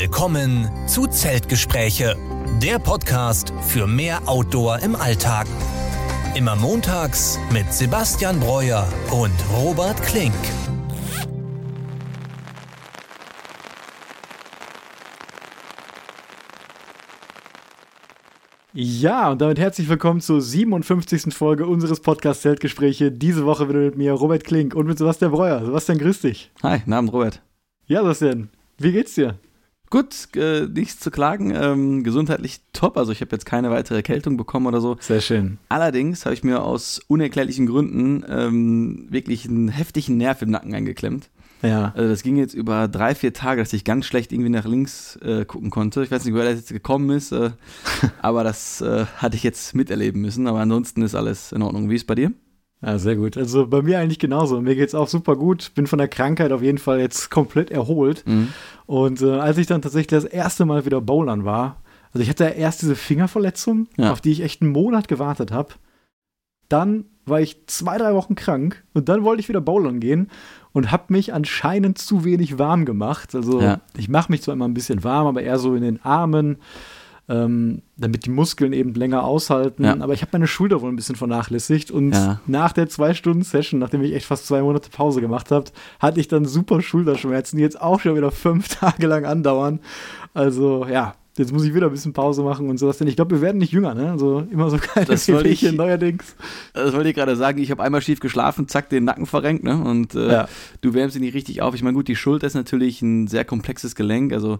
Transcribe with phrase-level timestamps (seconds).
[0.00, 2.16] Willkommen zu Zeltgespräche,
[2.62, 5.46] der Podcast für mehr Outdoor im Alltag.
[6.34, 10.32] Immer montags mit Sebastian Breuer und Robert Klink.
[18.72, 21.34] Ja, und damit herzlich willkommen zur 57.
[21.34, 23.12] Folge unseres Podcasts Zeltgespräche.
[23.12, 25.62] Diese Woche wieder mit mir Robert Klink und mit Sebastian Breuer.
[25.62, 26.50] Sebastian, grüß dich.
[26.62, 27.42] Hi, Namen Robert.
[27.86, 28.48] Ja, Sebastian,
[28.78, 29.38] wie geht's dir?
[29.90, 31.52] Gut, äh, nichts zu klagen.
[31.52, 32.96] Ähm, gesundheitlich top.
[32.96, 34.96] Also ich habe jetzt keine weitere Erkältung bekommen oder so.
[35.00, 35.58] Sehr schön.
[35.68, 41.28] Allerdings habe ich mir aus unerklärlichen Gründen ähm, wirklich einen heftigen Nerv im Nacken eingeklemmt.
[41.62, 41.92] Ja.
[41.96, 45.16] Also das ging jetzt über drei, vier Tage, dass ich ganz schlecht irgendwie nach links
[45.16, 46.04] äh, gucken konnte.
[46.04, 47.50] Ich weiß nicht, woher das jetzt gekommen ist, äh,
[48.22, 50.46] aber das äh, hatte ich jetzt miterleben müssen.
[50.46, 51.90] Aber ansonsten ist alles in Ordnung.
[51.90, 52.32] Wie ist es bei dir?
[52.82, 53.36] Ja, sehr gut.
[53.36, 54.60] Also bei mir eigentlich genauso.
[54.60, 55.72] Mir geht's auch super gut.
[55.74, 58.26] Bin von der Krankheit auf jeden Fall jetzt komplett erholt.
[58.26, 58.48] Mhm.
[58.86, 62.44] Und äh, als ich dann tatsächlich das erste Mal wieder bowlern war, also ich hatte
[62.44, 64.12] ja erst diese Fingerverletzung, Ja.
[64.12, 65.74] auf die ich echt einen Monat gewartet habe.
[66.68, 70.28] Dann war ich zwei, drei Wochen krank und dann wollte ich wieder bowlern gehen
[70.72, 73.34] und habe mich anscheinend zu wenig warm gemacht.
[73.34, 73.80] Also Ja.
[73.96, 76.56] ich mache mich zwar immer ein bisschen warm, aber eher so in den Armen,
[77.30, 79.84] ähm, damit die Muskeln eben länger aushalten.
[79.84, 79.96] Ja.
[80.00, 82.40] Aber ich habe meine Schulter wohl ein bisschen vernachlässigt und Ja.
[82.46, 85.66] nach der zwei Stunden Session, nachdem ich echt fast zwei Monate Pause gemacht habe,
[86.00, 89.78] hatte ich dann super Schulterschmerzen, die jetzt auch schon wieder fünf Tage lang andauern.
[90.34, 92.98] Also ja, jetzt muss ich wieder ein bisschen Pause machen und sowas.
[92.98, 94.10] Denn ich glaube, wir werden nicht jünger, ne?
[94.10, 96.34] Also immer so kleine Das Wehwehchen neuerdings.
[96.74, 97.58] Das wollte ich gerade sagen.
[97.60, 99.62] Ich habe einmal schief geschlafen, zack, den Nacken verrenkt.
[99.64, 99.80] Ne?
[99.82, 100.48] Und äh, Ja.
[100.80, 101.74] du wärmst dich nicht richtig auf.
[101.74, 104.32] Ich meine, gut, die Schulter ist natürlich ein sehr komplexes Gelenk.
[104.32, 104.58] Also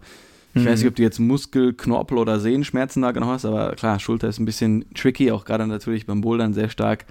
[0.54, 0.66] ich Mhm.
[0.66, 4.28] weiß nicht, ob du jetzt Muskel-, Knorpel- oder Sehenschmerzen da genau hast, aber klar, Schulter
[4.28, 7.06] ist ein bisschen tricky, auch gerade natürlich beim Bouldern sehr stark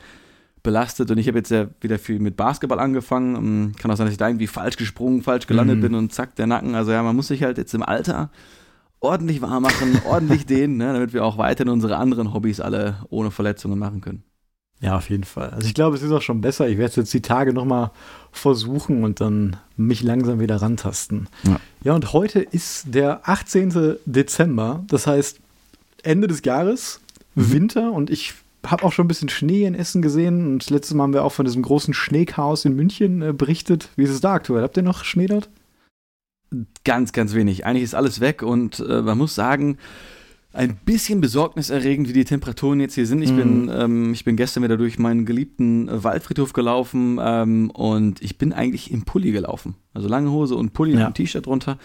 [0.61, 1.09] belastet.
[1.09, 3.35] Und ich habe jetzt ja wieder viel mit Basketball angefangen.
[3.35, 5.81] Ähm, Kann auch sein, dass ich da irgendwie falsch gesprungen, falsch gelandet Mhm.
[5.81, 6.75] bin und zack, der Nacken.
[6.75, 8.29] Also ja, man muss sich halt jetzt im Alter
[8.99, 13.31] ordentlich warm machen, ordentlich dehnen, ne, damit wir auch weiterhin unsere anderen Hobbys alle ohne
[13.31, 14.23] Verletzungen machen können.
[14.81, 15.49] Ja, auf jeden Fall.
[15.49, 16.69] Also ich glaube, es ist auch schon besser.
[16.69, 17.91] Ich werde es jetzt die Tage nochmal
[18.31, 21.27] versuchen und dann mich langsam wieder rantasten.
[21.43, 21.59] Ja.
[21.83, 23.97] ja, und heute ist der 18.
[24.05, 24.83] Dezember.
[24.87, 25.39] Das heißt
[26.03, 27.01] Ende des Jahres,
[27.35, 27.51] Mhm.
[27.51, 28.33] Winter und ich
[28.65, 31.23] habe auch schon ein bisschen Schnee in Essen gesehen und das letzte Mal haben wir
[31.23, 33.89] auch von diesem großen Schneechaos in München äh, berichtet.
[33.95, 34.63] Wie ist es da aktuell?
[34.63, 35.49] Habt ihr noch Schnee dort?
[36.83, 37.65] Ganz, ganz wenig.
[37.65, 39.77] Eigentlich ist alles weg und äh, man muss sagen,
[40.51, 43.21] ein bisschen besorgniserregend, wie die Temperaturen jetzt hier sind.
[43.21, 43.35] Ich, Mhm.
[43.37, 48.37] bin, ähm, ich bin gestern wieder durch meinen geliebten äh, Waldfriedhof gelaufen ähm, und ich
[48.37, 49.75] bin eigentlich im Pulli gelaufen.
[49.93, 51.07] Also lange Hose und Pulli Ja.
[51.07, 51.77] und T-Shirt drunter.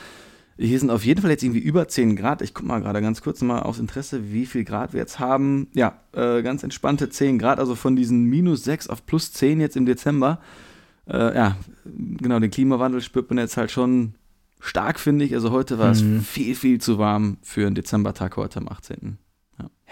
[0.57, 2.41] Hier sind auf jeden Fall jetzt irgendwie über 10 Grad.
[2.41, 5.67] Ich gucke mal gerade ganz kurz mal aus Interesse, wie viel Grad wir jetzt haben.
[5.75, 9.77] Ja, äh, ganz entspannte 10 Grad, also von diesen minus 6 auf plus 10 jetzt
[9.77, 10.39] im Dezember.
[11.07, 14.15] Äh, ja, genau, den Klimawandel spürt man jetzt halt schon
[14.65, 15.35] stark, finde ich.
[15.35, 16.21] Also heute war es Mhm.
[16.23, 19.19] viel, viel zu warm für einen Dezembertag heute am 18.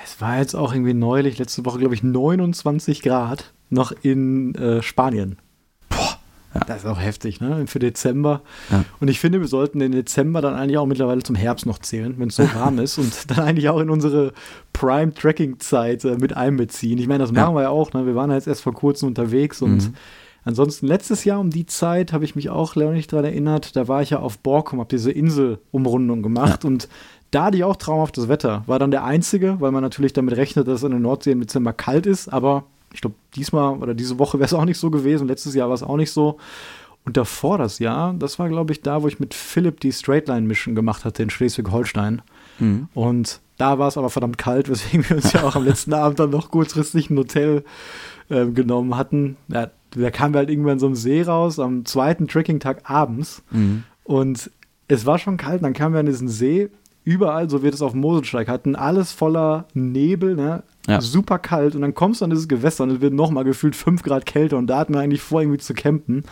[0.05, 4.83] Es war jetzt auch irgendwie neulich, letzte Woche, glaube ich, 29 Grad noch in äh,
[4.83, 5.37] Spanien.
[5.91, 6.19] Boah,
[6.55, 6.61] Ja.
[6.67, 7.67] das ist auch heftig, ne?
[7.67, 8.41] Für Dezember.
[8.71, 8.85] Ja.
[9.01, 12.15] Und ich finde, wir sollten den Dezember dann eigentlich auch mittlerweile zum Herbst noch zählen,
[12.19, 14.33] wenn es so warm ist und dann eigentlich auch in unsere
[14.73, 16.99] Prime-Tracking-Zeit äh, mit einbeziehen.
[16.99, 17.43] Ich meine, das Ja.
[17.45, 18.07] machen wir ja auch, ne?
[18.07, 19.95] Wir waren ja jetzt erst vor kurzem unterwegs und Mhm.
[20.45, 23.77] Ansonsten letztes Jahr um die Zeit habe ich mich auch leider nicht dran erinnert.
[23.77, 26.89] Da war ich ja auf Borkum, habe diese Inselumrundung gemacht und
[27.31, 28.63] da hatte ich auch traumhaftes Wetter.
[28.67, 31.41] War dann der einzige, weil man natürlich damit rechnet, dass es in der Nordsee im
[31.41, 32.29] Dezember kalt ist.
[32.29, 35.29] Aber ich glaube, diesmal oder diese Woche wäre es auch nicht so gewesen.
[35.29, 36.39] Letztes Jahr war es auch nicht so.
[37.05, 40.47] Und davor das Jahr, das war, glaube ich, da, wo ich mit Philipp die Straightline
[40.47, 42.23] Mission gemacht hatte in Schleswig-Holstein.
[42.59, 42.89] Mhm.
[42.95, 46.19] Und da war es aber verdammt kalt, weswegen wir uns ja auch am letzten Abend
[46.19, 47.65] dann noch kurzfristig ein Hotel
[48.31, 49.37] ähm, genommen hatten.
[49.49, 53.43] Ja, da kamen wir halt irgendwann so einem See raus, am zweiten Trekking-Tag abends.
[53.51, 53.85] Mhm.
[54.05, 54.51] Und
[54.89, 56.69] es war schon kalt, dann kamen wir an diesen See.
[57.05, 60.63] Überall, so wie wir das auf dem Moselsteig hatten, alles voller Nebel, ne?
[60.87, 61.01] Ja.
[61.01, 61.75] super kalt.
[61.75, 64.57] Und dann kommst du an dieses Gewässer und es wird nochmal gefühlt 5 Grad kälter.
[64.57, 66.25] Und da hatten wir eigentlich vor, irgendwie zu campen.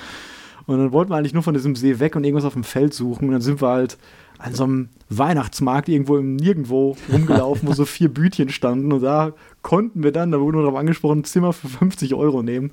[0.66, 2.94] Und dann wollten wir eigentlich nur von diesem See weg und irgendwas auf dem Feld
[2.94, 3.26] suchen.
[3.26, 3.98] Und dann sind wir halt
[4.38, 8.92] an so einem Weihnachtsmarkt irgendwo im Nirgendwo rumgelaufen, wo so vier Bütchen standen.
[8.92, 9.32] Und da
[9.62, 12.70] konnten wir dann, da wurde nur darauf angesprochen, ein Zimmer für 50 Euro nehmen.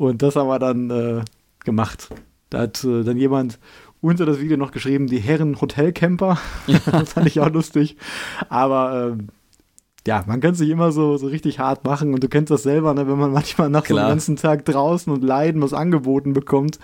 [0.00, 1.20] Und das haben wir dann äh,
[1.62, 2.08] gemacht.
[2.48, 3.58] Da hat äh, dann jemand
[4.00, 6.38] unter das Video noch geschrieben, die Herren Hotelcamper.
[6.90, 7.98] das fand ich auch lustig.
[8.48, 9.28] Aber ähm,
[10.06, 12.94] ja, man kann sich immer so, so richtig hart machen und du kennst das selber,
[12.94, 13.06] ne?
[13.08, 14.06] wenn man manchmal nach so Klar.
[14.06, 16.78] einem ganzen Tag draußen und Leiden was angeboten bekommt,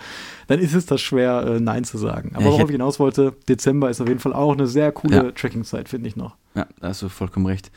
[0.45, 2.33] dann ist es das schwer, äh, Nein zu sagen.
[2.35, 4.91] Aber Ja, ich worauf ich hinaus wollte, Dezember ist auf jeden Fall auch eine sehr
[4.91, 5.31] coole Ja.
[5.31, 6.35] Tracking-Zeit, finde ich noch.
[6.53, 7.71] Ja, da hast du vollkommen recht.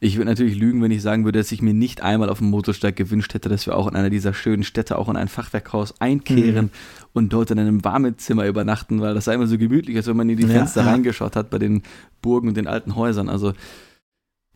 [0.00, 2.50] Ich würde natürlich lügen, wenn ich sagen würde, dass ich mir nicht einmal auf dem
[2.50, 6.00] Motorsteig gewünscht hätte, dass wir auch in einer dieser schönen Städte, auch in ein Fachwerkhaus
[6.00, 6.70] einkehren
[7.12, 10.16] und dort in einem warmen Zimmer übernachten, weil das sah immer so gemütlich, als wenn
[10.16, 11.82] man in die Fenster ja, reingeschaut hat bei den
[12.22, 13.28] Burgen und den alten Häusern.
[13.28, 13.54] Also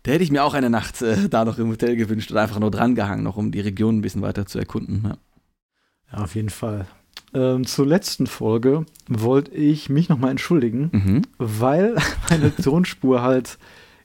[0.04, 2.60] da hätte ich mir auch eine Nacht äh, da noch im Hotel gewünscht und einfach
[2.60, 5.02] nur drangehangen, noch um die Region ein bisschen weiter zu erkunden.
[5.04, 5.16] Ja,
[6.12, 6.86] ja auf jeden Fall.
[7.34, 11.22] Ähm, zur letzten Folge wollte ich mich nochmal entschuldigen, mhm.
[11.38, 11.96] weil
[12.30, 13.58] meine Tonspur halt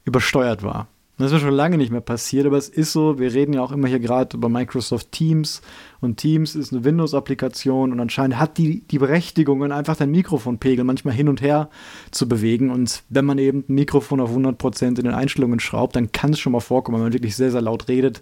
[0.04, 0.88] übersteuert war.
[1.19, 3.72] Das ist schon lange nicht mehr passiert, aber es ist so, wir reden ja auch
[3.72, 5.62] immer hier gerade über Microsoft Teams
[6.00, 11.16] und Teams ist eine Windows-Applikation und anscheinend hat die die Berechtigung, einfach den Mikrofonpegel manchmal
[11.16, 11.69] hin und her
[12.12, 16.12] zu bewegen und wenn man eben ein Mikrofon auf 100% in den Einstellungen schraubt, dann
[16.12, 18.22] kann es schon mal vorkommen, wenn man wirklich sehr, sehr laut redet,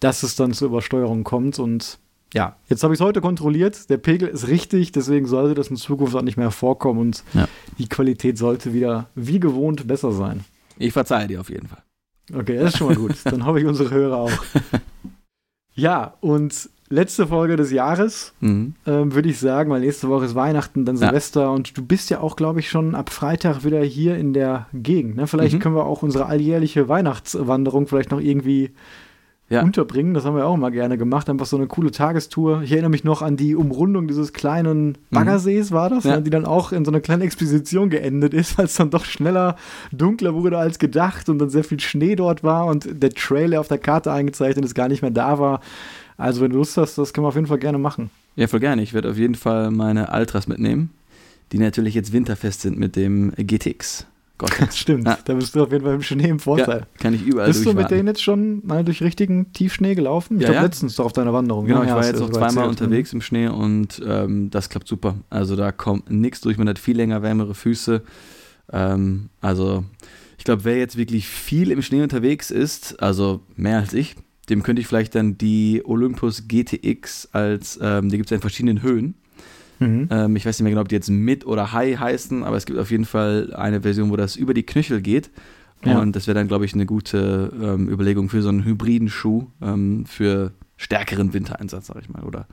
[0.00, 2.00] dass es dann zur Übersteuerung kommt und
[2.34, 3.90] ja, jetzt habe ich es heute kontrolliert.
[3.90, 7.46] Der Pegel ist richtig, deswegen sollte das in Zukunft auch nicht mehr vorkommen und ja.
[7.78, 10.44] die Qualität sollte wieder wie gewohnt besser sein.
[10.78, 11.82] Ich verzeihe dir auf jeden Fall.
[12.34, 13.16] Okay, das ist schon mal gut.
[13.24, 14.32] Dann hoffe ich unsere Hörer auch.
[15.74, 18.74] Ja, und letzte Folge des Jahres, mhm.
[18.86, 21.48] ähm, würde ich sagen, weil nächste Woche ist Weihnachten, dann Silvester ja.
[21.48, 25.16] und du bist ja auch, glaube ich, schon ab Freitag wieder hier in der Gegend.
[25.16, 25.26] Ne?
[25.26, 25.58] Vielleicht mhm.
[25.60, 28.72] können wir auch unsere alljährliche Weihnachtswanderung vielleicht noch irgendwie
[29.52, 29.62] ja.
[29.62, 30.14] unterbringen.
[30.14, 31.28] Das haben wir auch mal gerne gemacht.
[31.28, 32.62] Einfach so eine coole Tagestour.
[32.62, 34.94] Ich erinnere mich noch an die Umrundung dieses kleinen mhm.
[35.10, 36.20] Baggersees, war das, ja.
[36.20, 39.56] die dann auch in so einer kleinen Expedition geendet ist, weil es dann doch schneller
[39.92, 43.68] dunkler wurde als gedacht und dann sehr viel Schnee dort war und der Trailer auf
[43.68, 45.60] der Karte eingezeichnet ist, gar nicht mehr da war.
[46.16, 48.10] Also, wenn du Lust hast, das können wir auf jeden Fall gerne machen.
[48.36, 48.82] Ja, voll gerne.
[48.82, 50.90] Ich werde auf jeden Fall meine Altras mitnehmen,
[51.52, 54.06] die natürlich jetzt winterfest sind mit dem GTX.
[54.50, 54.72] Gott.
[54.74, 55.18] Stimmt, ja.
[55.24, 56.80] da bist du auf jeden Fall im Schnee im Vorteil.
[56.80, 60.36] Ja, kann ich überall Bist du mit denen jetzt schon mal durch richtigen Tiefschnee gelaufen?
[60.36, 61.66] Ich ja, glaube, letztens doch auf deiner Wanderung.
[61.66, 61.86] Genau, ne?
[61.86, 65.16] ich war jetzt auch zweimal unterwegs im Schnee und ähm, das klappt super.
[65.30, 68.02] Also da kommt nichts durch, man hat viel länger wärmere Füße.
[68.72, 69.84] Ähm, also
[70.38, 74.16] ich glaube, wer jetzt wirklich viel im Schnee unterwegs ist, also mehr als ich,
[74.48, 78.82] dem könnte ich vielleicht dann die Olympus GTX als, ähm, die gibt es in verschiedenen
[78.82, 79.14] Höhen.
[79.82, 80.08] Mhm.
[80.10, 82.66] Ähm, ich weiß nicht mehr genau, ob die jetzt mit oder high heißen, aber es
[82.66, 85.30] gibt auf jeden Fall eine Version, wo das über die Knöchel geht.
[85.84, 85.98] Ja.
[85.98, 89.46] Und das wäre dann, glaube ich, eine gute ähm, Überlegung für so einen hybriden Schuh
[89.60, 92.22] ähm, für stärkeren Wintereinsatz, sag ich mal.
[92.22, 92.46] Oder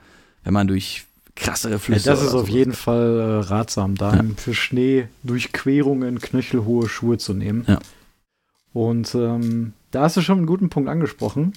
[0.44, 1.06] wenn man durch
[1.36, 2.10] krassere Flüsse.
[2.10, 4.24] Ja, das ist auf jeden Fall äh, ratsam, da ja.
[4.36, 7.66] für Schneedurchquerungen knöchelhohe Schuhe zu nehmen.
[7.68, 7.80] Ja.
[8.74, 11.54] Und ähm, da hast du schon einen guten Punkt angesprochen.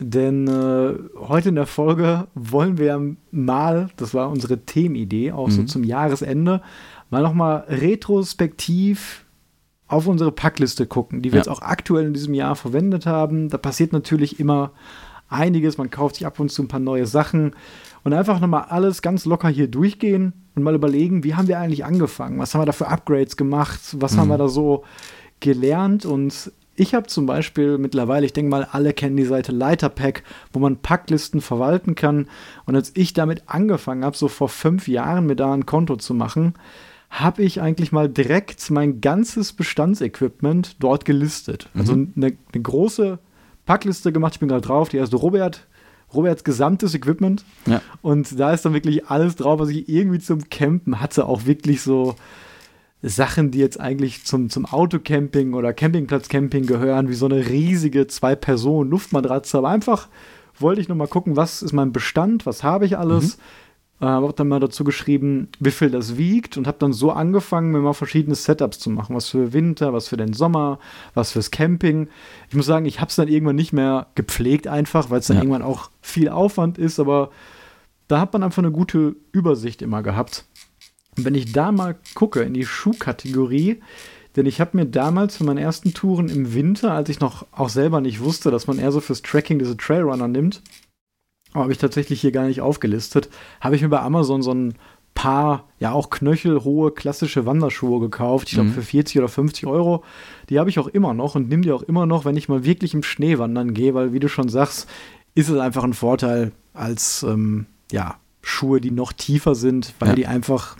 [0.00, 5.52] Denn äh, heute in der Folge wollen wir mal, das war unsere Themenidee, auch mhm.
[5.52, 6.62] so zum Jahresende,
[7.10, 9.26] mal nochmal retrospektiv
[9.88, 11.40] auf unsere Packliste gucken, die wir ja.
[11.40, 13.50] jetzt auch aktuell in diesem Jahr verwendet haben.
[13.50, 14.72] Da passiert natürlich immer
[15.28, 15.78] einiges.
[15.78, 17.52] Man kauft sich ab und zu ein paar neue Sachen
[18.02, 21.84] und einfach nochmal alles ganz locker hier durchgehen und mal überlegen, wie haben wir eigentlich
[21.84, 22.38] angefangen?
[22.38, 23.80] Was haben wir da für Upgrades gemacht?
[23.98, 24.20] Was mhm.
[24.20, 24.84] haben wir da so
[25.40, 26.06] gelernt?
[26.06, 30.60] Und ich habe zum Beispiel mittlerweile, ich denke mal, alle kennen die Seite Leiterpack, wo
[30.60, 32.26] man Packlisten verwalten kann.
[32.64, 36.14] Und als ich damit angefangen habe, so vor fünf Jahren mir da ein Konto zu
[36.14, 36.54] machen,
[37.10, 41.68] habe ich eigentlich mal direkt mein ganzes Bestandsequipment dort gelistet.
[41.74, 41.80] Mhm.
[41.80, 43.18] Also eine, eine, große
[43.66, 44.36] Packliste gemacht.
[44.36, 44.88] Ich bin gerade drauf.
[44.88, 45.66] Die erste Robert.
[46.14, 47.44] Roberts gesamtes Equipment.
[47.66, 47.82] Ja.
[48.00, 51.26] Und da ist dann wirklich alles drauf, was ich irgendwie zum Campen hatte.
[51.26, 52.16] Auch wirklich so
[53.02, 59.58] Sachen, die jetzt eigentlich zum, zum Autocamping oder Campingplatzcamping gehören, wie so eine riesige Zwei-Personen-Luftmatratze.
[59.58, 60.08] Aber einfach
[60.58, 63.38] wollte ich nochmal gucken, was ist mein Bestand, was habe ich alles.
[63.38, 63.42] Mhm.
[64.02, 67.70] Äh, habe dann mal dazu geschrieben, wie viel das wiegt und habe dann so angefangen,
[67.70, 69.14] mir mal verschiedene Setups zu machen.
[69.14, 70.78] Was für Winter, was für den Sommer,
[71.14, 72.08] was fürs Camping.
[72.48, 75.36] Ich muss sagen, ich habe es dann irgendwann nicht mehr gepflegt einfach, weil es dann
[75.36, 75.42] ja.
[75.42, 77.30] irgendwann auch viel Aufwand ist, aber
[78.08, 80.44] da hat man einfach eine gute Übersicht immer gehabt.
[81.16, 83.80] Und wenn ich da mal gucke in die Schuhkategorie,
[84.36, 87.68] denn ich habe mir damals für meine ersten Touren im Winter, als ich noch auch
[87.68, 90.62] selber nicht wusste, dass man eher so fürs Tracking diese Trailrunner nimmt,
[91.52, 93.28] habe ich tatsächlich hier gar nicht aufgelistet,
[93.60, 94.74] habe ich mir bei Amazon so ein
[95.14, 98.48] paar, ja auch knöchelhohe klassische Wanderschuhe gekauft.
[98.48, 98.74] Ich glaube mhm.
[98.74, 100.04] für 40 oder 50 Euro.
[100.48, 102.64] Die habe ich auch immer noch und nehme die auch immer noch, wenn ich mal
[102.64, 104.88] wirklich im Schnee wandern gehe, weil wie du schon sagst,
[105.34, 110.14] ist es einfach ein Vorteil als ähm, ja, Schuhe, die noch tiefer sind, weil ja.
[110.14, 110.76] die einfach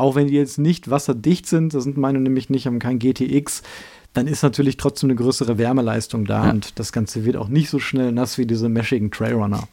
[0.00, 3.62] auch wenn die jetzt nicht wasserdicht sind, das sind meine nämlich nicht, haben kein GTX,
[4.12, 6.50] dann ist natürlich trotzdem eine größere Wärmeleistung da ja.
[6.50, 9.68] und das Ganze wird auch nicht so schnell nass wie diese meschigen Trailrunner.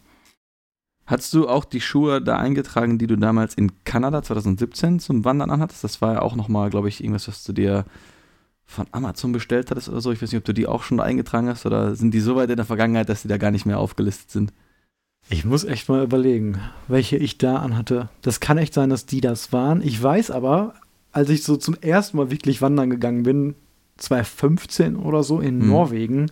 [1.07, 5.49] Hattest du auch die Schuhe da eingetragen, die du damals in Kanada 2017 zum Wandern
[5.49, 5.83] anhattest?
[5.83, 7.85] Das war ja auch nochmal, glaube ich, irgendwas, was du dir
[8.65, 10.11] von Amazon bestellt hattest oder so.
[10.11, 12.49] Ich weiß nicht, ob du die auch schon eingetragen hast oder sind die so weit
[12.49, 14.53] in der Vergangenheit, dass die da gar nicht mehr aufgelistet sind?
[15.29, 18.09] Ich muss echt mal überlegen, welche ich da anhatte.
[18.21, 19.81] Das kann echt sein, dass die das waren.
[19.81, 20.75] Ich weiß aber,
[21.11, 23.55] als ich so zum ersten Mal wirklich wandern gegangen bin,
[23.97, 25.67] 2015 oder so in mhm.
[25.69, 26.31] Norwegen,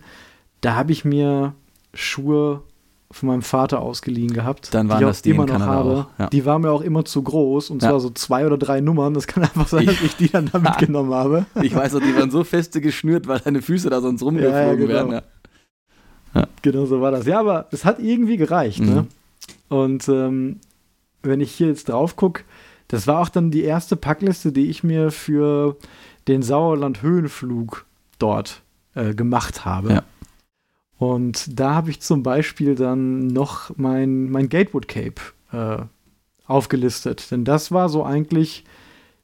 [0.60, 1.54] da habe ich mir
[1.92, 2.62] Schuhe
[3.10, 4.74] von meinem Vater ausgeliehen gehabt.
[4.74, 5.90] Dann waren die das ich die immer noch Kanada habe.
[5.90, 6.26] auch, ja.
[6.28, 7.90] Die waren mir auch immer zu groß und Ja.
[7.90, 9.14] zwar so zwei oder drei Nummern.
[9.14, 11.46] Das kann einfach sein, dass ich die dann da mitgenommen habe.
[11.62, 14.66] Ich weiß noch, die waren so feste geschnürt, weil deine Füße da sonst rumgeflogen Ja,
[14.66, 15.10] ja, genau.
[15.12, 15.22] wären.
[16.36, 16.48] Ja.
[16.62, 17.26] Genau so war das.
[17.26, 18.80] Ja, aber es hat irgendwie gereicht.
[18.80, 18.86] Mhm.
[18.86, 19.06] Ne?
[19.68, 20.60] Und ähm,
[21.22, 22.42] wenn ich hier jetzt drauf gucke,
[22.88, 25.76] das war auch dann die erste Packliste, die ich mir für
[26.28, 27.84] den Sauerland-Höhenflug
[28.18, 28.62] dort
[28.94, 29.92] äh, gemacht habe.
[29.92, 30.02] Ja.
[30.98, 35.20] Und da habe ich zum Beispiel dann noch mein, mein Gatewood Cape
[35.52, 35.84] äh,
[36.46, 37.30] aufgelistet.
[37.30, 38.64] Denn das war so eigentlich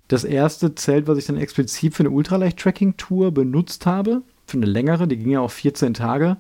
[0.09, 4.23] das erste Zelt, was ich dann explizit für eine Ultraleicht-Tracking-Tour benutzt habe.
[4.47, 6.37] Für eine längere, die ging ja auch 14 Tage.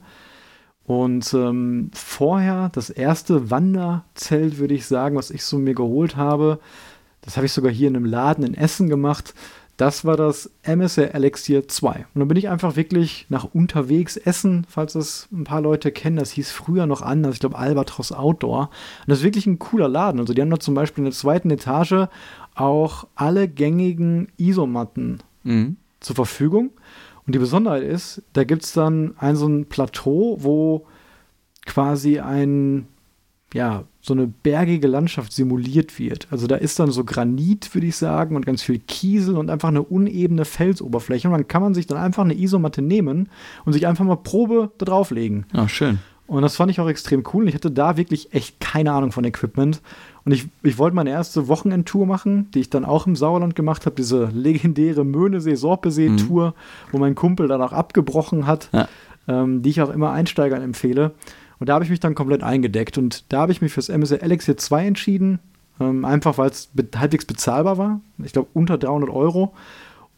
[0.86, 6.58] Und ähm, vorher das erste Wanderzelt, würde ich sagen, was ich so mir geholt habe,
[7.20, 9.32] das habe ich sogar hier in einem Laden in Essen gemacht.
[9.76, 11.90] Das war das MSR Elixir 2.
[12.14, 16.16] Und dann bin ich einfach wirklich nach unterwegs Essen, falls das ein paar Leute kennen.
[16.16, 17.34] Das hieß früher noch anders.
[17.34, 18.62] Ich glaube Albatros Outdoor.
[18.62, 18.70] Und
[19.08, 20.20] das ist wirklich ein cooler Laden.
[20.20, 22.06] Also die haben da zum Beispiel in der zweiten Etage
[22.54, 25.76] auch alle gängigen Isomatten Mhm.
[26.00, 26.70] zur Verfügung.
[27.26, 30.86] Und die Besonderheit ist, da gibt es dann ein so ein Plateau, wo
[31.66, 32.86] quasi ein,
[33.54, 36.26] ja, so eine bergige Landschaft simuliert wird.
[36.32, 39.68] Also da ist dann so Granit, würde ich sagen, und ganz viel Kiesel und einfach
[39.68, 41.28] eine unebene Felsoberfläche.
[41.28, 43.28] Und dann kann man sich dann einfach eine Isomatte nehmen
[43.64, 45.46] und sich einfach mal Probe da drauflegen.
[45.52, 46.00] Ah, schön.
[46.26, 47.48] Und das fand ich auch extrem cool.
[47.48, 49.82] Ich hatte da wirklich echt keine Ahnung von Equipment.
[50.24, 53.84] Und ich, ich wollte meine erste Wochenendtour machen, die ich dann auch im Sauerland gemacht
[53.86, 53.96] habe.
[53.96, 56.54] Diese legendäre Möhnesee-Sorpesee-Tour,
[56.90, 58.88] wo mein Kumpel dann auch abgebrochen hat, Ja.
[59.28, 61.12] ähm, die ich auch immer Einsteigern empfehle.
[61.58, 62.98] Und da habe ich mich dann komplett eingedeckt.
[62.98, 65.38] Und da habe ich mich fürs MSR Elixir 2 entschieden.
[65.80, 68.00] Ähm, einfach weil es be halbwegs bezahlbar war.
[68.22, 69.54] Ich glaube unter 300 Euro.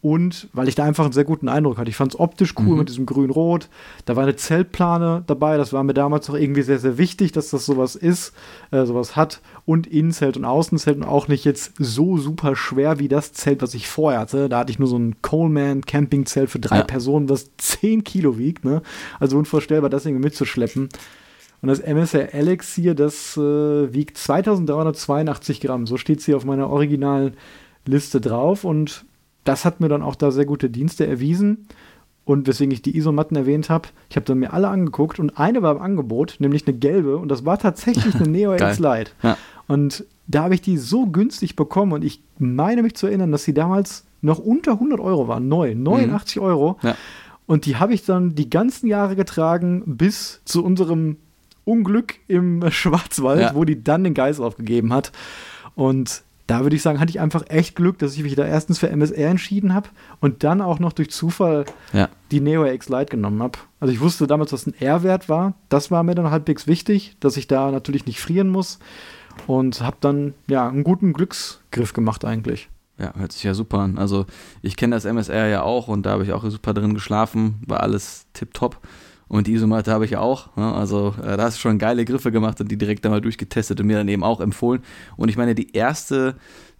[0.05, 1.89] Und weil ich da einfach einen sehr guten Eindruck hatte.
[1.89, 2.77] Ich fand es optisch cool Mhm.
[2.77, 3.69] mit diesem grün-rot.
[4.05, 5.57] Da war eine Zeltplane dabei.
[5.57, 8.31] Das war mir damals auch irgendwie sehr, sehr wichtig, dass das sowas ist,
[8.69, 9.41] äh, sowas hat.
[9.65, 13.73] Und Innenzelt und Außenzelt und auch nicht jetzt so super schwer wie das Zelt, was
[13.73, 14.47] ich vorher hatte.
[14.47, 16.83] Da hatte ich nur so ein Coleman Campingzelt für drei Ja.
[16.83, 18.63] Personen, was 10 Kilo wiegt.
[18.63, 18.83] Ne?
[19.19, 20.87] Also unvorstellbar, das irgendwie mitzuschleppen.
[21.63, 25.87] Und das MSR Elixir, das äh, wiegt 2382 Gramm.
[25.87, 27.33] So steht es hier auf meiner originalen
[27.87, 28.63] Liste drauf.
[28.65, 29.03] Und
[29.45, 31.67] das hat mir dann auch da sehr gute Dienste erwiesen.
[32.25, 35.61] Und weswegen ich die Isomatten erwähnt habe, ich habe dann mir alle angeguckt und eine
[35.61, 37.17] war im Angebot, nämlich eine gelbe.
[37.17, 38.53] Und das war tatsächlich eine Neo.
[38.55, 39.11] X Lite.
[39.21, 39.37] Ja.
[39.67, 41.93] Und da habe ich die so günstig bekommen.
[41.93, 45.47] Und ich meine mich zu erinnern, dass sie damals noch unter 100 Euro waren.
[45.47, 46.79] Neu, 89 Euro.
[46.81, 46.95] Ja.
[47.45, 51.17] Und die habe ich dann die ganzen Jahre getragen bis zu unserem
[51.63, 53.55] Unglück im Schwarzwald, Ja.
[53.55, 55.11] wo die dann den Geist aufgegeben hat.
[55.75, 58.77] Und da würde ich sagen, hatte ich einfach echt Glück, dass ich mich da erstens
[58.79, 62.09] für MSR entschieden habe und dann auch noch durch Zufall Ja.
[62.31, 63.57] die Neo X Lite genommen habe.
[63.79, 65.53] Also ich wusste damals, was ein R-Wert war.
[65.69, 68.79] Das war mir dann halbwegs wichtig, dass ich da natürlich nicht frieren muss.
[69.47, 72.69] Und habe dann ja einen guten Glücksgriff gemacht eigentlich.
[72.97, 73.97] Ja, hört sich ja super an.
[73.97, 74.25] Also
[74.61, 77.81] ich kenne das MSR ja auch und da habe ich auch super drin geschlafen, war
[77.81, 78.79] alles tipptopp.
[79.27, 80.55] Und die Isomatte habe ich ja auch.
[80.55, 80.71] Ne?
[80.73, 83.87] Also äh, da hast du schon geile Griffe gemacht und die direkt einmal durchgetestet und
[83.87, 84.83] mir dann eben auch empfohlen.
[85.17, 86.35] Und ich meine, die erste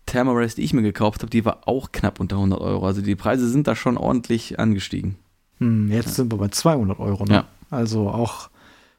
[0.05, 2.85] Thermarest, die ich mir gekauft habe, die war auch knapp unter 100 Euro.
[2.85, 5.15] Also die Preise sind da schon ordentlich angestiegen.
[5.59, 7.25] Hm, jetzt sind wir bei 200 Euro.
[7.25, 7.33] Ne?
[7.33, 7.45] Ja.
[7.71, 8.49] Also auch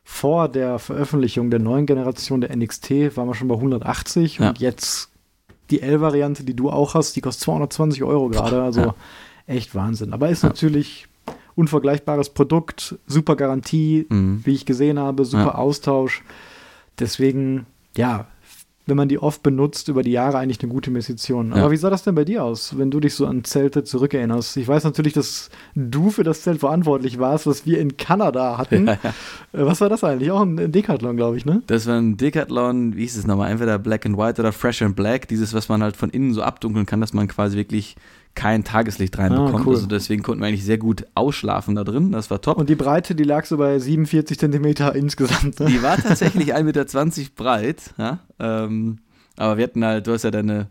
[0.03, 4.49] vor der Veröffentlichung der neuen Generation der NXT waren wir schon bei 180 Ja.
[4.49, 5.11] und jetzt
[5.71, 8.63] die L-Variante, die du auch hast, die kostet 220 Euro gerade.
[8.63, 8.95] Also ja.
[9.47, 10.13] echt Wahnsinn.
[10.13, 11.09] Aber ist natürlich
[11.57, 14.43] unvergleichbares Produkt, super Garantie, Mhm.
[14.45, 15.55] wie ich gesehen habe, super Ja.
[15.57, 16.23] Austausch.
[16.99, 18.27] Deswegen, ja,
[18.89, 21.53] wenn man die oft benutzt, über die Jahre eigentlich eine gute Investition.
[21.53, 21.71] Aber Ja.
[21.73, 24.57] wie sah das denn bei dir aus, wenn du dich so an Zelte zurückerinnerst?
[24.59, 28.87] Ich weiß natürlich, dass du für das Zelt verantwortlich warst, was wir in Kanada hatten.
[29.53, 30.31] Äh, Was war das eigentlich?
[30.31, 31.63] Auch ein Decathlon, glaube ich, ne?
[31.67, 34.95] Das war ein Decathlon, wie hieß es nochmal, entweder Black and White oder Fresh and
[34.95, 37.97] Black, dieses, was man halt von innen so abdunkeln kann, dass man quasi wirklich
[38.37, 39.55] kein Tageslicht reinbekommt.
[39.55, 39.75] Ah, cool.
[39.75, 42.59] Also deswegen konnten wir eigentlich sehr gut ausschlafen da drin, das war top.
[42.59, 45.59] Und die Breite, die lag so bei 47 Zentimeter insgesamt.
[45.59, 45.67] Ne?
[45.67, 48.21] Die war tatsächlich 1,20 Meter breit, ja.
[48.39, 48.99] Ähm,
[49.37, 50.69] aber wir hatten halt, du hast ja deine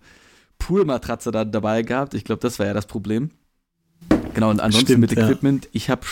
[0.60, 2.14] Poolmatratze da dabei gehabt.
[2.14, 3.32] Ich glaube, das war ja das Problem.
[4.34, 5.26] Genau, und ansonsten Stimmt, mit ja.
[5.26, 6.06] Equipment, ich habe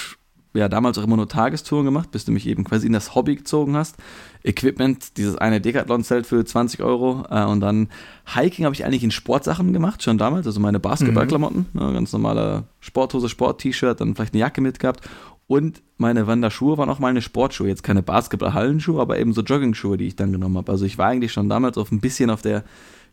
[0.53, 3.36] ja damals auch immer nur Tagestouren gemacht, bis du mich eben quasi in das Hobby
[3.36, 3.95] gezogen hast.
[4.43, 7.89] Equipment, dieses eine Decathlon-Zelt für 20 Euro äh, und dann
[8.36, 12.63] Hiking habe ich eigentlich in Sportsachen gemacht, schon damals, also meine Basketballklamotten, ne, ganz normale
[12.81, 15.01] Sporthose, Sport-T-Shirt, dann vielleicht eine Jacke mitgehabt
[15.48, 20.07] und meine Wanderschuhe waren auch meine Sportschuhe, jetzt keine Basketball-Hallenschuhe, aber eben so Jogging-Schuhe, die
[20.07, 20.72] ich dann genommen habe.
[20.72, 22.63] Also ich war eigentlich schon damals auf ein bisschen auf der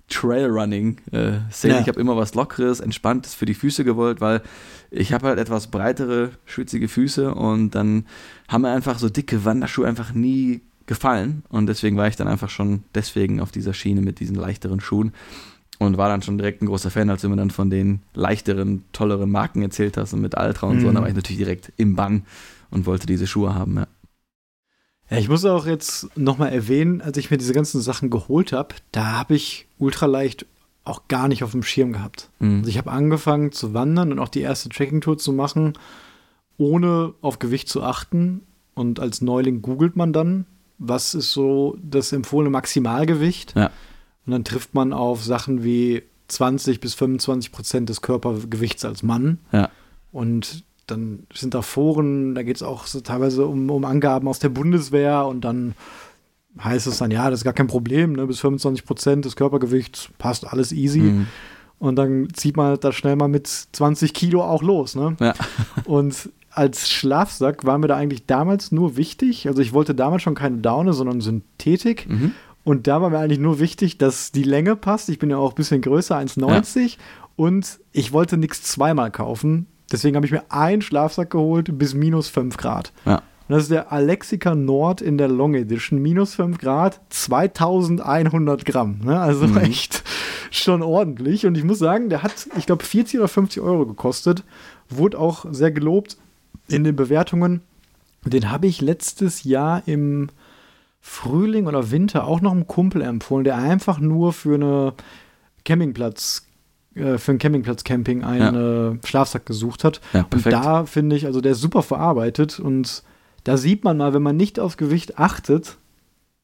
[0.08, 1.74] Trailrunning-Szene.
[1.74, 1.80] Ja.
[1.80, 4.42] Ich habe immer was Lockeres, Entspanntes für die Füße gewollt, weil
[4.90, 8.06] ich habe halt etwas breitere, schwitzige Füße und dann
[8.48, 12.50] haben mir einfach so dicke Wanderschuhe einfach nie gefallen und deswegen war ich dann einfach
[12.50, 15.12] schon deswegen auf dieser Schiene mit diesen leichteren Schuhen
[15.78, 18.84] und war dann schon direkt ein großer Fan, als du mir dann von den leichteren,
[18.92, 20.80] tolleren Marken erzählt hast und mit Ultra und mhm.
[20.80, 20.88] so.
[20.88, 22.24] Und da war ich natürlich direkt im Bann
[22.70, 23.86] und wollte diese Schuhe haben, ja.
[25.08, 28.76] Ja, ich muss auch jetzt nochmal erwähnen, als ich mir diese ganzen Sachen geholt habe,
[28.92, 30.46] da habe ich ultraleicht
[30.84, 32.30] auch gar nicht auf dem Schirm gehabt.
[32.38, 32.58] Mhm.
[32.58, 35.74] Also ich habe angefangen zu wandern und auch die erste Trekking-Tour zu machen,
[36.58, 38.42] ohne auf Gewicht zu achten.
[38.74, 40.46] Und als Neuling googelt man dann,
[40.78, 43.54] was ist so das empfohlene Maximalgewicht.
[43.56, 43.70] Ja.
[44.26, 49.38] Und dann trifft man auf Sachen wie 20 bis 25 Prozent des Körpergewichts als Mann.
[49.52, 49.70] Ja.
[50.12, 54.38] Und dann sind da Foren, da geht es auch so teilweise um, um Angaben aus
[54.38, 55.74] der Bundeswehr und dann
[56.58, 58.26] heißt es dann, ja, das ist gar kein Problem, ne?
[58.26, 61.00] bis 25 Prozent des Körpergewichts passt alles easy.
[61.00, 61.26] Mhm.
[61.78, 64.94] Und dann zieht man da schnell mal mit 20 Kilo auch los.
[64.94, 65.16] Ne?
[65.18, 65.34] Ja.
[65.84, 70.34] Und als Schlafsack war mir da eigentlich damals nur wichtig, also ich wollte damals schon
[70.34, 72.08] keine Daune, sondern Synthetik.
[72.08, 72.32] Mhm.
[72.64, 75.08] Und da war mir eigentlich nur wichtig, dass die Länge passt.
[75.08, 76.80] Ich bin ja auch ein bisschen größer, 1,90.
[76.80, 76.96] Ja.
[77.36, 79.66] Und ich wollte nichts zweimal kaufen.
[79.90, 82.92] Deswegen habe ich mir einen Schlafsack geholt bis minus 5 Grad.
[83.06, 83.22] Ja.
[83.50, 86.00] Und das ist der Alexica Nord in der Long Edition.
[86.00, 89.00] Minus 5 Grad, 2100 Gramm.
[89.02, 89.18] Ne?
[89.18, 89.56] Also mhm.
[89.56, 90.04] echt
[90.52, 91.46] schon ordentlich.
[91.46, 94.44] Und ich muss sagen, der hat, ich glaube, 40 oder 50 Euro gekostet.
[94.88, 96.16] Wurde auch sehr gelobt
[96.68, 97.62] in den Bewertungen.
[98.24, 100.28] Den habe ich letztes Jahr im
[101.00, 104.94] Frühling oder Winter auch noch einem Kumpel empfohlen, der einfach nur für eine
[105.64, 106.46] Campingplatz
[106.94, 109.08] äh, für einen Campingplatz-Camping einen ja.
[109.08, 110.00] Schlafsack gesucht hat.
[110.12, 113.02] Ja, und da finde ich, also der ist super verarbeitet und
[113.44, 115.78] da sieht man mal, wenn man nicht aufs Gewicht achtet,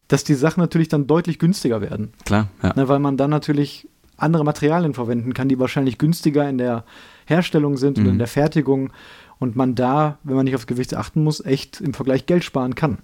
[0.09, 2.13] dass die Sachen natürlich dann deutlich günstiger werden.
[2.25, 2.73] Klar, ja.
[2.77, 6.85] Ne, weil man dann natürlich andere Materialien verwenden kann, die wahrscheinlich günstiger in der
[7.27, 8.05] Herstellung sind mhm.
[8.05, 8.93] und in der Fertigung
[9.39, 12.75] und man da, wenn man nicht aufs Gewicht achten muss, echt im Vergleich Geld sparen
[12.75, 12.99] kann.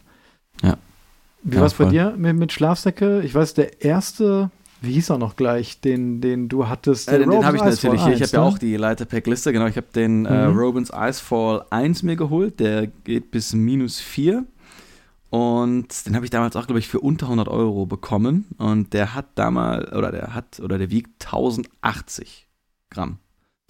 [0.63, 0.77] Ja.
[1.43, 3.21] Wie ja, war es bei dir mit, mit Schlafsäcke?
[3.23, 4.51] Ich weiß, der erste,
[4.83, 7.09] wie hieß er noch gleich, den, den du hattest?
[7.09, 8.15] Äh, den, den habe ich natürlich hier.
[8.15, 9.67] Ich habe ja auch die Leiterpack-Liste, genau.
[9.67, 10.59] Ich habe den äh, mhm.
[10.59, 12.61] äh, Robins Icefall 1 mir geholt.
[12.61, 14.45] Der geht bis minus 4.
[15.31, 18.47] Und den habe ich damals auch, glaube ich, für unter 100 Euro bekommen.
[18.59, 22.49] Und der hat damals, oder der hat, oder der wiegt 1080
[22.91, 23.19] Gramm.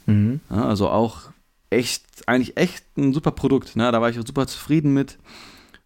[0.07, 0.41] Mhm.
[0.51, 1.31] Ja, also auch
[1.71, 3.77] echt, eigentlich echt ein super Produkt.
[3.77, 3.93] Ne?
[3.93, 5.19] Da war ich auch super zufrieden mit.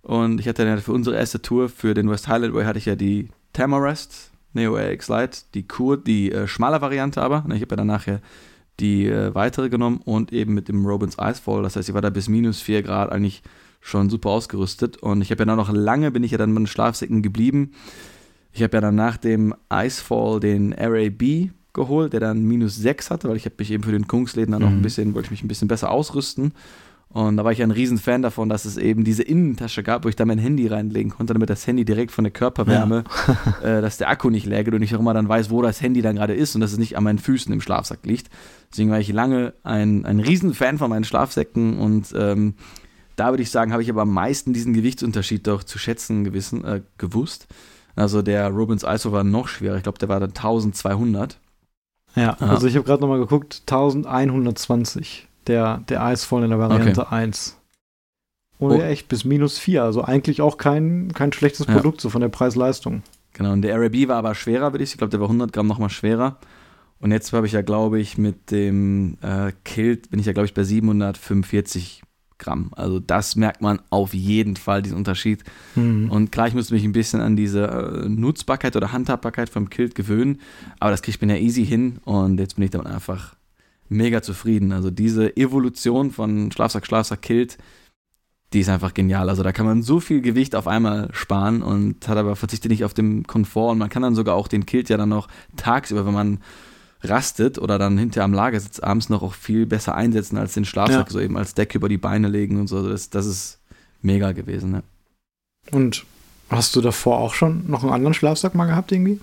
[0.03, 2.87] Und ich hatte dann für unsere erste Tour, für den West Highland Way, hatte ich
[2.87, 7.45] ja die Tamarest Neo AX Lite, die Kur, die äh, schmale Variante aber.
[7.47, 7.55] Ne?
[7.55, 8.21] Ich habe ja dann nachher
[8.81, 11.62] die äh, weitere genommen und eben mit dem Robins Icefall.
[11.62, 13.42] Das heißt, ich war da bis minus 4 Grad eigentlich
[13.81, 14.97] schon super ausgerüstet.
[14.99, 17.73] Und ich habe ja dann noch lange, bin ich ja dann mit den Schlafsäcken geblieben.
[18.53, 23.29] Ich habe ja dann nach dem Icefall den RAB geholt, der dann minus 6 hatte,
[23.29, 24.69] weil ich habe mich eben für den Kungsläden dann mhm.
[24.69, 26.53] noch ein bisschen, wollte ich mich ein bisschen besser ausrüsten.
[27.16, 30.16] Und da war ich ein Riesenfan davon, dass es eben diese Innentasche gab, wo ich
[30.16, 33.05] da mein Handy reinlegen konnte, damit das Handy direkt von der Körperwärme,
[33.62, 33.79] ja.
[33.79, 35.81] äh, dass der Akku nicht leer geht und ich auch immer dann weiß, wo das
[35.81, 38.29] Handy dann gerade ist und dass es nicht an meinen Füßen im Schlafsack liegt.
[38.70, 42.52] Deswegen war ich lange ein, ein Riesenfan von meinen Schlafsäcken und ähm,
[43.16, 46.66] da würde ich sagen, habe ich aber am meisten diesen Gewichtsunterschied doch zu schätzen gewissen,
[46.66, 47.46] äh, gewusst.
[47.94, 51.38] Also der Robins ISO war noch schwerer, ich glaube, der war dann 1200.
[52.14, 52.37] Ja, ja.
[52.40, 57.14] also ich habe gerade nochmal geguckt, 1120 der, der Eisfall in der Variante okay.
[57.14, 57.56] 1.
[58.59, 58.80] Und oh.
[58.80, 59.82] echt bis minus 4.
[59.82, 62.02] Also eigentlich auch kein, kein schlechtes Produkt, ja.
[62.02, 63.02] so von der Preis-Leistung.
[63.35, 65.66] Genau, und der RAB war aber schwerer, würde ich Ich glaube, der war 100 Gramm
[65.66, 66.38] nochmal schwerer.
[67.00, 70.46] Und jetzt habe ich ja, glaube ich, mit dem äh, Kilt bin ich ja, glaube
[70.46, 72.02] ich, bei 745
[72.38, 72.70] Gramm.
[72.74, 75.44] Also das merkt man auf jeden Fall, diesen Unterschied.
[75.74, 76.11] Mhm.
[76.11, 79.94] Und klar, ich musste mich ein bisschen an diese äh, Nutzbarkeit oder Handhabbarkeit vom Kilt
[79.94, 80.40] gewöhnen.
[80.80, 81.98] Aber das kriegt man ja easy hin.
[82.04, 83.36] Und jetzt bin ich damit einfach
[83.88, 84.72] mega zufrieden.
[84.72, 87.59] Also diese Evolution von Schlafsack, Schlafsack, Kilt,
[88.53, 89.29] die ist einfach genial.
[89.29, 92.85] Also da kann man so viel Gewicht auf einmal sparen und hat aber verzichtet nicht
[92.85, 93.72] auf den Komfort.
[93.72, 96.38] Und man kann dann sogar auch den Kilt ja dann noch tagsüber, wenn man
[97.03, 100.64] rastet oder dann hinter am Lager sitzt, abends noch auch viel besser einsetzen als den
[100.64, 101.12] Schlafsack, ja.
[101.12, 102.79] so eben als Decke über die Beine legen und so.
[102.79, 103.61] Also das, das ist
[104.03, 104.70] mega gewesen.
[104.70, 104.83] Ne?
[105.72, 106.05] Und
[106.49, 109.20] hast du davor auch schon noch einen anderen Schlafsack mal gehabt irgendwie?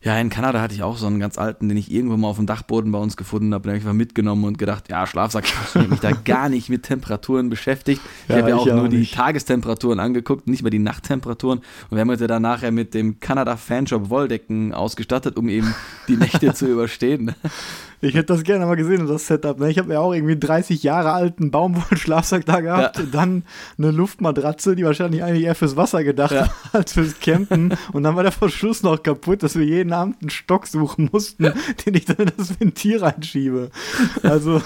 [0.00, 2.36] Ja, in Kanada hatte ich auch so einen ganz alten, den ich irgendwo mal auf
[2.36, 3.64] dem Dachboden bei uns gefunden habe.
[3.64, 6.68] Den habe ich mal mitgenommen und gedacht, ja, Schlafsack, ich habe mich da gar nicht
[6.68, 8.00] mit Temperaturen beschäftigt.
[8.24, 9.12] Ich ja, habe ja auch, nur nicht.
[9.12, 11.58] die Tagestemperaturen angeguckt, nicht mehr die Nachttemperaturen.
[11.58, 15.74] Und wir haben uns ja dann nachher mit dem Kanada Fanshop Wolldecken ausgestattet, um eben
[16.06, 17.34] die Nächte zu überstehen.
[18.00, 19.58] Ich hätte das gerne mal gesehen, das Setup.
[19.58, 19.70] Ne?
[19.70, 23.02] Ich habe ja auch irgendwie einen 30 Jahre alten Baumwollschlafsack da gehabt Ja.
[23.02, 23.42] und dann
[23.76, 26.42] eine Luftmatratze, die wahrscheinlich eigentlich eher fürs Wasser gedacht Ja.
[26.42, 27.74] war als fürs Campen.
[27.92, 31.52] Und dann war der Verschluss noch kaputt, dass wir jeden Abend einen Stock suchen mussten,
[31.86, 33.70] den ich dann in das Ventil reinschiebe.
[34.22, 34.62] Also,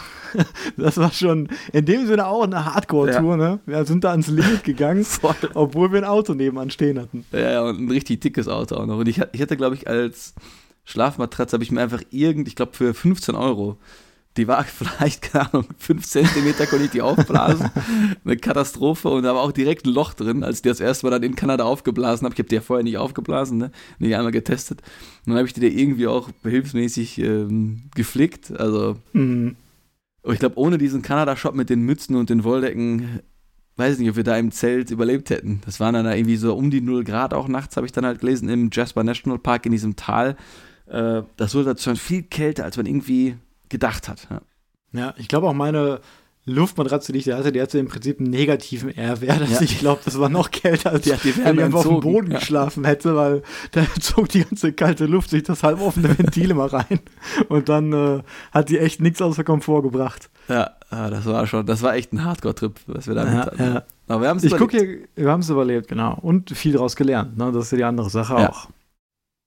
[0.76, 3.36] das war schon in dem Sinne auch eine Hardcore-Tour.
[3.36, 3.60] Ne?
[3.66, 5.04] Wir sind da ans Limit gegangen,
[5.54, 7.24] obwohl wir ein Auto nebenan stehen hatten.
[7.32, 8.98] Ja, ja, und ein richtig dickes Auto auch noch.
[8.98, 10.34] Und ich, ich hatte, glaube ich, als
[10.84, 13.78] Schlafmatratze habe ich mir einfach irgend, ich glaube für 15 Euro,
[14.36, 17.70] die war vielleicht, keine Ahnung, 5 Zentimeter konnte ich die aufblasen.
[18.24, 21.06] Eine Katastrophe und da war auch direkt ein Loch drin, als ich die das erste
[21.06, 22.34] Mal dann in Kanada aufgeblasen habe.
[22.34, 23.70] Ich habe die ja vorher nicht aufgeblasen, ne?
[23.98, 24.80] Nicht einmal getestet.
[24.80, 28.50] Und dann habe ich die da irgendwie auch behilfsmäßig ähm, geflickt.
[28.58, 29.56] Also, Mhm.
[30.30, 33.20] ich glaube, ohne diesen Kanada-Shop mit den Mützen und den Wolldecken,
[33.76, 35.60] weiß ich nicht, ob wir da im Zelt überlebt hätten.
[35.66, 38.06] Das waren dann da irgendwie so um die 0 Grad auch nachts, habe ich dann
[38.06, 40.36] halt gelesen, im Jasper National Park in diesem Tal.
[40.92, 43.36] Äh, das wurde dann viel kälter, als man irgendwie
[43.68, 44.28] gedacht hat.
[44.30, 44.40] Ja.
[44.94, 46.00] Ja, ich glaube auch meine
[46.44, 49.40] Luftmatratze, die ich da hatte, die hatte im Prinzip einen negativen R-Wert.
[49.42, 49.60] Also Ja.
[49.62, 52.00] ich glaube, das war noch kälter, als Die hat die wenn ich auf dem.
[52.00, 52.40] Boden Ja.
[52.40, 56.72] geschlafen hätte, weil da zog die ganze kalte Luft durch das halb offene Ventil immer
[56.72, 56.98] rein.
[57.48, 60.30] Und dann äh, hat die echt nichts außer Komfort gebracht.
[60.48, 63.62] Ja, ja, das war schon, das war echt ein Hardcore-Trip, was wir da Ja, hatten.
[63.62, 63.82] ja.
[64.08, 66.18] Aber wir haben es Ich gucke hier, wir haben es überlebt, genau.
[66.20, 67.50] Und viel daraus gelernt, ne?
[67.52, 68.68] Das ist ja die andere Sache auch.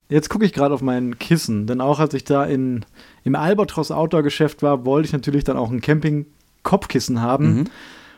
[0.10, 2.86] Jetzt gucke ich gerade auf mein Kissen, denn auch als ich da in,
[3.24, 7.56] im Albatros Outdoor Geschäft war, wollte ich natürlich dann auch ein Camping-Kopfkissen haben.
[7.56, 7.64] Mhm.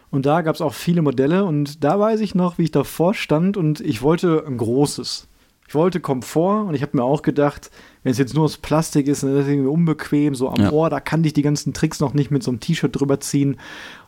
[0.10, 3.14] Und da gab es auch viele Modelle und da weiß ich noch, wie ich davor
[3.14, 5.28] stand und ich wollte ein großes.
[5.68, 7.72] Ich wollte Komfort und ich habe mir auch gedacht,
[8.04, 10.72] wenn es jetzt nur aus Plastik ist, dann ist es irgendwie unbequem, so am Ja.
[10.72, 13.58] Ohr, da kann ich die ganzen Tricks noch nicht mit so einem T-Shirt drüber ziehen.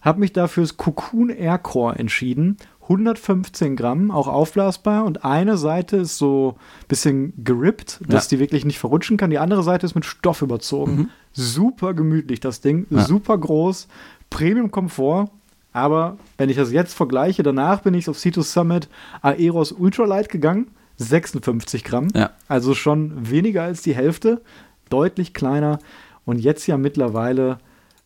[0.01, 2.55] Habe mich da fürs Cocoon Aircore entschieden.
[2.89, 8.29] 115 Gramm, auch aufblasbar und eine Seite ist so ein bisschen gerippt, dass Ja.
[8.35, 9.29] die wirklich nicht verrutschen kann.
[9.29, 10.95] Die andere Seite ist mit Stoff überzogen.
[10.95, 11.09] Mhm.
[11.31, 12.87] Super gemütlich, das Ding.
[12.89, 13.05] Ja.
[13.05, 13.87] Super groß.
[14.31, 15.29] Premium-Komfort.
[15.71, 18.89] Aber wenn ich das jetzt vergleiche, danach bin ich auf Cetus Summit
[19.21, 20.67] Aeros Ultralight gegangen.
[20.97, 22.07] 56 Gramm.
[22.15, 22.31] Ja.
[22.47, 24.41] Also schon weniger als die Hälfte.
[24.89, 25.77] Deutlich kleiner.
[26.25, 27.59] Und jetzt ja mittlerweile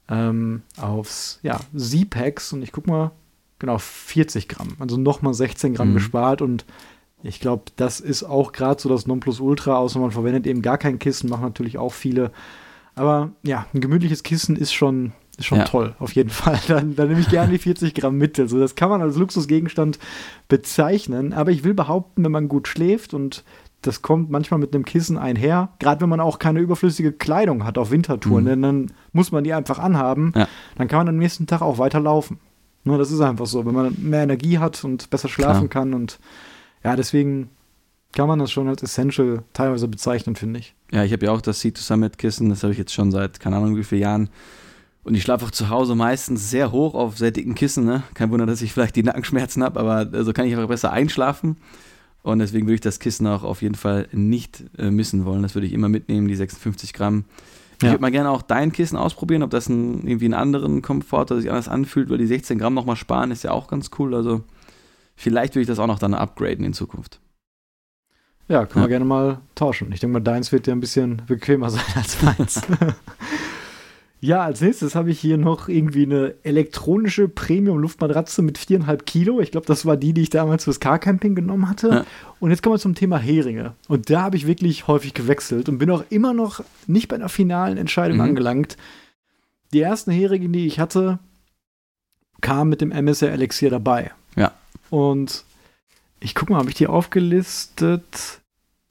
[0.09, 2.51] ähm, aufs ja, Z-Packs.
[2.51, 3.11] Und ich guck mal,
[3.63, 4.73] genau, 40 Gramm.
[4.79, 5.93] Also nochmal 16 Gramm Mhm.
[5.93, 6.41] gespart.
[6.41, 6.65] Und
[7.23, 10.99] ich glaube, das ist auch gerade so das Nonplusultra, außer man verwendet eben gar kein
[10.99, 12.31] Kissen, machen natürlich auch viele.
[12.93, 15.63] Aber ja, ein gemütliches Kissen ist schon, ist schon Ja.
[15.63, 16.59] toll, auf jeden Fall.
[16.67, 18.37] Dann, dann nehme ich gerne die 40 Gramm mit.
[18.37, 19.97] Also das kann man als Luxusgegenstand
[20.49, 21.31] bezeichnen.
[21.33, 23.43] Aber ich will behaupten, wenn man gut schläft und
[23.81, 27.77] das kommt manchmal mit einem Kissen einher, gerade wenn man auch keine überflüssige Kleidung hat
[27.77, 28.47] auf Wintertouren, Mhm.
[28.47, 30.47] denn dann muss man die einfach anhaben, Ja.
[30.77, 32.39] dann kann man am nächsten Tag auch weiter laufen.
[32.83, 36.19] Nur das ist einfach so, wenn man mehr Energie hat und besser schlafen kann und
[36.83, 37.49] ja, deswegen
[38.11, 40.75] kann man das schon als Essential teilweise bezeichnen, finde ich.
[40.91, 43.11] Ja, ich habe ja auch das Sea to Summit Kissen, das habe ich jetzt schon
[43.11, 44.29] seit keine Ahnung wie vielen Jahren.
[45.03, 47.85] Und ich schlafe auch zu Hause meistens sehr hoch auf sehr dicken Kissen.
[47.85, 48.03] Ne?
[48.13, 51.57] Kein Wunder, dass ich vielleicht die Nackenschmerzen habe, aber so kann ich einfach besser einschlafen.
[52.21, 55.41] Und deswegen würde ich das Kissen auch auf jeden Fall nicht äh, missen wollen.
[55.41, 57.25] Das würde ich immer mitnehmen, die 56 Gramm.
[57.83, 57.91] Ich Ja.
[57.93, 61.41] würde mal gerne auch dein Kissen ausprobieren, ob das ein, irgendwie einen anderen Komfort oder
[61.41, 64.15] sich anders anfühlt, weil die 16 Gramm nochmal sparen ist ja auch ganz cool.
[64.15, 64.41] Also
[65.15, 67.19] vielleicht würde ich das auch noch dann upgraden in Zukunft.
[68.47, 68.87] Ja, können Ja.
[68.87, 69.91] wir gerne mal tauschen.
[69.91, 72.61] Ich denke mal, deins wird ja ein bisschen bequemer sein als meins.
[74.23, 79.41] ja, als nächstes habe ich hier noch irgendwie eine elektronische Premium-Luftmatratze mit viereinhalb Kilo.
[79.41, 81.89] Ich glaube, das war die, die ich damals fürs Car-Camping genommen hatte.
[81.89, 82.05] Ja.
[82.39, 83.73] Und jetzt kommen wir zum Thema Heringe.
[83.89, 87.27] Und da habe ich wirklich häufig gewechselt und bin auch immer noch nicht bei einer
[87.27, 88.23] finalen Entscheidung Mhm.
[88.23, 88.77] angelangt.
[89.73, 91.19] Die ersten Heringe, die ich hatte,
[92.39, 94.11] kamen mit dem MSR Elixier dabei.
[94.37, 94.53] Ja.
[94.89, 95.43] Und
[96.21, 98.39] ich guck mal, habe ich die aufgelistet?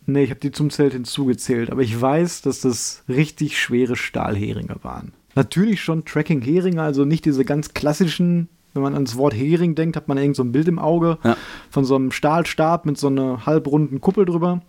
[0.05, 4.77] Nee, ich habe die zum Zelt hinzugezählt, aber ich weiß, dass das richtig schwere Stahlheringe
[4.83, 5.13] waren.
[5.35, 10.09] Natürlich schon Tracking-Heringe, also nicht diese ganz klassischen, wenn man ans Wort Hering denkt, hat
[10.09, 11.37] man irgend so ein Bild im Auge Ja.
[11.71, 14.61] von so einem Stahlstab mit so einer halbrunden Kuppel drüber.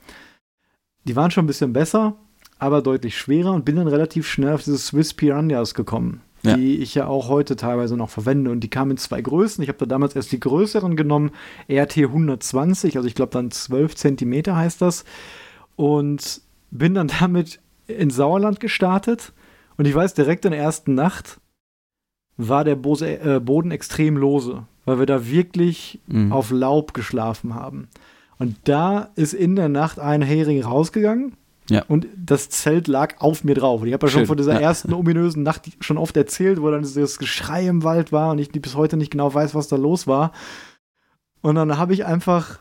[1.05, 2.15] Die waren schon ein bisschen besser,
[2.59, 6.55] aber deutlich schwerer und bin dann relativ schnell auf diese Swiss Piranhas gekommen, Ja.
[6.55, 8.51] die ich ja auch heute teilweise noch verwende.
[8.51, 9.61] Und die kamen in zwei Größen.
[9.63, 11.31] Ich habe da damals erst die größeren genommen,
[11.69, 15.03] RT 120, also ich glaube dann 12 Zentimeter heißt das.
[15.75, 19.33] Und bin dann damit in Sauerland gestartet.
[19.77, 21.39] Und ich weiß, direkt in der ersten Nacht
[22.37, 26.31] war der Bose, äh, Boden extrem lose, weil wir da wirklich Mhm.
[26.31, 27.87] auf Laub geschlafen haben.
[28.39, 31.33] Und da ist in der Nacht ein Hering rausgegangen.
[31.69, 31.83] Ja.
[31.87, 33.81] Und das Zelt lag auf mir drauf.
[33.81, 34.59] Und ich habe ja schon Schön, von dieser ja.
[34.59, 38.51] ersten ominösen Nacht schon oft erzählt, wo dann dieses Geschrei im Wald war und ich
[38.51, 40.33] bis heute nicht genau weiß, was da los war.
[41.41, 42.59] Und dann habe ich einfach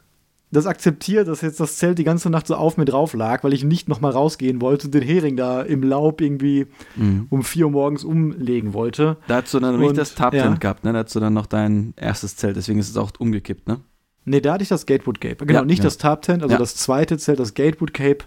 [0.53, 3.55] das akzeptiert, dass jetzt das Zelt die ganze Nacht so auf mir drauf lag, weil
[3.55, 7.27] ich nicht nochmal rausgehen wollte und den Hering da im Laub irgendwie mhm.
[7.31, 9.17] um 4 Uhr morgens umlegen wollte.
[9.29, 10.55] Da hast du dann noch nicht das Tarptent ja.
[10.55, 10.93] gehabt, ne?
[10.93, 13.81] Da hast du dann noch dein erstes Zelt, deswegen ist es auch umgekippt, ne?
[14.25, 15.47] Nee, da hatte ich das Gatewood Cape.
[15.47, 15.85] Genau, ja, nicht ja.
[15.85, 18.25] das Tarptent, also das zweite Zelt, das Gatewood Cape.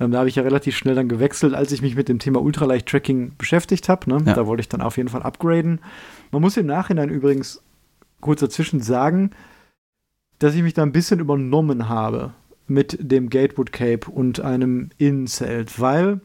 [0.00, 2.40] Ähm, da habe ich ja relativ schnell dann gewechselt, als ich mich mit dem Thema
[2.40, 4.08] Ultraleicht-Tracking beschäftigt habe.
[4.10, 4.22] Ne?
[4.24, 5.80] Da wollte ich dann auf jeden Fall upgraden.
[6.32, 7.62] Man muss im Nachhinein übrigens
[8.20, 9.30] kurz dazwischen sagen,
[10.38, 12.32] dass ich mich da ein bisschen übernommen habe
[12.66, 16.20] mit dem Gatewood Cape und einem Innenzelt, weil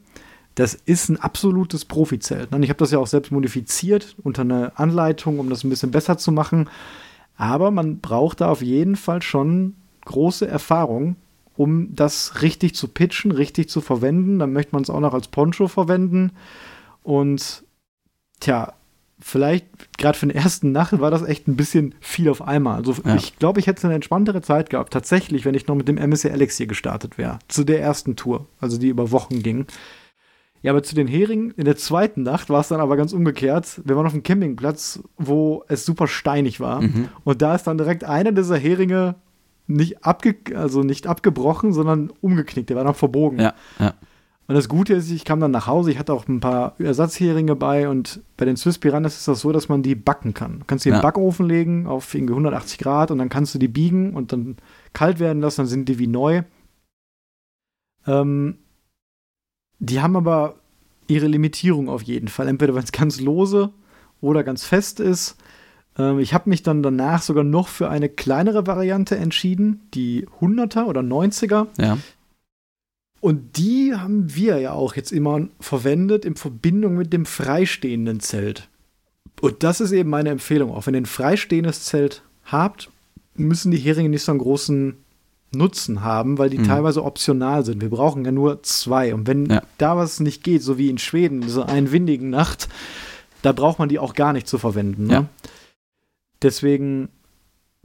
[0.55, 2.51] das ist ein absolutes Profizelt.
[2.51, 2.59] Ne?
[2.63, 6.17] Ich habe das ja auch selbst modifiziert unter einer Anleitung, um das ein bisschen besser
[6.17, 6.69] zu machen.
[7.37, 11.15] Aber man braucht da auf jeden Fall schon große Erfahrung,
[11.55, 14.39] um das richtig zu pitchen, richtig zu verwenden.
[14.39, 16.31] Dann möchte man es auch noch als Poncho verwenden.
[17.03, 17.63] Und
[18.41, 18.73] tja,
[19.19, 22.77] vielleicht gerade für den ersten Nacht war das echt ein bisschen viel auf einmal.
[22.77, 23.15] Also ja.
[23.15, 26.29] ich glaube, ich hätte eine entspanntere Zeit gehabt, tatsächlich, wenn ich noch mit dem MSC
[26.29, 27.39] Elixir gestartet wäre.
[27.47, 29.65] Zu der ersten Tour, also die über Wochen ging.
[30.61, 33.81] Ja, aber zu den Heringen in der zweiten Nacht war es dann aber ganz umgekehrt.
[33.85, 36.81] Wir waren auf einem Campingplatz, wo es super steinig war.
[36.81, 37.09] Mhm.
[37.23, 39.15] Und da ist dann direkt einer dieser Heringe
[39.67, 42.69] nicht, abge also nicht abgebrochen, sondern umgeknickt.
[42.69, 43.39] Der war dann verbogen.
[43.39, 43.93] Ja, ja.
[44.49, 47.55] Und das Gute ist, ich kam dann nach Hause, ich hatte auch ein paar Ersatzheringe
[47.55, 50.57] bei und bei den Swiss Piranhas ist das so, dass man die backen kann.
[50.57, 50.95] Du kannst die ja.
[50.95, 54.31] in den Backofen legen auf irgendwie 180 Grad und dann kannst du die biegen und
[54.33, 54.57] dann
[54.91, 56.41] kalt werden lassen, dann sind die wie neu.
[58.07, 58.57] Ähm,
[59.77, 60.55] die haben aber
[61.07, 62.47] ihre Limitierung auf jeden Fall.
[62.47, 63.69] Entweder wenn es ganz lose
[64.19, 65.37] oder ganz fest ist.
[65.95, 70.85] Ähm, ich habe mich dann danach sogar noch für eine kleinere Variante entschieden, die 100er
[70.85, 71.67] oder 90er.
[71.77, 71.99] Ja.
[73.21, 78.69] Und die haben wir ja auch jetzt immer verwendet in Verbindung mit dem freistehenden Zelt.
[79.41, 80.71] Und das ist eben meine Empfehlung.
[80.71, 82.89] Auch wenn ihr ein freistehendes Zelt habt,
[83.35, 84.97] müssen die Heringe nicht so einen großen
[85.51, 86.65] Nutzen haben, weil die mhm.
[86.65, 87.81] teilweise optional sind.
[87.81, 89.13] Wir brauchen ja nur zwei.
[89.13, 89.63] Und wenn ja.
[89.77, 92.69] da was nicht geht, so wie in Schweden, so einen windigen Nacht,
[93.41, 95.07] da braucht man die auch gar nicht zu verwenden.
[95.07, 95.13] Ne?
[95.13, 95.25] Ja.
[96.41, 97.09] Deswegen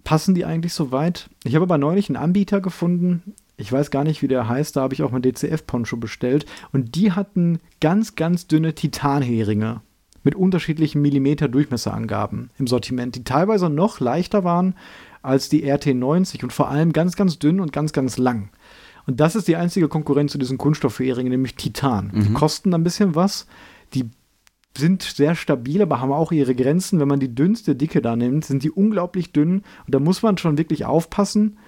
[0.03, 1.31] passen die eigentlich so weit.
[1.45, 4.83] Ich habe aber neulich einen Anbieter gefunden, ich weiß gar nicht, wie der heißt, da
[4.83, 6.47] habe ich auch mein DCF-Poncho bestellt.
[6.73, 9.81] Und die hatten ganz, ganz dünne Titanheringe
[10.25, 14.75] mit unterschiedlichen Millimeter Durchmesserangaben im Sortiment, die teilweise noch leichter waren
[15.23, 18.51] als die RT90 und vor allem ganz, ganz dünn und ganz, ganz lang.
[19.07, 22.11] Und das ist die einzige Konkurrenz zu diesen Kunststoffheringen, nämlich Titan.
[22.13, 22.23] Mhm.
[22.23, 23.47] Die kosten ein bisschen was.
[23.93, 24.11] Die
[24.77, 27.01] sind sehr stabil, aber haben auch ihre Grenzen.
[27.01, 29.63] Wenn man die dünnste Dicke da nimmt, sind die unglaublich dünn.
[29.87, 31.59] Und da muss man schon wirklich aufpassen,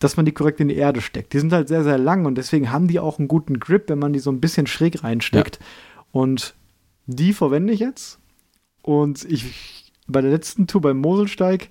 [0.00, 1.32] dass man die korrekt in die Erde steckt.
[1.34, 3.98] Die sind halt sehr, sehr lang und deswegen haben die auch einen guten Grip, wenn
[3.98, 5.58] man die so ein bisschen schräg reinsteckt.
[5.60, 6.04] Ja.
[6.10, 6.54] Und
[7.06, 8.18] die verwende ich jetzt.
[8.82, 11.68] Und ich bei der letzten Tour beim Moselsteig,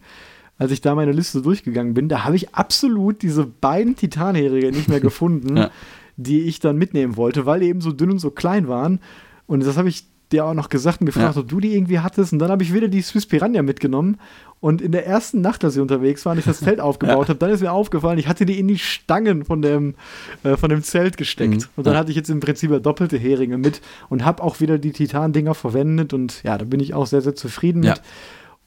[0.58, 4.90] als ich da meine Liste durchgegangen bin, da habe ich absolut diese beiden Titanheringe nicht
[4.90, 5.72] mehr gefunden, ja.
[6.16, 9.00] die ich dann mitnehmen wollte, weil die eben so dünn und so klein waren.
[9.48, 11.42] Und das habe ich dir auch noch gesagt und gefragt, ja.
[11.42, 12.34] ob du die irgendwie hattest.
[12.34, 14.18] Und dann habe ich wieder die Swiss Piranha mitgenommen.
[14.62, 17.30] Und in der ersten Nacht, als ich unterwegs war und ich das Zelt aufgebaut ja.
[17.30, 19.96] habe, dann ist mir aufgefallen, ich hatte die in die Stangen von dem,
[20.44, 21.54] äh, von dem Zelt gesteckt.
[21.54, 21.70] Mhm.
[21.76, 22.00] Und dann ja.
[22.00, 26.14] hatte ich jetzt im Prinzip doppelte Heringe mit und habe auch wieder die Titan-Dinger verwendet.
[26.14, 28.02] Und ja, da bin ich auch sehr, sehr zufrieden mit.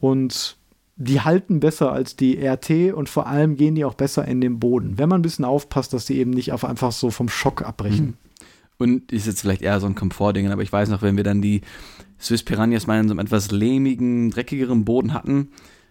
[0.00, 0.56] Und
[0.96, 4.58] die halten besser als die RT und vor allem gehen die auch besser in den
[4.58, 7.62] Boden, wenn man ein bisschen aufpasst, dass die eben nicht auf einfach so vom Schock
[7.62, 8.06] abbrechen.
[8.06, 8.14] Mhm.
[8.82, 11.42] Und ist jetzt vielleicht eher so ein Komfortding, aber ich weiß noch, wenn wir dann
[11.42, 11.62] die
[12.20, 15.48] Swiss Piranhas mal in so einem etwas lehmigen, dreckigeren Boden hatten,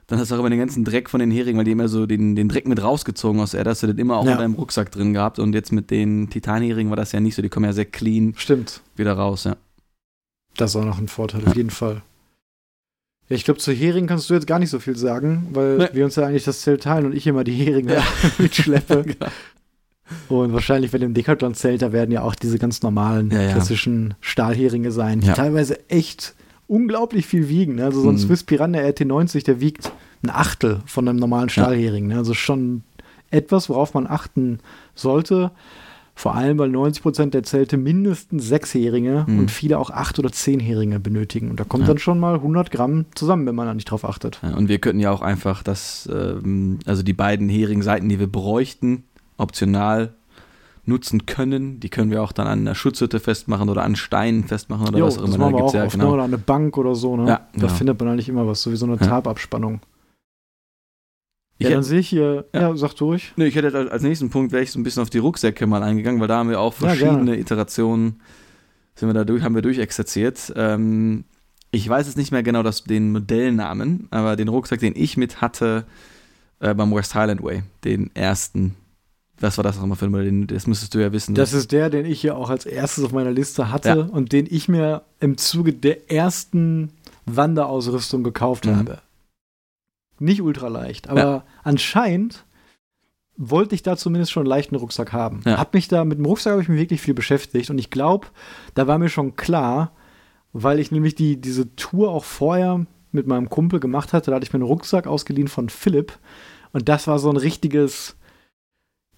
[0.07, 2.05] dann hast du auch immer den ganzen Dreck von den Heringen, weil die immer so
[2.05, 4.33] den, den Dreck mit rausgezogen aus der Erde, hast du das immer auch ja.
[4.33, 5.39] in deinem Rucksack drin gehabt.
[5.39, 8.33] Und jetzt mit den Titanheringen war das ja nicht so, die kommen ja sehr clean
[8.35, 8.81] Stimmt.
[8.97, 9.55] wieder raus, ja.
[10.57, 11.47] Das ist auch noch ein Vorteil, ja.
[11.47, 12.01] auf jeden Fall.
[13.29, 15.89] Ja, ich glaube, zu Heringen kannst du jetzt gar nicht so viel sagen, weil nee.
[15.93, 18.03] wir uns ja eigentlich das Zelt teilen und ich immer die Heringe ja.
[18.37, 19.03] mitschleppe.
[19.07, 19.31] genau.
[20.29, 23.51] Und wahrscheinlich bei dem Decathlon-Zelt, da werden ja auch diese ganz normalen ja, ja.
[23.51, 25.33] klassischen Stahlheringe sein, die ja.
[25.33, 26.35] teilweise echt
[26.67, 27.75] unglaublich viel wiegen.
[27.75, 27.85] Ne?
[27.85, 28.19] Also so ein mhm.
[28.19, 29.91] Swiss Piranha RT90, der wiegt
[30.23, 32.07] ein Achtel von einem normalen Stahlhering.
[32.07, 32.17] Ne?
[32.17, 32.83] Also schon
[33.29, 34.59] etwas, worauf man achten
[34.95, 35.51] sollte.
[36.13, 39.39] Vor allem, weil 90 Prozent der Zelte mindestens sechs Heringe mhm.
[39.39, 41.49] und viele auch acht oder zehn Heringe benötigen.
[41.49, 41.87] Und da kommt ja.
[41.87, 44.39] dann schon mal 100 Gramm zusammen, wenn man da nicht drauf achtet.
[44.43, 48.31] Ja, und wir könnten ja auch einfach das, ähm, also die beiden Heringseiten, die wir
[48.31, 49.05] bräuchten,
[49.41, 50.13] optional
[50.85, 51.79] nutzen können.
[51.79, 55.05] Die können wir auch dann an einer Schutzhütte festmachen oder an Steinen festmachen oder jo,
[55.05, 55.27] was auch immer.
[55.29, 56.05] Das machen wir auch ja, oft, genau.
[56.05, 56.13] ne?
[56.13, 57.17] oder an eine Bank oder so.
[57.17, 57.27] Ne?
[57.27, 57.73] Ja, da genau.
[57.73, 59.05] findet man eigentlich immer was, so wie so eine ja.
[59.05, 59.81] Tababspannung.
[61.59, 63.33] Ja, dann sehe ich hier, ja, ja sag durch.
[63.35, 65.83] Nee, ich hätte als nächsten Punkt wäre ich so ein bisschen auf die Rucksäcke mal
[65.83, 68.19] eingegangen, weil da haben wir auch verschiedene ja, Iterationen,
[68.95, 70.53] sind wir da durch, haben wir durchexerziert.
[70.55, 71.23] Ähm,
[71.69, 75.41] ich weiß jetzt nicht mehr genau das, den Modellnamen, aber den Rucksack, den ich mit
[75.41, 75.85] hatte,
[76.59, 78.75] äh, beim West Highland Way, den ersten,
[79.41, 80.45] Was war das nochmal für ein Modell?
[80.47, 81.35] Das müsstest du ja wissen.
[81.35, 83.95] Das ist der, den ich hier auch als erstes auf meiner Liste hatte Ja.
[83.95, 86.91] und den ich mir im Zuge der ersten
[87.25, 88.75] Wanderausrüstung gekauft Mhm.
[88.75, 89.01] habe.
[90.19, 91.43] Nicht ultraleicht, aber Ja.
[91.63, 92.45] anscheinend
[93.37, 95.41] wollte ich da zumindest schon einen leichten Rucksack haben.
[95.45, 95.57] Ja.
[95.57, 98.27] Hab mich da mit dem Rucksack habe ich mich wirklich viel beschäftigt und ich glaube,
[98.75, 99.93] da war mir schon klar,
[100.53, 104.45] weil ich nämlich die diese Tour auch vorher mit meinem Kumpel gemacht hatte, da hatte
[104.45, 106.19] ich mir einen Rucksack ausgeliehen von Philipp
[106.71, 108.15] und das war so ein richtiges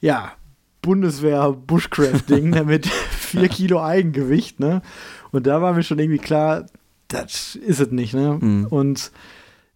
[0.03, 0.33] ja,
[0.81, 4.81] Bundeswehr-Bushcraft-Ding ne, mit vier Kilo Eigengewicht, ne?
[5.31, 6.65] Und da war mir schon irgendwie klar,
[7.07, 8.37] das ist es nicht, ne?
[8.39, 8.65] Mhm.
[8.67, 9.11] Und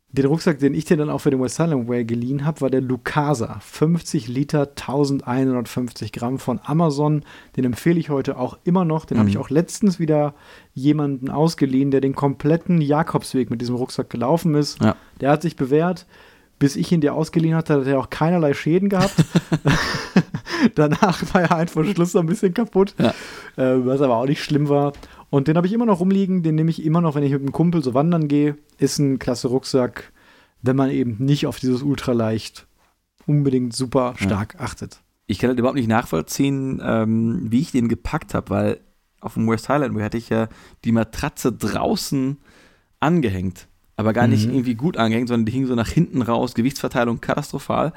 [0.10, 2.70] den Rucksack, den ich dir dann auch für den West Highland Way geliehen habe, war
[2.70, 3.60] der Lucasa.
[3.60, 7.24] 50 Liter, 1150 Gramm von Amazon.
[7.56, 9.06] Den empfehle ich heute auch immer noch.
[9.06, 9.32] Den habe Mhm.
[9.32, 10.34] ich auch letztens wieder
[10.74, 14.82] jemanden ausgeliehen, der den kompletten Jakobsweg mit diesem Rucksack gelaufen ist.
[14.82, 14.96] Ja.
[15.22, 16.06] Der hat sich bewährt.
[16.60, 19.14] Bis ich ihn dir ausgeliehen hatte, hat er auch keinerlei Schäden gehabt.
[20.76, 23.10] Danach war ja ein Verschluss so ein bisschen kaputt, Ja.
[23.58, 24.94] äh, was aber auch nicht schlimm war.
[25.30, 27.42] Und den habe ich immer noch rumliegen, den nehme ich immer noch, wenn ich mit
[27.42, 28.56] einem Kumpel so wandern gehe.
[28.78, 30.12] Ist ein klasse Rucksack,
[30.62, 32.66] wenn man eben nicht auf dieses Ultraleicht
[33.26, 35.02] unbedingt super stark achtet.
[35.28, 38.80] ich kann halt überhaupt nicht nachvollziehen, ähm, wie ich den gepackt habe, weil
[39.20, 40.48] auf dem West Highland Way hatte ich ja
[40.86, 42.38] die Matratze draußen
[43.02, 43.68] angehängt.
[43.98, 44.54] Aber gar nicht Mhm.
[44.54, 47.92] irgendwie gut angehängt, sondern die hing so nach hinten raus, Gewichtsverteilung katastrophal.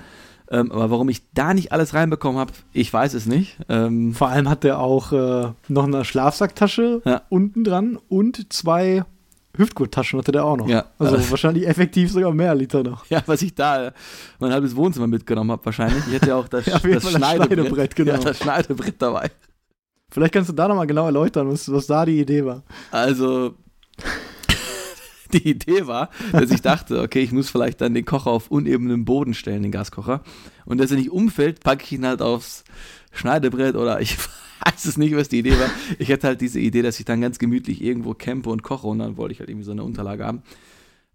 [0.51, 3.57] Ähm, aber warum ich da nicht alles reinbekommen habe, ich weiß es nicht.
[3.69, 7.23] Ähm, Vor allem hat der auch äh, noch eine Schlafsacktasche Ja.
[7.29, 9.05] unten dran und zwei
[9.57, 10.69] Hüftgurttaschen hatte der auch noch.
[10.69, 10.87] Ja.
[10.99, 11.21] Also Äh.
[11.31, 13.07] wahrscheinlich effektiv sogar mehr Liter noch.
[13.07, 13.93] ja, was ich da
[14.41, 16.05] mein halbes Wohnzimmer mitgenommen habe wahrscheinlich.
[16.09, 18.13] Ich hätte ja auch das, Ja, das das Schneidebrett, Schneidebrett, genau.
[18.15, 19.31] Ja, das Schneidebrett dabei.
[20.11, 22.65] Vielleicht kannst du da nochmal genau erläutern, was, was da die Idee war.
[22.91, 23.55] Also,
[25.35, 29.05] die Idee war, dass ich dachte, okay, ich muss vielleicht dann den Kocher auf unebenem
[29.05, 30.23] Boden stellen, den Gaskocher.
[30.65, 32.65] Und dass er nicht umfällt, packe ich ihn halt aufs
[33.13, 34.19] Schneidebrett oder ich
[34.65, 35.71] weiß es nicht, was die Idee war.
[35.99, 38.99] Ich hatte halt diese Idee, dass ich dann ganz gemütlich irgendwo campe und koche und
[38.99, 40.43] dann wollte ich halt irgendwie so eine Unterlage haben.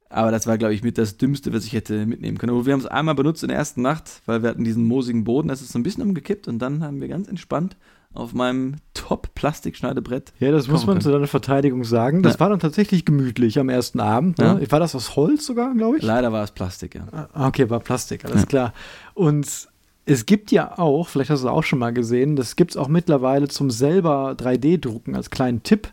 [0.09, 2.53] Aber das war, glaube ich, mit das Dümmste, was ich hätte mitnehmen können.
[2.53, 5.23] Aber wir haben es einmal benutzt in der ersten Nacht, weil wir hatten diesen moosigen
[5.23, 7.75] Boden, das ist so ein bisschen umgekippt und dann haben wir ganz entspannt
[8.15, 11.01] auf meinem Top-Plastikschneidebrett Ja, das muss man können.
[11.01, 12.23] zu deiner Verteidigung sagen.
[12.23, 12.39] Das Ja.
[12.41, 14.37] war dann tatsächlich gemütlich am ersten Abend.
[14.39, 14.59] Ne?
[14.61, 14.71] Ja.
[14.71, 16.03] War das aus Holz sogar, glaube ich?
[16.03, 17.27] Leider war es Plastik, ja.
[17.33, 18.45] Ah, Okay, war Plastik, alles Ja.
[18.47, 18.73] klar.
[19.13, 19.67] Und
[20.05, 22.77] es gibt ja auch, vielleicht hast du es auch schon mal gesehen, das gibt es
[22.77, 25.89] auch mittlerweile zum selber 3D-Drucken als kleinen Tipp.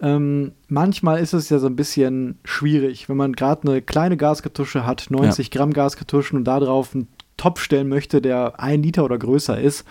[0.00, 4.84] Ähm, manchmal ist es ja so ein bisschen schwierig, wenn man gerade eine kleine Gaskartusche
[4.84, 9.60] hat, 90 Gramm Gaskartuschen und darauf einen Topf stellen möchte, der ein Liter oder größer
[9.60, 9.84] ist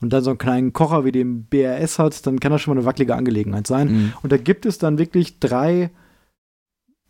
[0.00, 2.80] und dann so einen kleinen Kocher wie den BRS hat, dann kann das schon mal
[2.80, 3.88] eine wackelige Angelegenheit sein.
[3.92, 4.12] Mhm.
[4.22, 5.90] Und da gibt es dann wirklich drei,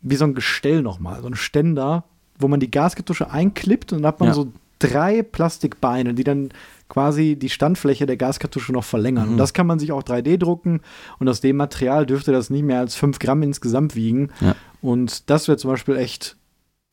[0.01, 2.05] wie so ein Gestell nochmal, so ein Ständer,
[2.39, 4.35] wo man die Gaskartusche einklippt und dann hat man Ja.
[4.35, 6.49] so drei Plastikbeine, die dann
[6.87, 9.25] quasi die Standfläche der Gaskartusche noch verlängern.
[9.25, 9.31] Mhm.
[9.33, 10.81] Und das kann man sich auch 3D drucken
[11.19, 14.29] und aus dem Material dürfte das nicht mehr als 5 Gramm insgesamt wiegen.
[14.39, 14.55] Ja.
[14.81, 16.37] Und das wäre zum Beispiel echt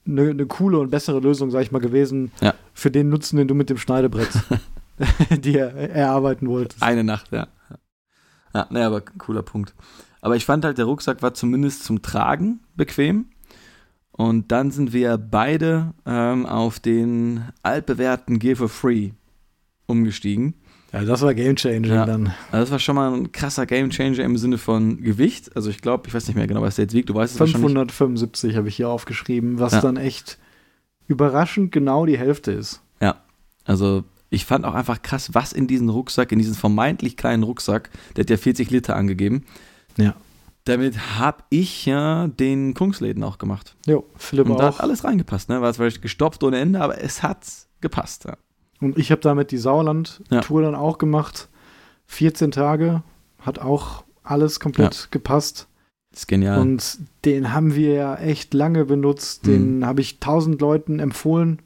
[0.06, 2.54] eine eine coole und bessere Lösung, sag ich mal, gewesen, Ja.
[2.72, 4.28] für den Nutzen, den du mit dem Schneidebrett
[5.30, 6.82] dir erarbeiten wolltest.
[6.82, 7.48] Eine Nacht, ja.
[8.54, 9.74] Ja, naja, aber cooler Punkt.
[10.20, 13.26] Aber ich fand halt, der Rucksack war zumindest zum Tragen bequem.
[14.12, 19.10] Und dann sind wir beide ähm, auf den altbewährten Gear for Free
[19.86, 20.54] umgestiegen.
[20.92, 22.06] Ja, das war Game Changer Ja.
[22.06, 22.28] dann.
[22.52, 25.56] Also das war schon mal ein krasser Gamechanger im Sinne von Gewicht.
[25.56, 27.08] Also ich glaube, ich weiß nicht mehr genau, was der jetzt wiegt.
[27.10, 27.62] Du weißt es wahrscheinlich.
[27.72, 29.80] 575 habe ich hier aufgeschrieben, was Ja.
[29.80, 30.38] dann echt
[31.08, 32.80] überraschend genau die Hälfte ist.
[33.02, 33.16] Ja,
[33.64, 37.90] also ich fand auch einfach krass, was in diesen Rucksack, in diesen vermeintlich kleinen Rucksack,
[38.16, 39.44] der hat ja 40 Liter angegeben.
[39.96, 40.14] Ja.
[40.64, 43.76] Damit habe ich ja den Kungsläden auch gemacht.
[43.86, 44.80] Jo, Philipp Und da hat auch.
[44.80, 45.60] alles reingepasst, ne?
[45.60, 47.46] War es vielleicht gestopft ohne Ende, aber es hat
[47.80, 48.24] gepasst.
[48.24, 48.36] Ja.
[48.80, 51.48] Und ich habe damit die Sauerland-Tour dann auch gemacht.
[52.06, 53.02] 14 Tage,
[53.38, 55.68] hat auch alles komplett gepasst.
[56.12, 56.60] Ist genial.
[56.60, 59.46] Und den haben wir ja echt lange benutzt.
[59.46, 61.60] Den habe ich tausend Leuten empfohlen.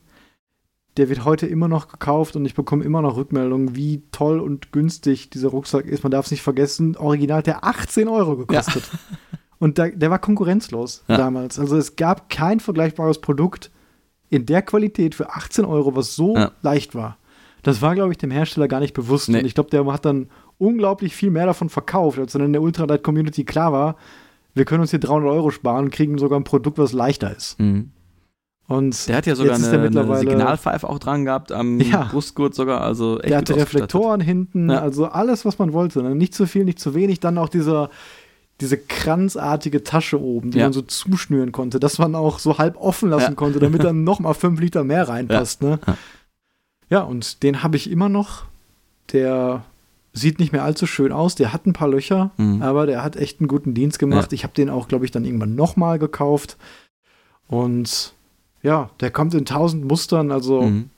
[0.98, 4.72] Der wird heute immer noch gekauft und ich bekomme immer noch Rückmeldungen, wie toll und
[4.72, 6.02] günstig dieser Rucksack ist.
[6.02, 8.82] Man darf es nicht vergessen, original hat der 18 Euro gekostet.
[9.60, 11.16] Und da, der war konkurrenzlos Ja.
[11.16, 11.58] damals.
[11.58, 13.72] Also es gab kein vergleichbares Produkt
[14.30, 16.52] in der Qualität für 18 Euro, was so Ja.
[16.62, 17.16] leicht war.
[17.64, 19.28] Das war, glaube ich, dem Hersteller gar nicht bewusst.
[19.28, 19.40] Nee.
[19.40, 22.62] Und ich glaube, der hat dann unglaublich viel mehr davon verkauft, als dann in der
[22.62, 23.96] Ultralight-Community klar war,
[24.54, 27.58] wir können uns hier 300 Euro sparen und kriegen sogar ein Produkt, was leichter ist.
[27.58, 27.90] Mhm.
[28.68, 32.04] Und Der hat ja sogar eine, eine Signalpfeife auch dran gehabt, am Ja.
[32.04, 32.82] Brustgurt sogar.
[32.82, 33.56] Also echt der hatte.
[33.56, 34.80] Reflektoren hinten, Ja.
[34.82, 36.02] also alles, was man wollte.
[36.02, 36.14] Ne?
[36.14, 37.18] Nicht zu viel, nicht zu wenig.
[37.18, 37.88] Dann auch dieser,
[38.60, 40.64] diese kranzartige Tasche oben, die Ja.
[40.66, 44.20] man so zuschnüren konnte, dass man auch so halb offen lassen konnte, damit dann noch
[44.20, 45.62] mal fünf Liter mehr reinpasst.
[45.62, 45.78] Ne?
[46.90, 47.00] Ja.
[47.04, 48.44] Und den habe ich immer noch
[49.14, 49.64] der
[50.12, 51.36] sieht nicht mehr allzu schön aus.
[51.36, 52.60] Der hat ein paar Löcher, Mhm.
[52.60, 54.32] aber der hat echt einen guten Dienst gemacht.
[54.34, 56.58] Ich habe den auch, glaube ich, dann irgendwann nochmal gekauft.
[57.46, 58.12] Und
[58.62, 60.30] ja, der kommt in tausend Mustern.
[60.32, 60.90] Also Mhm.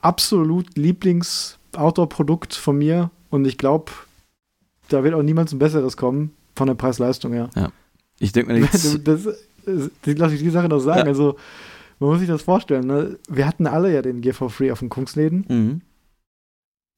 [0.00, 3.10] absolut Lieblings-Outdoor-Produkt von mir.
[3.30, 3.92] Und ich glaube,
[4.88, 7.48] da wird auch niemals ein besseres kommen von der Preis-Leistung her.
[8.18, 9.24] Ich denke mir jetzt, das,
[9.64, 11.00] das, das lasse ich die Sache noch sagen.
[11.00, 11.06] Ja.
[11.06, 11.36] Also,
[11.98, 12.86] man muss sich das vorstellen.
[12.86, 13.18] Ne?
[13.28, 15.44] Wir hatten alle ja den Gear for Free auf den Kunstläden.
[15.48, 15.80] mhm.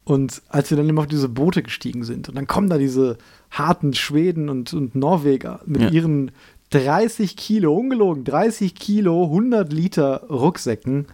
[0.07, 3.17] Und als wir dann immer auf diese Boote gestiegen sind, und dann kommen da diese
[3.51, 5.89] harten Schweden und, und Norweger mit Ja.
[5.89, 6.31] ihren
[6.75, 11.07] 30 Kilo, ungelogen, 30 Kilo, 100 Liter Rucksäcken.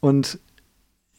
[0.00, 0.38] Und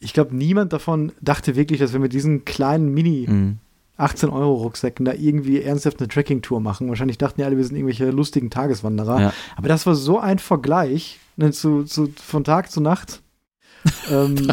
[0.00, 3.58] ich glaube, niemand davon dachte wirklich, dass wir mit diesen kleinen Mini Mhm.
[3.96, 6.88] 18 Euro Rucksäcken da irgendwie ernsthaft eine Trekking-Tour machen.
[6.88, 9.20] Wahrscheinlich dachten ja alle, wir sind irgendwelche lustigen Tageswanderer.
[9.20, 9.32] Ja.
[9.56, 13.22] Aber das war so ein Vergleich ne, zu, zu, von Tag zu Nacht.
[14.10, 14.48] ähm,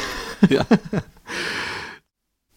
[0.50, 0.64] Ja.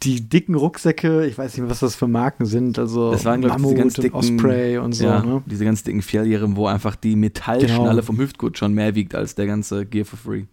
[0.04, 3.52] Die dicken Rucksäcke, ich weiß nicht was das für Marken sind, also Das waren, glaub
[3.52, 5.04] ich, diese Mammut ganz dicken- Osprey und so.
[5.04, 5.44] ja, Ne?
[5.46, 8.02] diese ganz dicken Vierjährigen, wo einfach die Metallschnalle Genau.
[8.04, 10.46] vom Hüftgurt schon mehr wiegt als der ganze Gear for Free.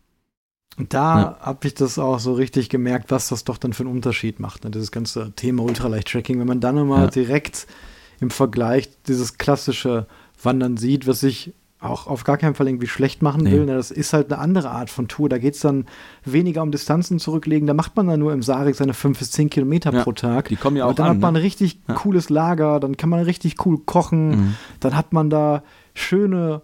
[0.79, 1.37] Und da Ja.
[1.41, 4.65] habe ich das auch so richtig gemerkt, was das doch dann für einen Unterschied macht,
[4.65, 4.71] ne?
[4.73, 6.39] dieses ganze Thema Ultraleicht-Tracking.
[6.41, 7.11] Wenn man dann nochmal Ja.
[7.11, 7.67] direkt
[8.21, 10.07] im Vergleich dieses klassische
[10.43, 13.53] Wandern sieht, was ich auch auf gar keinen Fall irgendwie schlecht machen Nee.
[13.53, 13.67] will.
[13.67, 13.75] Ne?
[13.75, 15.29] Das ist halt eine andere Art von Tour.
[15.29, 15.85] Da geht es dann
[16.25, 17.67] weniger um Distanzen zurücklegen.
[17.67, 20.03] Da macht man dann nur im Sarik seine 5 bis 10 Kilometer Ja.
[20.03, 20.49] pro Tag.
[20.49, 21.11] Die kommen ja auch dann an.
[21.17, 21.41] hat man ne?
[21.41, 21.95] ein richtig Ja.
[21.95, 24.55] cooles Lager, dann kann man richtig cool kochen, Mhm.
[24.81, 25.63] dann hat man da
[25.95, 26.63] schöne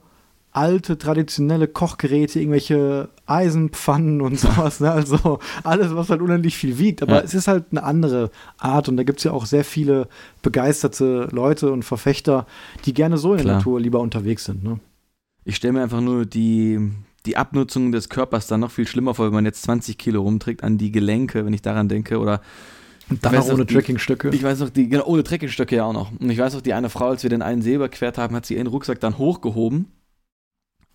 [0.55, 4.81] alte traditionelle Kochgeräte, irgendwelche Eisenpfannen und sowas.
[4.81, 4.91] Ne?
[4.93, 7.03] Also alles, was halt unendlich viel wiegt.
[7.03, 7.21] Aber Ja.
[7.21, 10.09] es ist halt eine andere Art und da gibt es ja auch sehr viele
[10.43, 12.47] begeisterte Leute und Verfechter,
[12.85, 13.57] die gerne so in der Klar.
[13.59, 14.63] Natur lieber unterwegs sind.
[14.63, 14.79] Ne?
[15.45, 16.79] Ich stelle mir einfach nur die,
[17.27, 20.63] die Abnutzung des Körpers dann noch viel schlimmer vor, wenn man jetzt 20 Kilo rumträgt
[20.63, 22.19] an die Gelenke, wenn ich daran denke.
[22.19, 22.41] Oder
[23.09, 24.31] Und dann auch ohne Trekkingstöcke.
[24.31, 26.13] ich weiß noch, die, genau, ohne Trekkingstöcke ja auch noch.
[26.13, 28.47] Und ich weiß noch, die eine Frau, als wir den einen See überquert haben, hat
[28.47, 29.87] sie ihren Rucksack dann hochgehoben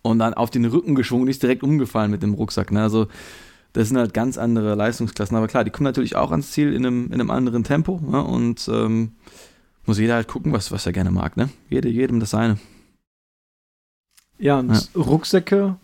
[0.02, 2.72] und dann auf den Rücken geschwungen und ist direkt umgefallen mit dem Rucksack.
[2.72, 2.82] Ne?
[2.82, 3.08] Also
[3.74, 5.36] das sind halt ganz andere Leistungsklassen.
[5.36, 8.00] Aber klar, die kommen natürlich auch ans Ziel in einem, in einem anderen Tempo.
[8.00, 8.22] Ne?
[8.22, 9.12] Und ähm,
[9.84, 11.36] muss jeder halt gucken, was, was er gerne mag.
[11.36, 11.50] Ne?
[11.68, 12.58] Jede, jedem das seine.
[14.38, 15.76] Ja, und Rucksäcke,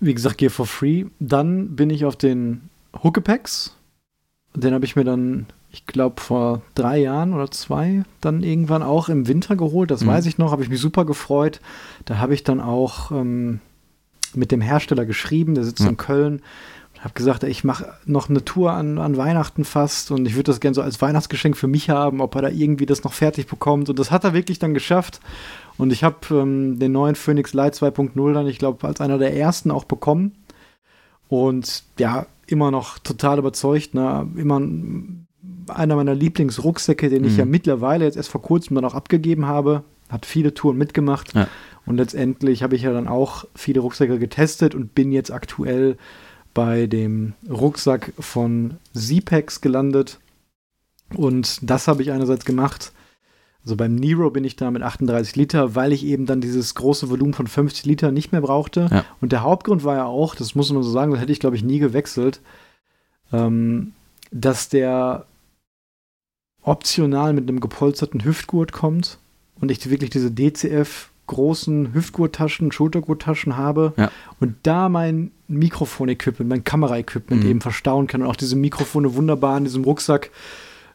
[0.00, 1.06] wie gesagt, Gear for Free.
[1.18, 2.68] Dann bin ich auf den
[3.02, 3.74] Huckepacks.
[4.54, 9.08] Den habe ich mir dann, ich glaube, vor drei Jahren oder zwei dann irgendwann auch
[9.08, 9.90] im Winter geholt.
[9.90, 10.08] Das Mhm.
[10.08, 11.60] weiß ich noch, habe ich mich super gefreut.
[12.04, 13.60] Da habe ich dann auch ähm,
[14.34, 15.88] mit dem Hersteller geschrieben, der sitzt Ja.
[15.88, 16.40] in Köln.
[16.94, 20.52] Und habe gesagt, ich mache noch eine Tour an, an Weihnachten fast und ich würde
[20.52, 23.48] das gerne so als Weihnachtsgeschenk für mich haben, ob er da irgendwie das noch fertig
[23.48, 23.88] bekommt.
[23.90, 25.20] Und das hat er wirklich dann geschafft.
[25.76, 29.36] Und ich habe ähm, den neuen Phoenix Lite 2.0 dann, ich glaube, als einer der
[29.36, 30.32] ersten auch bekommen.
[31.28, 33.94] Und ja, immer noch total überzeugt.
[33.94, 34.28] Ne?
[34.36, 35.26] Immer ein-
[35.68, 37.38] einer meiner Lieblingsrucksäcke, den ich Mhm.
[37.38, 39.82] ja mittlerweile jetzt erst vor kurzem dann auch abgegeben habe.
[40.10, 41.34] Hat viele Touren mitgemacht.
[41.34, 41.48] Ja.
[41.86, 45.96] Und letztendlich habe ich ja dann auch viele Rucksäcke getestet und bin jetzt aktuell
[46.52, 50.18] bei dem Rucksack von Z-Packs gelandet.
[51.16, 52.92] Und das habe ich einerseits gemacht.
[53.64, 57.08] Also beim Nero bin ich da mit 38 Liter, weil ich eben dann dieses große
[57.08, 58.88] Volumen von 50 Liter nicht mehr brauchte.
[58.92, 59.04] Ja.
[59.22, 61.56] Und der Hauptgrund war ja auch, das muss man so sagen, das hätte ich glaube
[61.56, 62.40] ich nie gewechselt,
[63.32, 63.92] ähm,
[64.30, 65.24] dass der
[66.62, 69.18] optional mit einem gepolsterten Hüftgurt kommt
[69.60, 74.10] und ich wirklich diese DCF großen Hüftgurttaschen, Schultergurttaschen habe Ja.
[74.40, 77.50] und da mein Mikrofon-Equipment, mein Kamera-Equipment Mhm.
[77.50, 80.30] eben verstauen kann und auch diese Mikrofone wunderbar in diesem Rucksack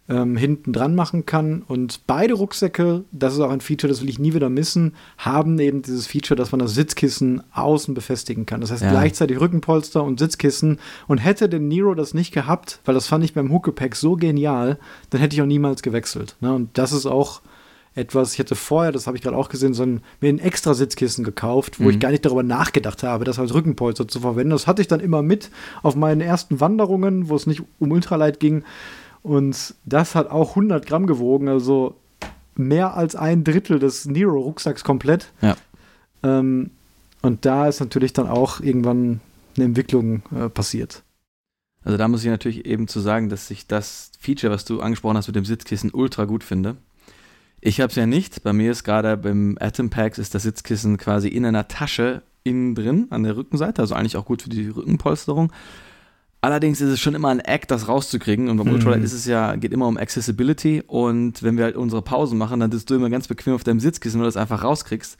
[0.10, 1.62] ähm, hinten dran machen kann.
[1.68, 5.60] Und beide Rucksäcke, das ist auch ein Feature, das will ich nie wieder missen, haben
[5.60, 8.60] eben dieses Feature, dass man das Sitzkissen außen befestigen kann.
[8.62, 8.90] Das heißt Ja.
[8.90, 10.80] gleichzeitig Rückenpolster und Sitzkissen.
[11.08, 14.80] Und hätte der Nero das nicht gehabt, weil das fand ich beim Huckepack so genial,
[15.12, 16.36] dann hätte ich auch niemals gewechselt.
[16.42, 16.54] Ne?
[16.54, 17.42] Und das ist auch
[17.96, 20.74] etwas, ich hätte vorher, das habe ich gerade auch gesehen, so ein, mir ein extra
[20.74, 21.90] Sitzkissen gekauft, wo Mhm.
[21.90, 24.52] ich gar nicht darüber nachgedacht habe, das als Rückenpolster zu verwenden.
[24.52, 25.50] Das hatte ich dann immer mit
[25.84, 28.64] auf meinen ersten Wanderungen, wo es nicht um Ultralight ging.
[29.24, 31.96] Und das hat auch 100 Gramm gewogen, also
[32.56, 35.32] mehr als ein Drittel des Nero-Rucksacks komplett.
[35.42, 35.56] Ja.
[36.24, 36.72] Ähm,
[37.22, 39.20] und da ist natürlich dann auch irgendwann
[39.56, 41.04] eine Entwicklung äh, passiert.
[41.84, 45.18] Also da muss ich natürlich eben zu sagen, dass ich das Feature, was du angesprochen
[45.18, 46.78] hast mit dem Sitzkissen, ultra gut finde.
[47.62, 48.44] Ich habe es ja nicht.
[48.44, 52.76] Bei mir ist gerade beim Atom Packs ist das Sitzkissen quasi in einer Tasche innen
[52.76, 55.52] drin an der Rückenseite, also eigentlich auch gut für die Rückenpolsterung.
[56.42, 58.48] Allerdings ist es schon immer ein Act, das rauszukriegen.
[58.50, 58.74] Und beim Mhm.
[58.76, 60.84] Ultralight ist es ja, geht immer um Accessibility.
[60.88, 63.82] Und wenn wir halt unsere Pausen machen, dann sitzt du immer ganz bequem auf deinem
[63.82, 65.18] Sitzkissen, weil du das einfach rauskriegst.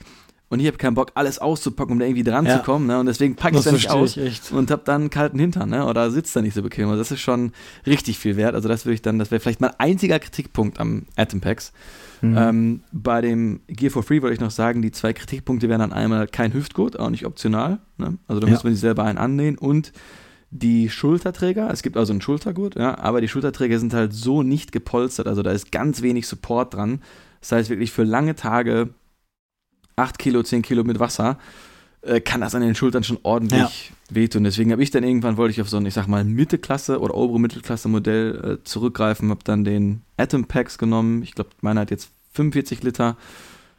[0.52, 2.56] und ich habe keinen Bock, alles auszupacken, um da irgendwie dran Ja.
[2.56, 2.88] zu kommen.
[2.88, 2.98] Ne?
[2.98, 4.50] Und deswegen packe ich es nicht aus echt.
[4.50, 5.86] und habe dann einen kalten Hintern ne?
[5.86, 6.88] oder sitzt da nicht so bequem.
[6.88, 7.52] Also das ist schon
[7.86, 8.56] richtig viel wert.
[8.56, 11.72] Also das würde ich dann, das wäre vielleicht mein einziger Kritikpunkt am Atom Packs.
[12.20, 12.36] Mhm.
[12.36, 15.92] Ähm, bei dem Gear for Free wollte ich noch sagen, die zwei Kritikpunkte wären dann
[15.92, 17.78] einmal kein Hüftgurt, auch nicht optional.
[17.96, 18.18] Ne?
[18.26, 18.54] Also da Ja.
[18.54, 19.92] muss man sich selber einen annähen und
[20.50, 24.72] die Schulterträger, es gibt also einen Schultergurt, ja, aber die Schulterträger sind halt so nicht
[24.72, 27.02] gepolstert, also da ist ganz wenig Support dran.
[27.40, 28.90] Das heißt wirklich für lange Tage
[29.96, 31.38] 8 Kilo, 10 Kilo mit Wasser,
[32.02, 34.44] äh, kann das an den Schultern schon ordentlich wehtun.
[34.44, 37.14] Deswegen habe ich dann irgendwann, wollte ich auf so ein, ich sag mal, Mittelklasse oder
[37.14, 41.22] obere Mittelklasse Modell äh, zurückgreifen, habe dann den Atom Packs genommen.
[41.22, 43.16] Ich glaube, meiner hat jetzt 45 Liter.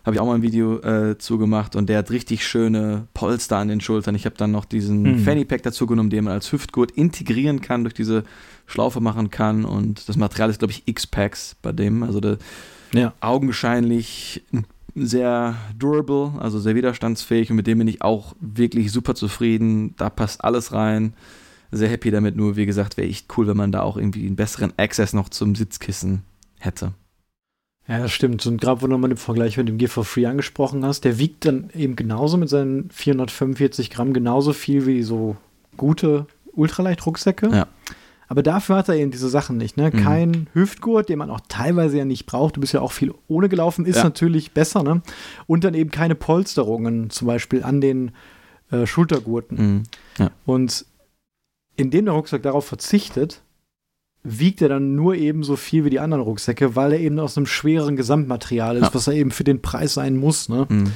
[0.03, 3.67] Habe ich auch mal ein Video äh, zugemacht und der hat richtig schöne Polster an
[3.67, 4.15] den Schultern.
[4.15, 5.19] Ich habe dann noch diesen Mhm.
[5.19, 8.23] Fanny Pack dazu genommen, den man als Hüftgurt integrieren kann, durch diese
[8.65, 9.63] Schlaufe machen kann.
[9.63, 12.01] Und das Material ist, glaube ich, X-Packs bei dem.
[12.03, 12.37] Also der
[12.93, 13.13] Ja.
[13.21, 14.43] augenscheinlich
[14.95, 19.93] sehr durable, also sehr widerstandsfähig und mit dem bin ich auch wirklich super zufrieden.
[19.97, 21.13] Da passt alles rein.
[21.71, 24.35] Sehr happy damit, nur wie gesagt, wäre echt cool, wenn man da auch irgendwie einen
[24.35, 26.23] besseren Access noch zum Sitzkissen
[26.59, 26.91] hätte.
[27.87, 28.45] Ja, das stimmt.
[28.45, 31.17] Und gerade, wo du mal den Vergleich mit dem Gear for Free angesprochen hast, der
[31.17, 35.35] wiegt dann eben genauso mit seinen 445 Gramm genauso viel wie so
[35.77, 37.49] gute Ultraleicht-Rucksäcke.
[37.53, 37.67] Ja.
[38.27, 39.75] Aber dafür hat er eben diese Sachen nicht.
[39.75, 39.89] Ne?
[39.91, 39.97] Mhm.
[40.03, 42.55] Kein Hüftgurt, den man auch teilweise ja nicht braucht.
[42.55, 44.03] Du bist ja auch viel ohne gelaufen, ist Ja.
[44.05, 44.83] natürlich besser.
[44.83, 45.01] Ne?
[45.47, 48.11] Und dann eben keine Polsterungen, zum Beispiel an den
[48.71, 49.83] äh, Schultergurten.
[50.17, 50.29] Mhm.
[50.45, 50.85] Und
[51.75, 53.41] indem der Rucksack darauf verzichtet,
[54.23, 57.37] wiegt er dann nur eben so viel wie die anderen Rucksäcke, weil er eben aus
[57.37, 58.93] einem schweren Gesamtmaterial ist, Ja.
[58.93, 60.47] was er eben für den Preis sein muss.
[60.49, 60.67] Ne?
[60.69, 60.91] Mhm.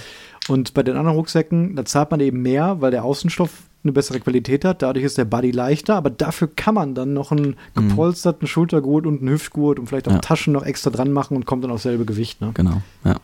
[0.47, 4.19] Und bei den anderen Rucksäcken, da zahlt man eben mehr, weil der Außenstoff eine bessere
[4.19, 4.81] Qualität hat.
[4.83, 9.21] Dadurch ist der Body leichter, aber dafür kann man dann noch einen gepolsterten Schultergurt und
[9.21, 10.19] einen Hüftgurt und vielleicht auch Ja.
[10.19, 12.41] Taschen noch extra dran machen und kommt dann aufs selbe Gewicht.
[12.41, 12.51] Ne?
[12.53, 12.81] Genau.
[13.03, 13.15] Ja.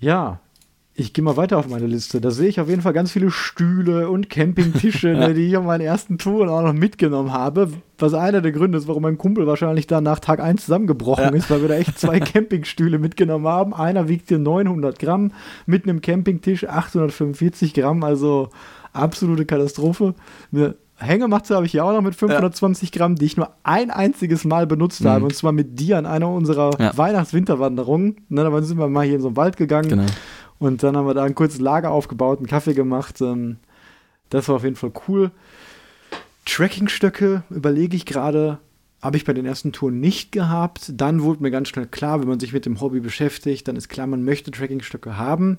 [0.00, 0.40] Ja,
[0.96, 2.20] ich gehe mal weiter auf meine Liste.
[2.20, 5.26] Da sehe ich auf jeden Fall ganz viele Stühle und Campingtische, Ja.
[5.28, 7.68] ne, die ich auf meinen ersten Touren auch noch mitgenommen habe.
[7.98, 11.30] Was einer der Gründe ist, warum mein Kumpel wahrscheinlich da nach Tag 1 zusammengebrochen Ja.
[11.30, 13.74] ist, weil wir da echt zwei Campingstühle mitgenommen haben.
[13.74, 15.32] Einer wiegte 900 Gramm,
[15.66, 18.50] mit einem Campingtisch 845 Gramm, also
[18.92, 20.14] absolute Katastrophe.
[20.52, 24.44] Eine Hängematte habe ich ja auch noch mit 520 Gramm, die ich nur ein einziges
[24.44, 25.08] Mal benutzt Mhm.
[25.08, 26.96] habe, und zwar mit dir an einer unserer Ja.
[26.96, 28.16] Weihnachts-Winterwanderungen.
[28.28, 29.88] Ne, da sind wir mal hier in so einen Wald gegangen.
[29.88, 30.06] Genau.
[30.58, 33.20] Und dann haben wir da ein kurzes Lager aufgebaut, einen Kaffee gemacht.
[33.20, 33.56] Ähm,
[34.30, 35.30] das war auf jeden Fall cool.
[36.46, 38.58] Trekkingstöcke überlege ich gerade,
[39.02, 40.92] habe ich bei den ersten Touren nicht gehabt.
[40.94, 43.88] Dann wurde mir ganz schnell klar, wenn man sich mit dem Hobby beschäftigt, dann ist
[43.88, 45.58] klar, man möchte Trekkingstöcke haben.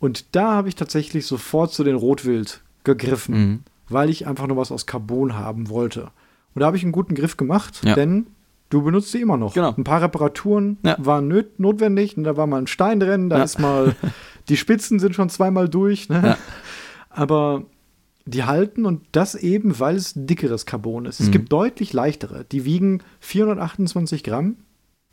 [0.00, 3.60] Und da habe ich tatsächlich sofort zu den Rotwild gegriffen, Mhm.
[3.88, 6.10] weil ich einfach nur was aus Carbon haben wollte.
[6.54, 7.94] Und da habe ich einen guten Griff gemacht, Ja.
[7.94, 8.26] denn
[8.70, 9.54] du benutzt sie immer noch.
[9.54, 9.72] Genau.
[9.76, 10.96] Ein paar Reparaturen Ja.
[10.98, 12.16] waren nöt notwendig.
[12.16, 13.44] Und da war mal ein Stein drin, da Ja.
[13.44, 13.94] ist mal,
[14.48, 16.08] die Spitzen sind schon zweimal durch.
[16.08, 16.20] Ne?
[16.24, 16.38] Ja.
[17.10, 17.64] Aber
[18.26, 21.20] die halten und das eben, weil es dickeres Carbon ist.
[21.20, 21.32] Es Mhm.
[21.32, 22.44] gibt deutlich leichtere.
[22.50, 24.56] Die wiegen 428 Gramm,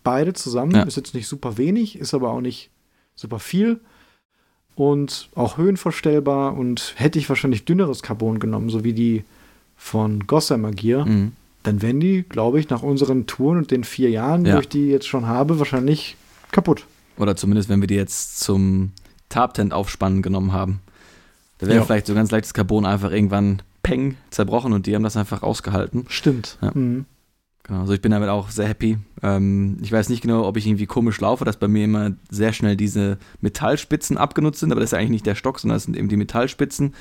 [0.04, 0.72] beide zusammen.
[0.76, 0.84] Ja.
[0.84, 2.70] Ist jetzt nicht super wenig, ist aber auch nicht
[3.16, 3.80] super viel.
[4.76, 9.24] Und auch höhenverstellbar und hätte ich wahrscheinlich dünneres Carbon genommen, so wie die
[9.76, 11.34] von Gossamer Gear, Mhm.
[11.64, 14.56] dann wären die, glaube ich, nach unseren Touren und den vier Jahren, Ja.
[14.56, 16.16] wo ich die jetzt schon habe, wahrscheinlich
[16.52, 16.86] kaputt.
[17.18, 18.92] Oder zumindest, wenn wir die jetzt zum
[19.32, 20.82] Tarptent aufspannen genommen haben.
[21.58, 21.84] Da wäre Ja.
[21.86, 26.06] vielleicht so ganz leichtes Carbon einfach irgendwann peng zerbrochen und die haben das einfach ausgehalten.
[26.10, 26.58] Stimmt.
[26.62, 26.72] Ja.
[26.74, 27.06] Mhm.
[27.64, 28.98] Genau, also ich bin damit auch sehr happy.
[29.22, 32.54] Ähm, ich weiß nicht genau, ob ich irgendwie komisch laufe, dass bei mir immer sehr
[32.54, 35.84] schnell diese Metallspitzen abgenutzt sind, aber das ist ja eigentlich nicht der Stock, sondern das
[35.84, 36.96] sind eben die Metallspitzen.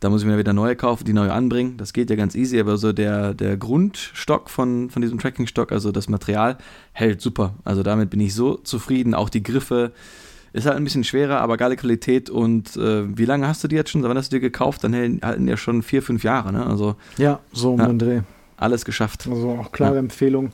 [0.00, 1.76] Da muss ich mir wieder neue kaufen, die neue anbringen.
[1.76, 5.92] Das geht ja ganz easy, aber so der, der Grundstock von, von diesem Trackingstock, also
[5.92, 6.58] das Material,
[6.92, 7.54] hält super.
[7.64, 9.14] Also damit bin ich so zufrieden.
[9.14, 9.92] Auch die Griffe
[10.52, 12.28] ist halt ein bisschen schwerer, aber geile Qualität.
[12.30, 14.02] Und äh, wie lange hast du die jetzt schon?
[14.02, 14.84] Wann hast du dir gekauft?
[14.84, 16.52] Dann halten ja schon vier, fünf Jahre.
[16.52, 16.64] Ne?
[16.66, 17.86] Also Ja, so um Ja.
[17.86, 18.20] den Dreh.
[18.56, 19.26] alles geschafft.
[19.30, 20.52] Also auch klare Empfehlung.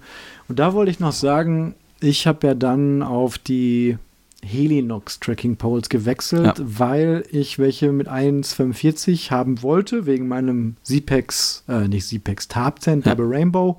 [0.48, 3.98] Und da wollte ich noch sagen, ich habe ja dann auf die
[4.44, 6.64] Helinox Tracking Poles gewechselt, Ja.
[6.64, 13.12] weil ich welche mit 1,45 haben wollte, wegen meinem Z-Pex, äh, nicht Z-Pex, Tarptent, Ja.
[13.12, 13.78] aber Rainbow,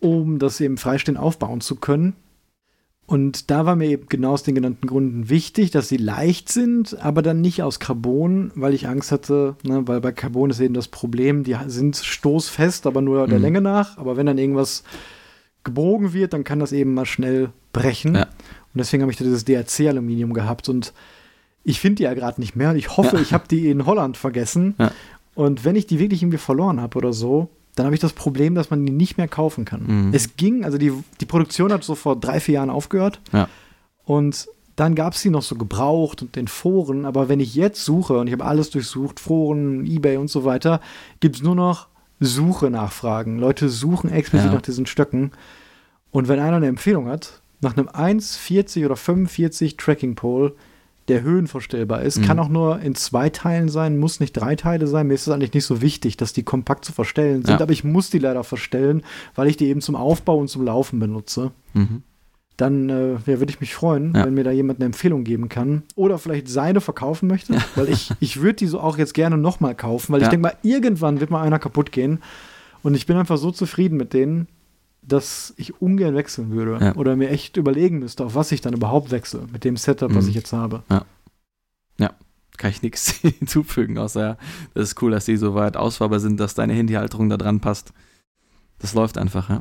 [0.00, 2.14] um das eben freistehend aufbauen zu können.
[3.10, 6.96] Und da war mir eben genau aus den genannten Gründen wichtig, dass sie leicht sind,
[7.02, 10.74] aber dann nicht aus Carbon, weil ich Angst hatte, ne, weil bei Carbon ist eben
[10.74, 13.42] das Problem, die sind stoßfest, aber nur der Mhm.
[13.42, 13.98] Länge nach.
[13.98, 14.84] Aber wenn dann irgendwas
[15.64, 18.14] gebogen wird, dann kann das eben mal schnell brechen.
[18.14, 18.22] Ja.
[18.22, 20.68] Und deswegen habe ich da dieses DRC-Aluminium gehabt.
[20.68, 20.92] Und
[21.64, 22.70] ich finde die ja gerade nicht mehr.
[22.70, 23.22] Und ich hoffe, Ja.
[23.22, 24.76] ich habe die in Holland vergessen.
[24.78, 24.92] Ja.
[25.34, 28.54] Und wenn ich die wirklich irgendwie verloren habe oder so, dann habe ich das Problem,
[28.54, 30.06] dass man die nicht mehr kaufen kann.
[30.08, 30.14] Mhm.
[30.14, 33.20] Es ging, also die, die Produktion hat so vor drei, vier Jahren aufgehört.
[33.32, 33.48] Ja.
[34.04, 37.84] Und dann gab es die noch so gebraucht und in Foren, aber wenn ich jetzt
[37.84, 40.80] suche und ich habe alles durchsucht, Foren, Ebay und so weiter,
[41.20, 41.88] gibt es nur noch
[42.20, 43.38] Suche-Nachfragen.
[43.38, 44.54] Leute suchen explizit Ja.
[44.54, 45.32] nach diesen Stöcken.
[46.10, 50.54] Und wenn einer eine Empfehlung hat, nach einem 1,40 oder 45 Tracking Pole,
[51.08, 52.22] der höhenverstellbar ist, Mhm.
[52.24, 55.06] kann auch nur in zwei Teilen sein, muss nicht drei Teile sein.
[55.08, 57.60] Mir ist es eigentlich nicht so wichtig, dass die kompakt zu verstellen sind, Ja.
[57.60, 59.02] aber ich muss die leider verstellen,
[59.34, 61.50] weil ich die eben zum Aufbau und zum Laufen benutze.
[61.74, 62.02] Mhm.
[62.56, 64.26] Dann äh, ja, würde ich mich freuen, Ja.
[64.26, 65.82] wenn mir da jemand eine Empfehlung geben kann.
[65.96, 67.54] Oder vielleicht seine verkaufen möchte.
[67.74, 70.54] Weil ich, ich würde die so auch jetzt gerne nochmal kaufen, weil ich denke mal,
[70.62, 72.18] irgendwann wird mal einer kaputt gehen.
[72.82, 74.46] Und ich bin einfach so zufrieden mit denen,
[75.02, 76.84] dass ich ungern wechseln würde.
[76.84, 76.94] Ja.
[76.96, 80.24] Oder mir echt überlegen müsste, auf was ich dann überhaupt wechsle, mit dem Setup, was
[80.24, 80.30] Mhm.
[80.30, 80.82] ich jetzt habe.
[82.58, 84.36] Kann ich nichts hinzufügen, außer ja,
[84.74, 87.94] das ist cool, dass die so weit ausfahrbar sind, dass deine Handyhalterung da dran passt.
[88.80, 89.60] Das läuft einfach, ja.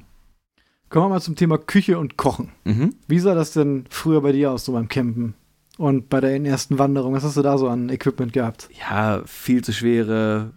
[0.90, 2.50] Kommen wir mal zum Thema Küche und Kochen.
[2.66, 2.96] Mhm.
[3.08, 5.34] Wie sah das denn früher bei dir aus, so beim Campen?
[5.78, 8.68] Und bei deinen ersten Wanderungen, was hast du da so an Equipment gehabt?
[8.78, 10.52] ja, viel zu schwere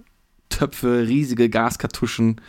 [0.49, 2.41] Töpfe, riesige Gaskartuschen,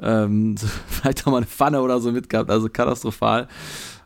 [0.00, 0.56] ähm,
[0.88, 3.48] vielleicht auch mal eine Pfanne oder so mitgehabt, also katastrophal.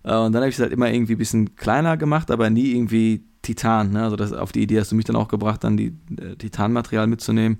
[0.03, 2.72] Äh, und dann habe ich es halt immer irgendwie ein bisschen kleiner gemacht, aber nie
[2.72, 3.91] irgendwie Titan.
[3.91, 4.03] Ne?
[4.03, 7.07] Also das, auf die Idee hast du mich dann auch gebracht, dann die äh, Titanmaterial
[7.07, 7.59] mitzunehmen.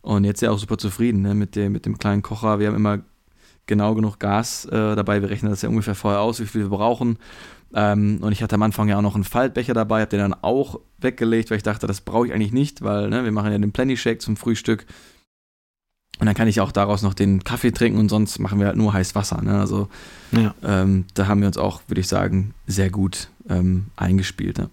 [0.00, 1.34] Und jetzt ja auch super zufrieden ne?
[1.34, 2.58] mit, dem, mit dem kleinen Kocher.
[2.60, 3.00] Wir haben immer
[3.66, 5.20] genau genug Gas äh, dabei.
[5.20, 7.18] Wir rechnen das ja ungefähr vorher aus, wie viel wir brauchen.
[7.74, 10.34] Ähm, und ich hatte am Anfang ja auch noch einen Faltbecher dabei, habe den dann
[10.34, 13.58] auch weggelegt, weil ich dachte, das brauche ich eigentlich nicht, weil ne, wir machen ja
[13.58, 14.86] den Plenty Shake zum Frühstück.
[16.20, 18.76] Und dann kann ich auch daraus noch den Kaffee trinken und sonst machen wir halt
[18.76, 19.40] nur heiß Wasser.
[19.40, 19.58] Ne?
[19.60, 19.88] Also
[20.32, 20.54] Ja.
[20.64, 24.58] ähm, da haben wir uns auch, würde ich sagen, sehr gut ähm, eingespielt.
[24.58, 24.68] Ne?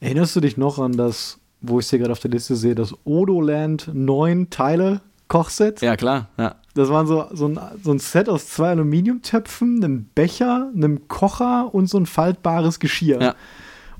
[0.00, 2.74] Erinnerst du dich noch an das, wo ich es hier gerade auf der Liste sehe,
[2.74, 5.80] das Odoland 9 Teile Kochset?
[5.80, 6.28] Ja, klar.
[6.36, 6.56] Ja.
[6.74, 11.74] Das waren so, so, ein, so ein Set aus zwei Aluminiumtöpfen, einem Becher, einem Kocher
[11.74, 13.20] und so ein faltbares Geschirr.
[13.22, 13.34] Ja.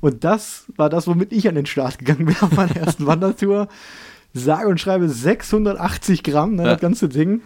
[0.00, 3.68] Und das war das, womit ich an den Start gegangen bin auf meiner ersten Wandertour.
[4.32, 6.72] Sage und schreibe 680 Gramm, ne, Ja.
[6.72, 7.42] das ganze Ding.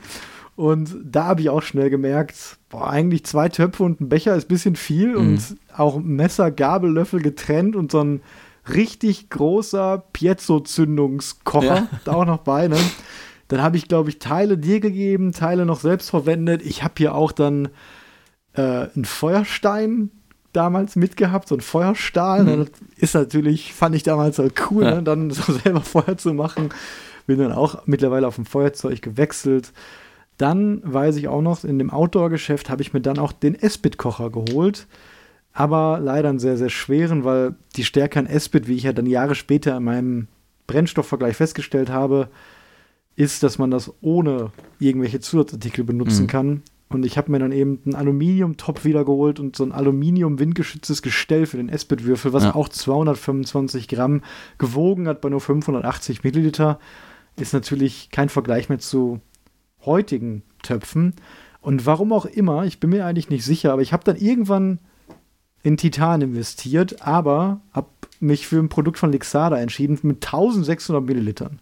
[0.56, 4.44] Und da habe ich auch schnell gemerkt, boah, eigentlich zwei Töpfe und ein Becher ist
[4.44, 5.16] ein bisschen viel Mhm.
[5.16, 8.20] und auch Messer, Gabel, Löffel getrennt und so ein
[8.72, 11.88] richtig großer Piezo-Zündungskocher Ja.
[12.04, 12.68] da auch noch bei.
[12.68, 12.76] Ne?
[13.48, 16.62] Dann habe ich, glaube ich, Teile dir gegeben, Teile noch selbst verwendet.
[16.62, 17.68] Ich habe hier auch dann
[18.54, 20.10] äh, einen Feuerstein
[20.54, 22.44] damals mitgehabt, so ein Feuerstahl.
[22.44, 22.56] Ne?
[22.56, 22.58] Mhm.
[22.60, 24.94] Das ist natürlich, fand ich damals halt cool, Ja.
[24.96, 25.02] ne?
[25.02, 26.70] dann so selber Feuer zu machen.
[27.26, 29.72] Bin dann auch mittlerweile auf ein Feuerzeug gewechselt.
[30.38, 34.30] Dann weiß ich auch noch, in dem Outdoor-Geschäft habe ich mir dann auch den Esbit-Kocher
[34.30, 34.86] geholt.
[35.52, 39.06] Aber leider einen sehr, sehr schweren, weil die Stärke an Esbit, wie ich ja dann
[39.06, 40.26] Jahre später in meinem
[40.66, 42.28] Brennstoffvergleich festgestellt habe,
[43.16, 44.50] ist, dass man das ohne
[44.80, 46.28] irgendwelche Zusatzartikel benutzen Mhm.
[46.28, 46.62] kann.
[46.94, 51.56] Und ich habe mir dann eben einen Aluminiumtopf wiedergeholt und so ein Aluminium-windgeschütztes Gestell für
[51.56, 52.54] den Esbit-Würfel, was Ja.
[52.54, 54.22] auch 225 Gramm
[54.58, 56.78] gewogen hat bei nur 580 Milliliter.
[57.36, 59.20] Ist natürlich kein Vergleich mehr zu
[59.84, 61.14] heutigen Töpfen.
[61.60, 64.78] Und warum auch immer, ich bin mir eigentlich nicht sicher, aber ich habe dann irgendwann
[65.62, 67.88] in Titan investiert, aber habe
[68.20, 71.58] mich für ein Produkt von Lixada entschieden mit 1600 Millilitern.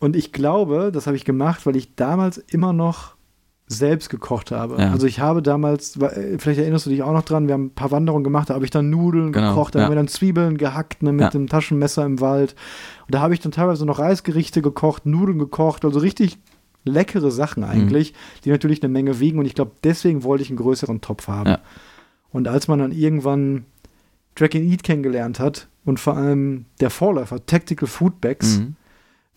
[0.00, 3.14] Und ich glaube, das habe ich gemacht, weil ich damals immer noch
[3.72, 4.82] selbst gekocht habe.
[4.82, 4.90] Ja.
[4.90, 7.70] Also ich habe damals, äh, vielleicht erinnerst du dich auch noch dran, wir haben ein
[7.74, 9.84] paar Wanderungen gemacht, da habe ich dann Nudeln Genau, gekocht, da ja.
[9.84, 11.30] haben wir dann Zwiebeln gehackt ne, mit Ja.
[11.30, 12.56] dem Taschenmesser im Wald.
[13.06, 16.38] Und da habe ich dann teilweise noch Reisgerichte gekocht, Nudeln gekocht, also richtig
[16.84, 18.12] leckere Sachen eigentlich,
[18.44, 19.38] die natürlich eine Menge wiegen.
[19.38, 21.56] Und ich glaube, deswegen wollte ich einen größeren Topf haben.
[22.32, 23.66] Und als man dann irgendwann
[24.34, 28.74] Track and Eat kennengelernt hat und vor allem der Vorläufer Tactical Food Bags, Mhm.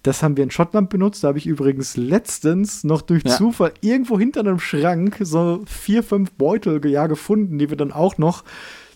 [0.04, 1.24] Das haben wir in Schottland benutzt.
[1.24, 3.32] Da habe ich übrigens letztens noch durch Ja.
[3.36, 8.18] Zufall irgendwo hinter einem Schrank so vier, fünf Beutel ja gefunden, die wir dann auch
[8.18, 8.44] noch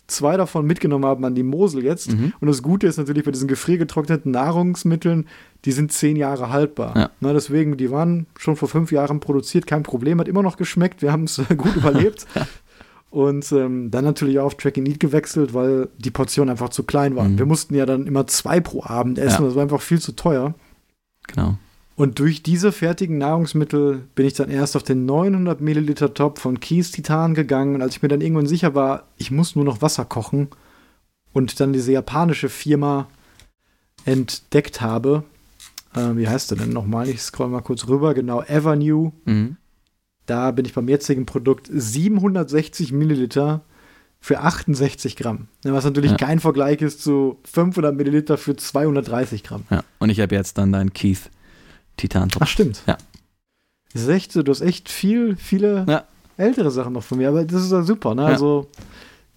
[0.08, 2.12] zwei davon mitgenommen haben an die Mosel jetzt.
[2.14, 2.32] Mhm.
[2.40, 5.28] Und das Gute ist natürlich bei diesen gefriergetrockneten Nahrungsmitteln,
[5.66, 6.94] die sind zehn Jahre haltbar.
[6.96, 7.10] Ja.
[7.20, 11.02] Na, deswegen, die waren schon vor fünf Jahren produziert, kein Problem, hat immer noch geschmeckt.
[11.02, 12.26] Wir haben es gut überlebt.
[13.10, 16.84] Und ähm, dann natürlich auch auf Track and Eat gewechselt, weil die Portionen einfach zu
[16.84, 17.34] klein waren.
[17.34, 17.40] Mhm.
[17.40, 19.48] Wir mussten ja dann immer zwei pro Abend essen, Ja.
[19.48, 20.54] das war einfach viel zu teuer.
[21.28, 21.58] Genau.
[21.96, 26.60] Und durch diese fertigen Nahrungsmittel bin ich dann erst auf den 900 Milliliter Top von
[26.60, 27.76] Kies Titan gegangen.
[27.76, 30.50] Und als ich mir dann irgendwann sicher war, ich muss nur noch Wasser kochen
[31.34, 33.08] und dann diese japanische Firma
[34.06, 35.24] entdeckt habe,
[35.96, 37.10] äh, wie heißt der denn nochmal?
[37.10, 38.14] Ich scroll mal kurz rüber.
[38.14, 39.12] Genau, Avenue.
[39.26, 39.58] Mhm.
[40.28, 43.62] Da bin ich beim jetzigen Produkt 760 Milliliter
[44.28, 45.48] für 68 Gramm.
[45.64, 46.18] Ja, Was natürlich Ja.
[46.18, 49.64] kein Vergleich ist zu 500 Milliliter für 230 Gramm.
[49.70, 49.84] Ja.
[50.00, 51.30] Und ich habe jetzt dann deinen Keith
[51.96, 52.42] Titan Top.
[52.44, 52.84] Ach, stimmt.
[52.88, 52.98] Ja.
[53.94, 56.04] Das ist echt, so, du hast echt viel, viele Ja.
[56.36, 58.24] ältere Sachen noch von mir, aber das ist ja super, ne?
[58.24, 58.28] Ja.
[58.28, 58.68] Also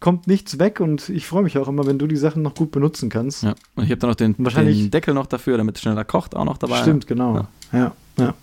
[0.00, 2.72] kommt nichts weg und ich freue mich auch immer, wenn du die Sachen noch gut
[2.72, 3.44] benutzen kannst.
[3.44, 3.54] Ja.
[3.76, 6.34] Und ich habe dann noch den, Wahrscheinlich- den Deckel noch dafür, damit es schneller kocht,
[6.34, 6.82] auch noch dabei.
[6.82, 7.36] Stimmt, genau.
[7.36, 7.48] Ja.
[7.78, 7.92] Ja.
[8.18, 8.34] ja,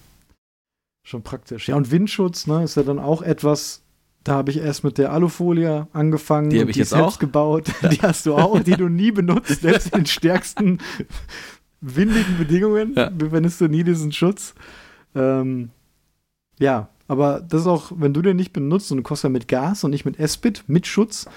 [1.03, 1.67] Schon praktisch.
[1.67, 3.81] Ja, und Windschutz, ne, ist ja dann auch etwas,
[4.27, 6.49] da habe ich erst mit der Alufolie angefangen.
[6.49, 7.19] Die hab und ich die jetzt selbst auch.
[7.19, 7.71] gebaut.
[7.91, 10.79] Die hast du auch, die du nie benutzt, selbst in den stärksten
[11.81, 13.11] windigen Bedingungen Ja.
[13.17, 14.53] verwendest du nie diesen Schutz.
[15.15, 15.69] Ähm,
[16.59, 19.47] ja, aber das ist auch, wenn du den nicht benutzt und du kochst ja mit
[19.47, 21.27] Gas und nicht mit Espit, mit Schutz.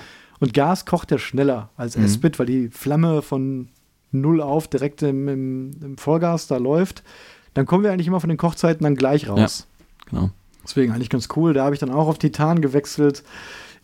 [0.40, 2.04] Und Gas kocht ja schneller als Mhm.
[2.04, 3.68] Espit, weil die Flamme von
[4.10, 7.02] null auf direkt im, im, im Vollgas da läuft.
[7.54, 9.66] Dann kommen wir eigentlich immer von den Kochzeiten dann gleich raus.
[10.08, 10.30] Genau.
[10.64, 11.52] Deswegen eigentlich ganz cool.
[11.54, 13.22] Da habe ich dann auch auf Titan gewechselt.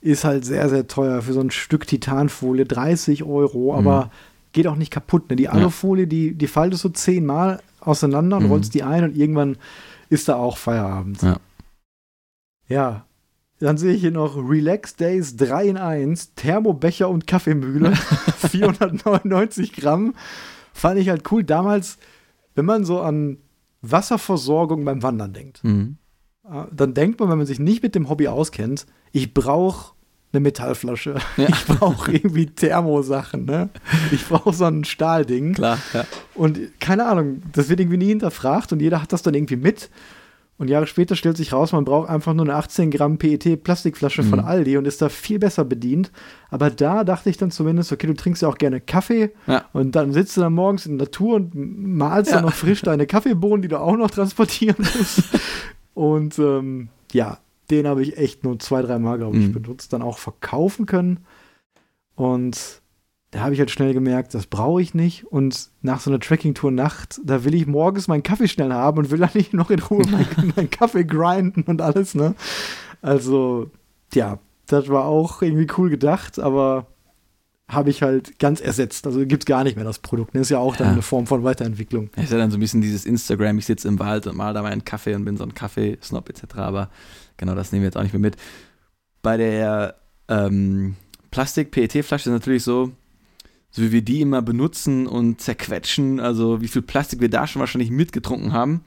[0.01, 2.65] Ist halt sehr, sehr teuer für so ein Stück Titanfolie.
[2.67, 4.11] 30 Euro, aber
[4.53, 5.29] geht auch nicht kaputt.
[5.31, 5.37] Ne?
[5.37, 8.51] Die Alufolie, die, die faltest du zehnmal auseinander und Mhm.
[8.51, 9.57] rollst die ein und irgendwann
[10.11, 11.23] ist da auch Feierabend.
[11.23, 11.37] Ja.
[12.69, 13.07] Ja.
[13.59, 17.95] Dann sehe ich hier noch Relax Days 3 in 1, Thermobecher und Kaffeemühle.
[18.51, 20.15] 499 Gramm.
[20.75, 21.43] Fand ich halt cool.
[21.43, 21.97] Damals,
[22.55, 23.39] wenn man so an
[23.81, 25.97] Wasserversorgung beim Wandern denkt, Mhm.
[26.51, 29.93] Äh, dann denkt man, wenn man sich nicht mit dem Hobby auskennt, ich brauche
[30.33, 31.17] eine Metallflasche.
[31.37, 31.47] Ja.
[31.49, 33.69] Ich brauche irgendwie Thermosachen, ne?
[34.13, 35.55] Ich brauche so ein Stahlding.
[35.55, 36.05] Klar, ja.
[36.35, 39.89] Und keine Ahnung, das wird irgendwie nie hinterfragt und jeder hat das dann irgendwie mit.
[40.59, 44.39] Und Jahre später stellt sich raus, man braucht einfach nur eine 18 Gramm PET-Plastikflasche von
[44.41, 44.45] Mhm.
[44.47, 46.11] Aldi und ist da viel besser bedient.
[46.51, 49.67] Aber da dachte ich dann zumindest, okay, du trinkst ja auch gerne Kaffee Ja.
[49.75, 52.39] und dann sitzt du dann morgens in der Natur und malst Ja.
[52.39, 55.25] dann noch frisch deine Kaffeebohnen, die du auch noch transportieren musst.
[55.97, 57.39] und ähm, ja,
[57.71, 59.53] den habe ich echt nur zwei, drei Mal, glaube ich, Mhm.
[59.55, 61.25] benutzt, dann auch verkaufen können.
[62.15, 62.83] Und
[63.31, 65.25] da habe ich halt schnell gemerkt, das brauche ich nicht.
[65.27, 69.11] Und nach so einer Trekkingtour Nacht, da will ich morgens meinen Kaffee schnell haben und
[69.11, 72.35] will dann nicht noch in Ruhe meinen, meinen Kaffee grinden und alles, ne?
[73.03, 73.71] Also,
[74.15, 76.87] ja, das war auch irgendwie cool gedacht, aber
[77.69, 79.07] habe ich halt ganz ersetzt.
[79.07, 80.35] Also gibt es gar nicht mehr das Produkt.
[80.35, 80.93] Das ist ja auch dann Ja.
[80.93, 82.11] eine Form von Weiterentwicklung.
[82.17, 84.63] Ist ja dann so ein bisschen dieses Instagram, ich sitze im Wald und mal da
[84.63, 86.57] meinen Kaffee und bin so ein Kaffeesnob etc.
[86.57, 86.91] Aber
[87.37, 88.37] genau das nehmen wir jetzt auch nicht mehr mit.
[89.23, 89.97] Bei der
[90.29, 90.95] ähm,
[91.33, 92.93] Plastik-PET-Flasche ist natürlich so,
[93.71, 97.61] so wie wir die immer benutzen und zerquetschen, also wie viel Plastik wir da schon
[97.61, 98.83] wahrscheinlich mitgetrunken haben.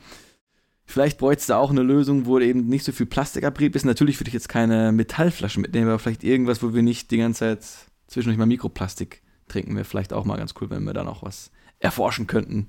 [0.86, 3.86] Vielleicht bräuchte es da auch eine Lösung, wo eben nicht so viel Plastikabrieb ist.
[3.86, 7.40] Natürlich würde ich jetzt keine Metallflasche mitnehmen, aber vielleicht irgendwas, wo wir nicht die ganze
[7.40, 7.60] Zeit
[8.10, 11.52] zwischendurch mal Mikroplastik trinken, wäre vielleicht auch mal ganz cool, wenn wir da noch was
[11.80, 12.68] erforschen könnten.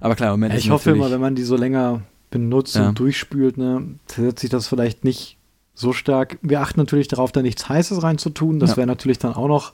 [0.00, 2.88] Aber klar, Moment Ja, ich hoffe immer, wenn man die so länger benutzt Ja.
[2.88, 5.38] und durchspült, ne, setzt sich das vielleicht nicht
[5.74, 6.38] so stark.
[6.42, 8.58] Wir achten natürlich darauf, da nichts Heißes reinzutun.
[8.60, 8.76] Das Ja.
[8.78, 9.72] wäre natürlich dann auch noch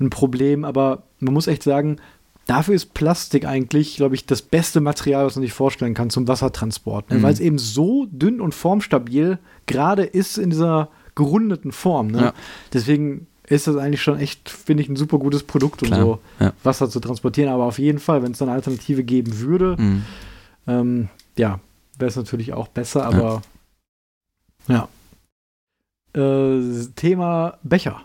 [0.00, 0.64] ein Problem.
[0.64, 1.98] Aber man muss echt sagen,
[2.46, 6.26] dafür ist Plastik eigentlich, glaube ich, das beste Material, was man sich vorstellen kann zum
[6.26, 7.10] Wassertransport.
[7.10, 7.18] Ne?
[7.18, 7.22] Mhm.
[7.22, 12.08] Weil es eben so dünn und formstabil gerade ist in dieser gerundeten Form.
[12.08, 12.20] Ne?
[12.20, 12.32] Ja.
[12.72, 16.18] Deswegen ist das eigentlich schon echt, finde ich, ein super gutes Produkt, um Klar, so
[16.40, 16.52] ja.
[16.62, 17.50] Wasser zu transportieren.
[17.50, 20.02] Aber auf jeden Fall, wenn es eine Alternative geben würde, Mhm.
[20.66, 21.60] ähm, ja,
[21.98, 23.42] wäre es natürlich auch besser, aber
[24.68, 24.88] ja.
[26.14, 26.60] Äh,
[26.96, 28.00] Thema Becher.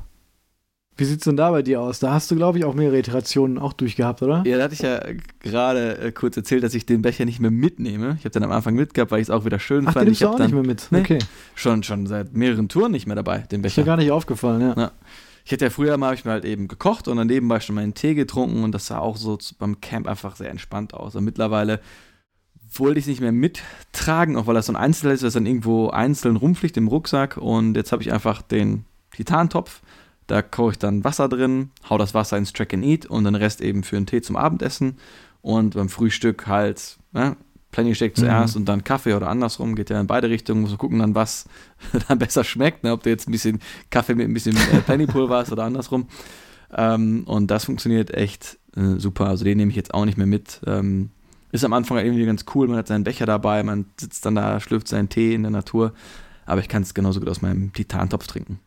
[0.95, 1.99] Wie sieht's denn da bei dir aus?
[1.99, 4.43] Da hast du, glaube ich, auch mehrere Iterationen auch durchgehabt, oder?
[4.45, 5.01] Ja, da hatte ich ja
[5.39, 8.15] gerade äh, kurz erzählt, dass ich den Becher nicht mehr mitnehme.
[8.19, 10.05] Ich habe den am Anfang mitgehabt, weil ich es auch wieder schön Ach, fand.
[10.05, 10.87] den ich du habe auch nicht dann mehr mit.
[10.91, 10.99] Nee.
[10.99, 11.19] Okay.
[11.55, 13.83] schon, schon seit mehreren Touren nicht mehr dabei, den Ist mir Becher.
[13.83, 14.73] gar nicht aufgefallen, ja.
[14.77, 14.91] Ja.
[15.45, 17.75] Ich hätte ja früher mal, habe ich mir halt eben gekocht und dann nebenbei schon
[17.75, 21.15] meinen Tee getrunken und das sah auch so beim Camp einfach sehr entspannt aus.
[21.15, 21.81] Und mittlerweile
[22.77, 25.45] wollte ich es nicht mehr mittragen, auch weil das so ein Einzelteil ist, das dann
[25.45, 27.37] irgendwo einzeln rumfliegt im Rucksack.
[27.37, 29.81] Und jetzt habe ich einfach den Titantopf.
[30.27, 33.35] Da koche ich dann Wasser drin, hau das Wasser ins Track and Eat und den
[33.35, 34.97] Rest eben für einen Tee zum Abendessen.
[35.41, 37.35] Und beim Frühstück halt, ne,
[37.73, 40.77] Plenty Shake zuerst und dann Kaffee oder andersrum, geht ja in beide Richtungen, muss man
[40.77, 41.45] gucken dann, was
[42.07, 43.59] dann besser schmeckt, ne, ob du jetzt ein bisschen
[43.89, 46.07] Kaffee mit ein bisschen äh, Pennypulver hast oder andersrum.
[46.71, 49.27] Ähm, und das funktioniert echt äh, super.
[49.27, 50.61] Also den nehme ich jetzt auch nicht mehr mit.
[50.65, 51.09] Ähm,
[51.51, 54.59] ist am Anfang irgendwie ganz cool, man hat seinen Becher dabei, man sitzt dann da,
[54.59, 55.93] schlürft seinen Tee in der Natur.
[56.45, 58.59] Aber ich kann es genauso gut aus meinem Titantopf trinken.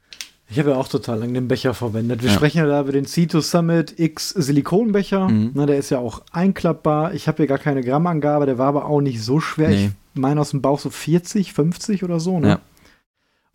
[0.49, 2.23] Ich habe ja auch total lange den Becher verwendet.
[2.23, 2.37] Wir Ja.
[2.37, 5.29] sprechen ja da über den Cito Summit X Silikonbecher.
[5.29, 5.51] Mhm.
[5.55, 7.15] Na, der ist ja auch einklappbar.
[7.15, 9.71] Ich habe hier gar keine Grammangabe, der war aber auch nicht so schwer.
[9.71, 9.91] Nee.
[10.15, 12.39] Ich meine aus dem Bauch so 40, 50 oder so.
[12.39, 12.49] Ne?
[12.49, 12.61] Ja.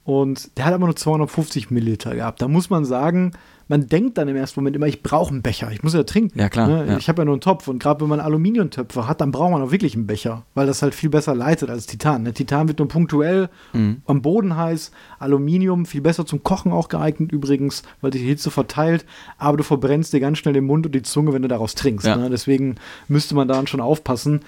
[0.04, 2.42] Und der hat aber nur 250 Milliliter gehabt.
[2.42, 3.32] Da muss man sagen,
[3.72, 5.72] man denkt dann im ersten Moment immer, ich brauche einen Becher.
[5.72, 6.38] Ich muss ja trinken.
[6.38, 6.86] Ja, klar, Ne?
[6.90, 6.98] ja.
[6.98, 7.68] Ich habe ja nur einen Topf.
[7.70, 10.82] Und gerade wenn man Aluminiumtöpfe hat, dann braucht man auch wirklich einen Becher, weil das
[10.82, 12.24] halt viel besser leitet als Titan.
[12.24, 12.34] Ne?
[12.34, 14.02] Titan wird nur punktuell Mhm.
[14.06, 19.06] am Boden heiß, Aluminium viel besser zum Kochen auch geeignet übrigens, weil die Hitze verteilt,
[19.38, 22.06] aber du verbrennst dir ganz schnell den Mund und die Zunge, wenn du daraus trinkst.
[22.06, 22.18] Ja.
[22.18, 22.30] Ne?
[22.30, 22.76] Deswegen
[23.08, 24.42] müsste man daran schon aufpassen.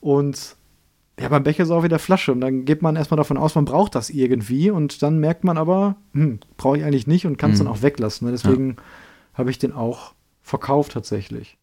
[0.00, 0.56] Und
[1.20, 3.64] ja, beim Becher ist auch wieder Flasche und dann geht man erstmal davon aus, man
[3.64, 7.52] braucht das irgendwie und dann merkt man aber, hm, brauche ich eigentlich nicht und kann
[7.52, 7.64] es Mhm.
[7.66, 8.26] dann auch weglassen.
[8.26, 8.32] Ne?
[8.32, 8.76] Deswegen
[9.34, 11.56] habe ich den auch verkauft tatsächlich.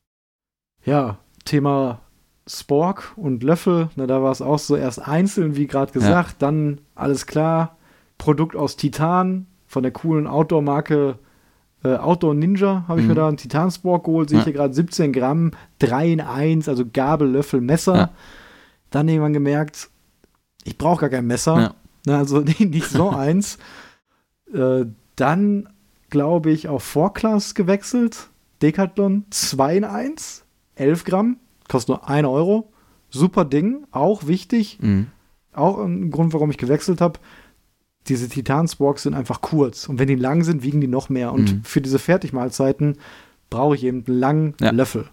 [0.85, 1.99] Ja, Thema
[2.47, 6.81] Spork und Löffel, ne, da war es auch so erst einzeln, wie gerade gesagt, dann
[6.95, 7.77] alles klar,
[8.17, 11.17] Produkt aus Titan von der coolen Outdoor-Marke
[11.83, 13.09] äh, Outdoor Ninja habe ich Mhm.
[13.09, 14.51] mir da einen Titan Spork geholt, sehe ich Ja.
[14.51, 17.95] hier gerade 17 Gramm, 3 in 1, also Gabel, Löffel, Messer.
[17.95, 18.09] Ja.
[18.91, 19.89] Dann irgendwann gemerkt,
[20.63, 21.59] ich brauche gar kein Messer.
[21.59, 21.73] Ja.
[22.05, 23.57] Ne, also nicht so eins.
[24.53, 24.85] Äh,
[25.15, 25.69] dann,
[26.09, 28.27] glaube ich, auf Vorklass gewechselt.
[28.61, 30.43] Decathlon 2 in 1,
[30.75, 31.37] 11 Gramm,
[31.69, 32.69] kostet nur 1 Euro.
[33.09, 34.77] Super Ding, auch wichtig.
[34.81, 35.07] Mhm.
[35.53, 37.17] Auch ein Grund, warum ich gewechselt habe.
[38.07, 39.87] Diese Titan-Sporks sind einfach kurz.
[39.87, 41.31] Und wenn die lang sind, wiegen die noch mehr.
[41.31, 41.63] Und Mhm.
[41.63, 42.97] für diese Fertigmahlzeiten
[43.49, 44.71] brauche ich eben einen langen Ja.
[44.71, 45.07] Löffel.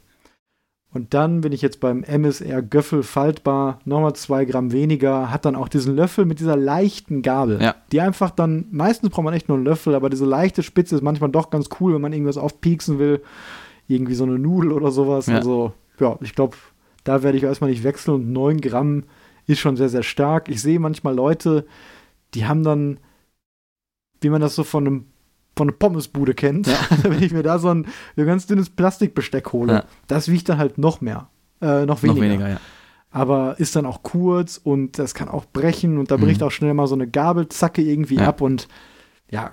[0.90, 5.54] Und dann bin ich jetzt beim MSR Göffel faltbar, nochmal zwei Gramm weniger, hat dann
[5.54, 7.60] auch diesen Löffel mit dieser leichten Gabel.
[7.60, 7.74] Ja.
[7.92, 11.02] Die einfach dann, meistens braucht man echt nur einen Löffel, aber diese leichte Spitze ist
[11.02, 13.22] manchmal doch ganz cool, wenn man irgendwas aufpieksen will.
[13.86, 15.26] Irgendwie so eine Nudel oder sowas.
[15.26, 15.36] Ja.
[15.36, 16.56] Also, ja, ich glaube,
[17.04, 19.04] da werde ich erstmal nicht wechseln und 9 Gramm
[19.46, 20.48] ist schon sehr, sehr stark.
[20.48, 21.66] Ich sehe manchmal Leute,
[22.34, 22.98] die haben dann,
[24.20, 25.04] wie man das so von einem
[25.58, 26.66] von einer Pommesbude kennt,
[27.02, 27.84] wenn ich mir da so ein,
[28.16, 29.84] so ein ganz dünnes Plastikbesteck hole, Ja.
[30.06, 31.28] das wiegt dann halt noch mehr,
[31.60, 32.14] äh, noch weniger.
[32.14, 32.60] Noch weniger, ja.
[33.10, 36.22] Aber ist dann auch kurz und das kann auch brechen und da Mhm.
[36.22, 38.28] bricht auch schnell mal so eine Gabelzacke irgendwie Ja.
[38.28, 38.68] ab und
[39.30, 39.52] ja,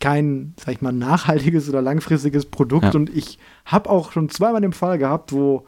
[0.00, 2.84] kein, sag ich mal, nachhaltiges oder langfristiges Produkt.
[2.84, 2.90] Ja.
[2.92, 5.64] Und ich habe auch schon zweimal den Fall gehabt, wo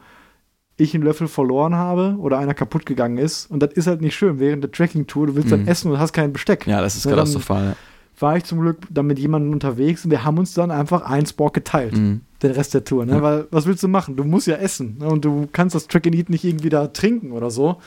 [0.77, 3.49] ich einen Löffel verloren habe oder einer kaputt gegangen ist.
[3.49, 4.39] Und das ist halt nicht schön.
[4.39, 5.67] Während der Tracking-Tour, du willst dann Mhm.
[5.67, 6.67] essen und hast kein Besteck.
[6.67, 7.65] Ja, das ist Ja, dann- katastrophal.
[7.65, 7.75] ja.
[8.19, 11.25] War ich zum Glück dann mit jemandem unterwegs und wir haben uns dann einfach ein
[11.25, 12.21] Spork geteilt, Mhm.
[12.41, 13.05] den Rest der Tour.
[13.05, 13.13] Ne?
[13.13, 13.21] Ja.
[13.21, 14.15] Weil, was willst du machen?
[14.15, 14.97] Du musst ja essen.
[14.99, 15.07] Ne?
[15.07, 17.77] Und du kannst das Track and Eat nicht irgendwie da trinken oder so.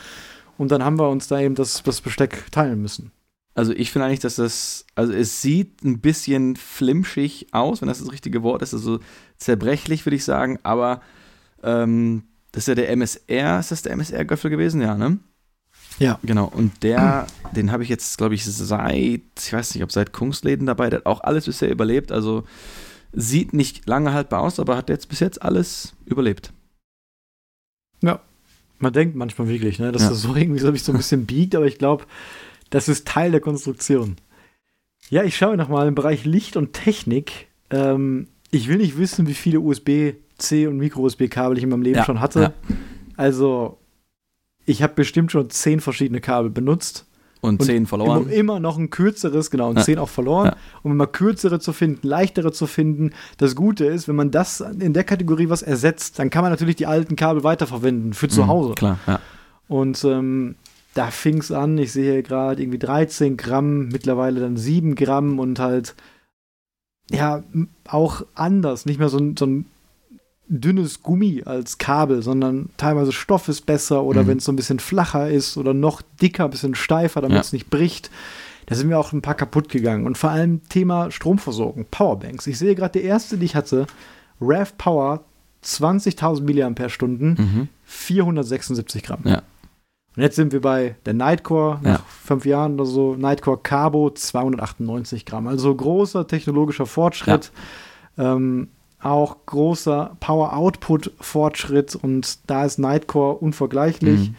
[0.57, 3.11] Und dann haben wir uns da eben das, das Besteck teilen müssen.
[3.55, 7.99] Also ich finde eigentlich, dass das, also es sieht ein bisschen flimschig aus, wenn das
[7.99, 9.01] das richtige Wort ist, also
[9.39, 11.01] zerbrechlich würde ich sagen, aber
[11.64, 12.22] ähm,
[12.53, 14.81] das ist ja der MSR, ist das der MSR-Göffel gewesen?
[14.81, 15.18] Ja, ne?
[16.01, 16.18] Ja.
[16.24, 20.12] Genau, und der, den habe ich jetzt, glaube ich, seit, ich weiß nicht, ob seit
[20.12, 22.42] Kunstläden dabei, der hat auch alles bisher überlebt, also
[23.12, 26.53] sieht nicht lange haltbar aus, aber hat jetzt bis jetzt alles überlebt.
[28.82, 30.09] Man denkt manchmal wirklich, ne, dass Ja.
[30.09, 32.07] das so irgendwie so ein bisschen biegt, aber ich glaube,
[32.70, 34.16] das ist Teil der Konstruktion.
[35.11, 37.48] Ja, ich schaue nochmal im Bereich Licht und Technik.
[37.68, 42.05] Ähm, ich will nicht wissen, wie viele USB-C und Micro-USB-Kabel ich in meinem Leben Ja,
[42.07, 42.40] schon hatte.
[42.40, 42.53] ja.
[43.18, 43.76] Also,
[44.71, 47.07] ich habe bestimmt schon zehn verschiedene Kabel benutzt.
[47.43, 48.29] Und, Und zehn Immer, verloren.
[48.29, 49.83] immer noch ein kürzeres, genau, und Ja.
[49.83, 50.49] zehn auch verloren.
[50.49, 50.57] Ja.
[50.83, 53.12] Um immer kürzere zu finden, leichtere zu finden.
[53.39, 56.77] Das Gute ist, wenn man das in der Kategorie was ersetzt, dann kann man natürlich
[56.77, 58.75] die alten Kabel weiterverwenden für zu Mhm, Hause.
[58.75, 59.21] Klar, ja.
[59.68, 60.57] Und ähm,
[60.93, 65.59] da fing es an, ich sehe gerade irgendwie 13 Gramm, mittlerweile dann 7 Gramm und
[65.61, 65.95] halt,
[67.11, 67.43] ja,
[67.89, 68.85] auch anders.
[68.85, 69.64] Nicht mehr so ein, so ein
[70.53, 74.26] dünnes Gummi als Kabel, sondern teilweise Stoff ist besser oder Mhm.
[74.26, 77.40] wenn es so ein bisschen flacher ist oder noch dicker, ein bisschen steifer, damit Ja.
[77.40, 78.11] es nicht bricht.
[78.66, 80.07] Da sind mir auch ein paar kaputt gegangen.
[80.07, 82.46] Und vor allem Thema Stromversorgung, Powerbanks.
[82.48, 83.86] Ich sehe gerade die erste, die ich hatte,
[84.40, 85.24] RAV Power,
[85.62, 86.70] 20.000 mAh,
[87.42, 87.68] Mhm.
[87.84, 89.20] 476 Gramm.
[89.24, 89.42] Ja.
[90.16, 92.05] Und jetzt sind wir bei der Nightcore, nach Ja.
[92.09, 95.46] fünf Jahren oder so, Nightcore Carbo 298 Gramm.
[95.46, 97.53] Also großer technologischer Fortschritt.
[98.18, 98.68] Ähm,
[99.03, 104.30] auch großer Power-Output-Fortschritt und da ist Nightcore unvergleichlich.
[104.30, 104.34] Mhm.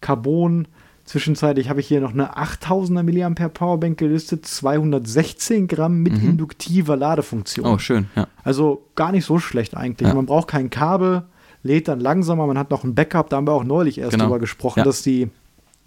[0.00, 0.68] Carbon,
[1.04, 6.30] zwischenzeitlich habe ich hier noch eine 8000er mAh Powerbank gelistet, 216 Gramm mit Mhm.
[6.30, 7.66] induktiver Ladefunktion.
[7.66, 8.26] Oh, schön, ja.
[8.44, 10.08] Also gar nicht so schlecht eigentlich.
[10.08, 10.14] Ja.
[10.14, 11.24] Man braucht kein Kabel,
[11.62, 14.24] lädt dann langsamer, man hat noch ein Backup, da haben wir auch neulich erst Genau.
[14.24, 14.84] drüber gesprochen, Ja.
[14.84, 15.30] dass die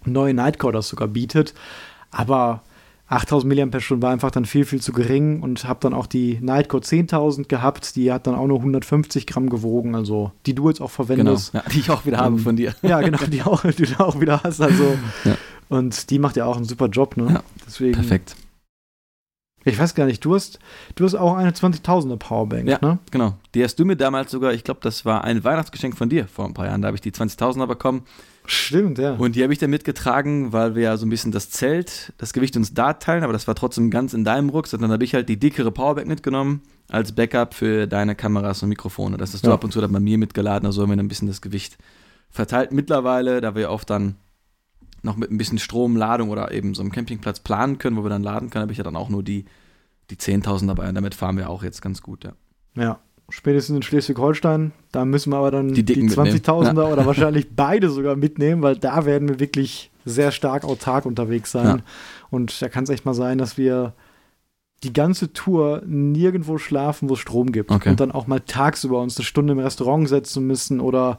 [0.04, 1.54] neue Nightcore das sogar bietet.
[2.10, 2.62] Aber
[3.08, 6.82] 8000 mAh war einfach dann viel, viel zu gering und habe dann auch die Nightcore
[6.82, 10.86] 10.000 gehabt, die hat dann auch nur 150 Gramm gewogen, also die du jetzt auch
[10.96, 11.06] Genau.
[11.06, 11.54] verwendest.
[11.54, 12.74] Ja, die ich auch wieder habe Ähm, von dir.
[12.82, 14.60] Ja, genau, die, auch, die du auch wieder hast.
[14.60, 14.96] Also.
[15.24, 15.36] Ja.
[15.68, 17.26] Und die macht ja auch einen super Job, ne?
[17.34, 18.36] Ja, Deswegen, Perfekt.
[19.64, 20.60] Ich weiß gar nicht, du hast,
[20.94, 22.78] du hast auch eine 20.000er Powerbank, Ja.
[22.80, 22.98] ne?
[23.10, 23.34] Genau.
[23.54, 26.44] Die hast du mir damals sogar, ich glaube, das war ein Weihnachtsgeschenk von dir vor
[26.44, 26.82] ein paar Jahren.
[26.82, 28.02] Da habe ich die 20.000er bekommen.
[28.48, 29.12] Stimmt, ja.
[29.14, 32.32] Und die habe ich dann mitgetragen, weil wir ja so ein bisschen das Zelt, das
[32.32, 34.80] Gewicht uns da teilen, aber das war trotzdem ganz in deinem Rucksack.
[34.80, 39.16] Dann habe ich halt die dickere Powerbank mitgenommen als Backup für deine Kameras und Mikrofone.
[39.16, 39.54] Das hast du Ja.
[39.54, 41.78] ab und zu dann bei mir mitgeladen, also haben wir dann ein bisschen das Gewicht
[42.30, 42.72] verteilt.
[42.72, 44.16] Mittlerweile, da wir oft dann
[45.02, 48.22] noch mit ein bisschen Stromladung oder eben so einem Campingplatz planen können, wo wir dann
[48.22, 49.44] laden können, habe ich ja dann auch nur die,
[50.10, 52.32] die 10.000 dabei und damit fahren wir auch jetzt ganz gut, ja.
[52.76, 54.72] Ja, spätestens in Schleswig-Holstein.
[54.92, 56.38] Da müssen wir aber dann Die die, dicken mitnehmen.
[56.38, 61.50] 20.000er oder wahrscheinlich beide sogar mitnehmen, weil da werden wir wirklich sehr stark autark unterwegs
[61.50, 61.78] sein.
[61.78, 61.84] Ja.
[62.30, 63.94] Und da kann es echt mal sein, dass wir
[64.82, 67.70] die ganze Tour nirgendwo schlafen, wo es Strom gibt.
[67.70, 67.90] Okay.
[67.90, 71.18] Und dann auch mal tagsüber uns eine Stunde im Restaurant setzen müssen oder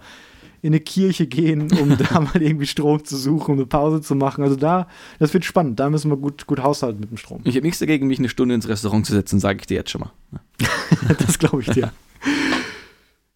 [0.62, 4.16] in eine Kirche gehen, um da mal irgendwie Strom zu suchen, um eine Pause zu
[4.16, 4.44] machen.
[4.44, 4.88] Also da,
[5.20, 5.80] das wird spannend.
[5.80, 7.42] Da müssen wir gut, gut haushalten mit dem Strom.
[7.44, 9.92] Ich habe nichts dagegen, mich eine Stunde ins Restaurant zu setzen, sage ich dir jetzt
[9.92, 10.12] schon mal.
[11.26, 11.92] das glaube ich dir.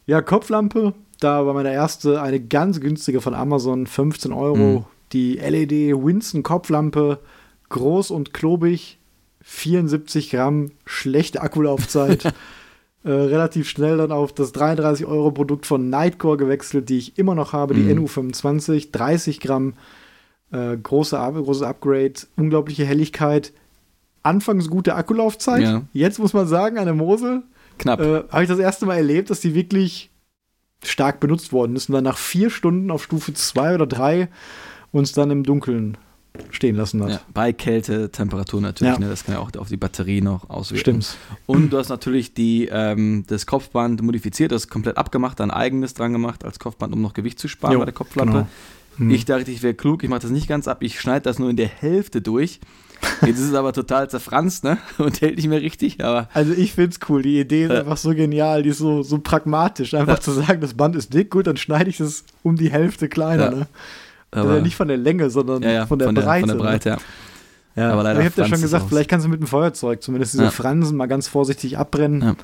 [0.05, 4.55] Ja, Kopflampe, da war meine erste eine ganz günstige von Amazon, 15 Euro.
[4.57, 4.85] Mhm.
[5.13, 7.19] Die LED Winston Kopflampe,
[7.69, 8.99] groß und klobig,
[9.41, 12.25] 74 Gramm, schlechte Akkulaufzeit.
[13.03, 17.35] äh, relativ schnell dann auf das 33 Euro Produkt von Nightcore gewechselt, die ich immer
[17.35, 18.05] noch habe, die Mhm.
[18.05, 19.73] NU25, 30 Gramm,
[20.51, 23.53] äh, große, großes Upgrade, unglaubliche Helligkeit.
[24.23, 25.61] Anfangs gute Akkulaufzeit.
[25.63, 25.81] Ja.
[25.93, 27.43] Jetzt muss man sagen, an der Mosel
[27.79, 27.99] Knapp.
[27.99, 30.09] äh, habe ich das erste Mal erlebt, dass die wirklich
[30.83, 34.29] stark benutzt worden ist und dann nach vier Stunden auf Stufe 2 oder 3
[34.91, 35.97] uns dann im Dunkeln
[36.49, 37.09] stehen lassen hat.
[37.09, 38.99] ja, bei Kälte, Temperatur natürlich, Ja.
[38.99, 41.01] ne, das kann ja auch auf die Batterie noch auswirken.
[41.01, 41.17] Stimmt.
[41.45, 46.13] Und du hast natürlich die, ähm, das Kopfband modifiziert, das komplett abgemacht, ein eigenes dran
[46.13, 48.31] gemacht als Kopfband, um noch Gewicht zu sparen Jo, bei der Kopflampe.
[48.33, 48.47] genau.
[48.97, 49.09] Hm.
[49.11, 51.49] Ich dachte, ich wäre klug, ich mache das nicht ganz ab, ich schneide das nur
[51.49, 52.59] in der Hälfte durch.
[53.21, 54.77] Jetzt ist es aber total zerfranst, ne?
[54.97, 57.21] Und hält nicht mehr richtig, aber Also ich find's cool.
[57.21, 57.79] Die Idee ist Ja.
[57.79, 59.93] einfach so genial, die ist so, so pragmatisch.
[59.93, 63.09] Einfach zu sagen, das Band ist dick, gut, dann schneide ich es um die Hälfte
[63.09, 63.43] kleiner.
[63.45, 63.51] Ja.
[63.51, 63.67] Ne?
[64.31, 66.47] aber, Also nicht von der Länge, sondern ja, ja, von, der Breite.
[66.47, 66.95] Von der Breite, ja.
[66.95, 67.01] Ne?
[67.75, 67.91] Ja.
[67.93, 68.89] Aber leider ich habe ja schon es gesagt, aus.
[68.89, 70.51] vielleicht kannst du mit dem Feuerzeug zumindest diese Ja.
[70.51, 72.21] Fransen mal ganz vorsichtig abbrennen.
[72.21, 72.35] Ja.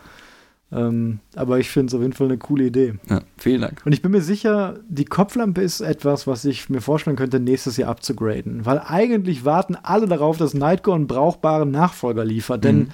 [0.71, 2.95] Ähm, aber ich finde es auf jeden Fall eine coole Idee.
[3.09, 3.21] ja.
[3.37, 3.81] Vielen Dank.
[3.85, 7.77] Und ich bin mir sicher, die Kopflampe ist etwas, was ich mir vorstellen könnte, nächstes
[7.77, 8.65] Jahr abzugraden.
[8.65, 12.65] Weil eigentlich warten alle darauf, dass Nightcore einen brauchbaren Nachfolger liefert.
[12.65, 12.87] Denn Mhm.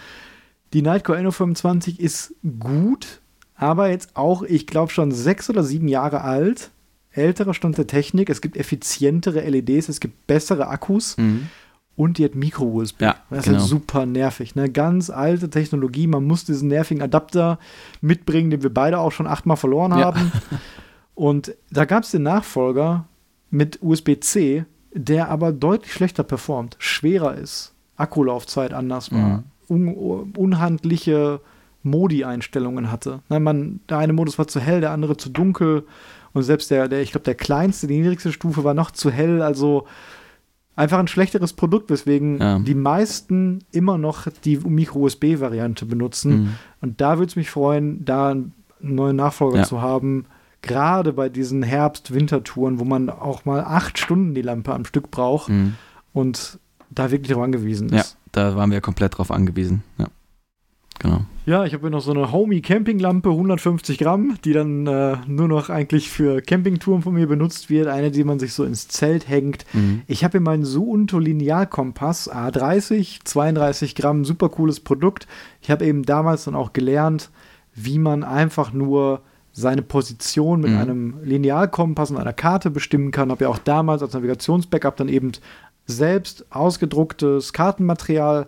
[0.74, 3.21] die Nightcore NO25 ist gut,
[3.55, 6.69] aber jetzt auch, ich glaube, schon sechs oder sieben Jahre alt.
[7.11, 8.30] Älterer Stand der Technik.
[8.30, 11.47] Es gibt effizientere LEDs, es gibt bessere Akkus Mhm.
[11.95, 13.01] Und die hat Micro-USB.
[13.01, 13.59] Ja, das ist genau.
[13.59, 14.55] halt super nervig.
[14.55, 14.69] Ne?
[14.69, 16.07] Ganz alte Technologie.
[16.07, 17.59] Man muss diesen nervigen Adapter
[18.01, 20.05] mitbringen, den wir beide auch schon achtmal verloren Ja.
[20.05, 20.31] haben.
[21.15, 23.05] Und da gab es den Nachfolger
[23.51, 31.39] mit USB-C, der aber deutlich schlechter performt, schwerer ist, Akkulaufzeit anders war, un unhandliche
[31.83, 33.19] Modi-Einstellungen hatte.
[33.29, 35.83] Ne, man, der eine Modus war zu hell, der andere zu dunkel.
[36.33, 39.41] Und selbst der, der ich glaube, der kleinste, die niedrigste Stufe war noch zu hell.
[39.43, 39.85] Also
[40.76, 42.59] einfach ein schlechteres Produkt, weswegen Ja.
[42.59, 46.32] die meisten immer noch die Micro-USB-Variante benutzen.
[46.43, 46.49] Mhm.
[46.82, 49.63] Und da würde es mich freuen, da einen neuen Nachfolger Ja.
[49.63, 50.26] zu haben.
[50.61, 55.49] Gerade bei diesen Herbst-Wintertouren, wo man auch mal acht Stunden die Lampe am Stück braucht
[55.49, 55.76] Mhm.
[56.13, 56.59] und
[56.89, 58.17] da wirklich darauf angewiesen Ja, ist.
[58.32, 59.84] da waren wir komplett drauf angewiesen.
[59.97, 60.07] Ja.
[60.99, 61.21] Genau.
[61.45, 65.49] Ja, ich habe hier noch so eine Homey Campinglampe, 150 Gramm, die dann äh, nur
[65.49, 67.87] noch eigentlich für Campingtouren von mir benutzt wird.
[67.87, 69.65] Eine, die man sich so ins Zelt hängt.
[69.73, 70.03] Mhm.
[70.07, 75.27] Ich habe hier meinen Suunto Linealkompass A30, 32 Gramm, super cooles Produkt.
[75.61, 77.29] Ich habe eben damals dann auch gelernt,
[77.75, 79.21] wie man einfach nur
[79.51, 80.77] seine Position mit Mhm.
[80.77, 83.29] einem Linealkompass und einer Karte bestimmen kann.
[83.31, 85.33] Habe ja auch damals als Navigationsbackup dann eben
[85.85, 88.47] selbst ausgedrucktes Kartenmaterial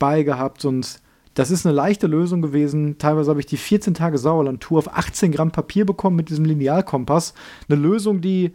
[0.00, 1.00] beigehabt und
[1.34, 2.98] das ist eine leichte Lösung gewesen.
[2.98, 7.34] Teilweise habe ich die 14 Tage Sauerland-Tour auf 18 Gramm Papier bekommen mit diesem Linealkompass.
[7.68, 8.52] Eine Lösung, die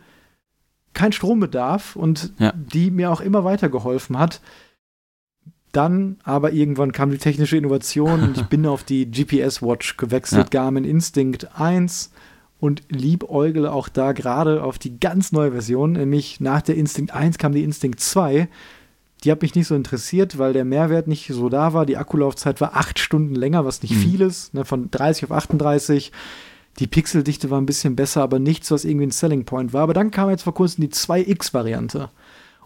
[0.93, 2.53] kein Strom bedarf und Ja.
[2.55, 4.41] die mir auch immer weitergeholfen hat.
[5.71, 10.85] Dann aber irgendwann kam die technische Innovation und ich bin auf die GPS-Watch gewechselt, Garmin
[10.85, 12.11] Instinct 1
[12.59, 17.37] und liebäugle auch da gerade auf die ganz neue Version, nämlich nach der Instinct 1
[17.37, 18.47] kam die Instinct 2.
[19.27, 21.85] Die hat mich nicht so interessiert, weil der Mehrwert nicht so da war.
[21.85, 23.99] Die Akkulaufzeit war acht Stunden länger, was nicht Mhm.
[23.99, 26.13] viel ist, ne, von 30 auf 38.
[26.79, 29.81] Die Pixeldichte war ein bisschen besser, aber nichts, was irgendwie ein Selling Point war.
[29.81, 32.09] Aber dann kam jetzt vor kurzem die 2X-Variante.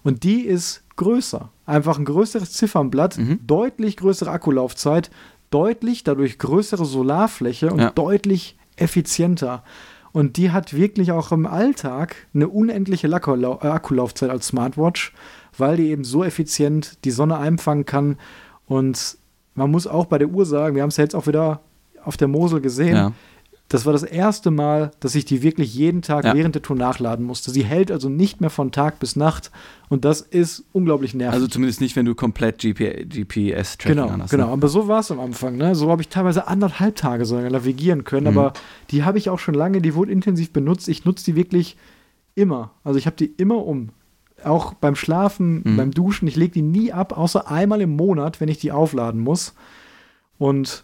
[0.03, 1.49] Und die ist größer.
[1.65, 3.39] Einfach ein größeres Ziffernblatt, Mhm.
[3.47, 5.09] deutlich größere Akkulaufzeit,
[5.49, 7.89] deutlich dadurch größere Solarfläche und Ja.
[7.89, 9.63] deutlich effizienter.
[10.11, 15.13] Und die hat wirklich auch im Alltag eine unendliche äh, Akkulaufzeit als Smartwatch,
[15.57, 18.17] weil die eben so effizient die Sonne einfangen kann.
[18.65, 19.17] Und
[19.55, 21.61] man muss auch bei der Uhr sagen, wir haben es ja jetzt auch wieder
[22.03, 23.11] auf der Mosel gesehen, Ja.
[23.67, 26.33] das war das erste Mal, dass ich die wirklich jeden Tag Ja.
[26.33, 27.51] während der Tour nachladen musste.
[27.51, 29.51] Sie hält also nicht mehr von Tag bis Nacht
[29.89, 31.33] und das ist unglaublich nervig.
[31.35, 34.31] Also zumindest nicht, wenn du komplett GP GPS-Tracking Genau, hast.
[34.31, 34.47] genau.
[34.47, 34.51] Ne?
[34.53, 35.57] Aber so war es am Anfang.
[35.57, 35.75] Ne?
[35.75, 38.31] So habe ich teilweise anderthalb Tage sogar navigieren können.
[38.31, 38.37] Mhm.
[38.37, 38.53] Aber
[38.89, 40.89] die habe ich auch schon lange, die wurde intensiv benutzt.
[40.89, 41.77] Ich nutze die wirklich
[42.35, 42.71] immer.
[42.83, 43.89] Also ich habe die immer um.
[44.43, 45.77] Auch beim Schlafen, Mhm.
[45.77, 46.27] beim Duschen.
[46.27, 49.53] Ich lege die nie ab, außer einmal im Monat, wenn ich die aufladen muss.
[50.37, 50.83] Und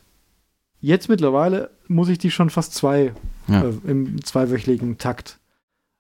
[0.82, 3.14] jetzt mittlerweile muss ich die schon fast zwei
[3.48, 3.64] Ja.
[3.64, 5.40] äh, im zweiwöchentlichen Takt.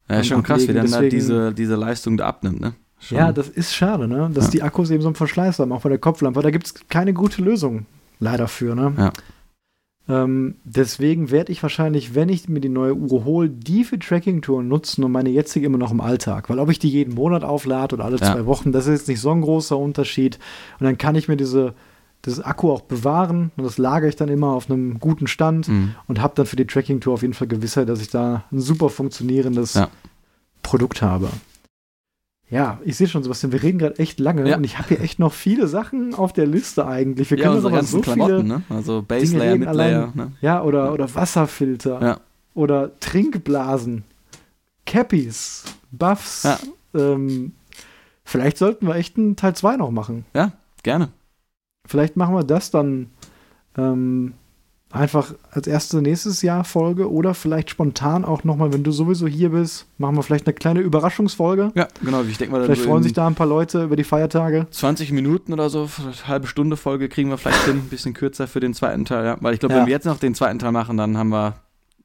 [0.09, 2.73] Ja, ist schon krass, wie dann da Deswegen- diese, diese Leistung da abnimmt, ne?
[2.99, 3.17] schon.
[3.17, 4.29] Ja, das ist schade, ne?
[4.33, 4.51] Dass Ja.
[4.51, 6.41] die Akkus eben so einen Verschleiß haben, auch bei der Kopflampe.
[6.41, 7.85] Da gibt es keine gute Lösung
[8.19, 8.93] leider für, ne?
[8.97, 9.11] Ja.
[10.09, 14.67] Ähm, deswegen werde ich wahrscheinlich, wenn ich mir die neue Uhr hole, die für Tracking-Touren
[14.67, 16.49] nutzen und meine jetzige immer noch im Alltag.
[16.49, 18.33] Weil ob ich die jeden Monat auflade oder alle Ja.
[18.33, 20.39] zwei Wochen, das ist jetzt nicht so ein großer Unterschied.
[20.79, 21.73] Und dann kann ich mir diese,
[22.21, 25.95] das Akku auch bewahren und das lagere ich dann immer auf einem guten Stand Mhm.
[26.07, 28.89] und habe dann für die Tracking-Tour auf jeden Fall Gewissheit, dass ich da ein super
[28.89, 29.89] funktionierendes Ja.
[30.63, 31.29] Produkt habe.
[32.49, 34.55] Ja, ich sehe schon, Sebastian, wir reden gerade echt lange Ja.
[34.55, 37.29] und ich habe hier echt noch viele Sachen auf der Liste eigentlich.
[37.29, 38.61] Wir Ja, können aber so Klamotten, viele ne?
[38.69, 39.03] Also
[39.51, 40.11] reden Midlayer, allein.
[40.15, 40.31] ne?
[40.41, 42.01] Ja, oder, oder Wasserfilter.
[42.01, 42.19] Ja.
[42.53, 44.03] Oder Trinkblasen.
[44.85, 45.65] Cappies.
[45.91, 46.43] Buffs.
[46.43, 46.57] Ja.
[46.95, 47.51] Ähm,
[48.23, 50.25] vielleicht sollten wir echt einen Teil 2 noch machen.
[50.33, 51.09] Ja, gerne.
[51.85, 53.09] Vielleicht machen wir das dann
[53.77, 54.33] ähm,
[54.89, 59.49] einfach als erste nächstes Jahr Folge oder vielleicht spontan auch nochmal, wenn du sowieso hier
[59.49, 61.71] bist, machen wir vielleicht eine kleine Überraschungsfolge.
[61.75, 62.21] Ja, genau.
[62.23, 64.65] Ich denke mal, Vielleicht freuen sich da ein paar Leute über die Feiertage.
[64.71, 65.89] 20 Minuten oder so,
[66.25, 67.77] halbe Stunde Folge kriegen wir vielleicht hin.
[67.77, 69.37] Ein bisschen kürzer für den zweiten Teil, ja.
[69.41, 69.81] Weil ich glaube, Ja.
[69.81, 71.55] wenn wir jetzt noch den zweiten Teil machen, dann haben wir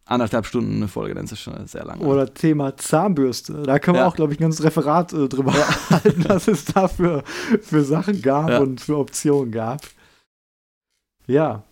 [0.04, 2.00] anderthalb Stunden eine Folge, dann ist es schon sehr lang.
[2.00, 3.62] Oder Thema Zahnbürste.
[3.62, 4.08] Da können wir Ja.
[4.08, 5.52] auch, glaube ich, ein ganzes Referat äh, drüber
[5.90, 7.22] halten, was es da für,
[7.62, 9.82] für Sachen gab und für Optionen gab.
[11.28, 11.62] Ja.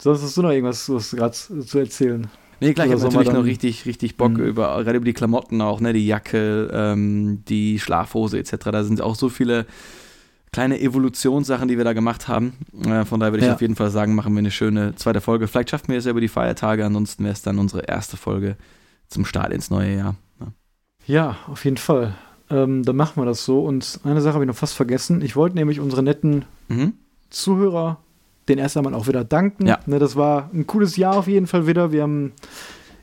[0.00, 2.26] Sonst hast du noch irgendwas was gerade zu erzählen?
[2.60, 4.44] Nee, klar, ich habe natürlich noch richtig, richtig Bock Mhm.
[4.44, 8.70] über, gerade über die Klamotten auch, ne, die Jacke, ähm, die Schlafhose etc.
[8.70, 9.66] Da sind auch so viele
[10.52, 12.54] kleine Evolutionssachen, die wir da gemacht haben.
[12.86, 13.54] Äh, von daher würde ich Ja.
[13.54, 15.48] auf jeden Fall sagen, machen wir eine schöne zweite Folge.
[15.48, 18.56] Vielleicht schaffen wir es ja über die Feiertage, ansonsten wäre es dann unsere erste Folge
[19.08, 20.14] zum Start ins neue Jahr.
[20.38, 20.52] ne?
[21.06, 22.14] Ja, auf jeden Fall.
[22.50, 23.60] Ähm, dann machen wir das so.
[23.64, 25.22] Und eine Sache habe ich noch fast vergessen.
[25.22, 26.94] Ich wollte nämlich unsere netten Mhm.
[27.30, 27.98] Zuhörer
[28.48, 29.66] den erst einmal auch wieder danken.
[29.66, 29.78] Ja.
[29.86, 31.92] Ne, das war ein cooles Jahr auf jeden Fall wieder.
[31.92, 32.32] Wir haben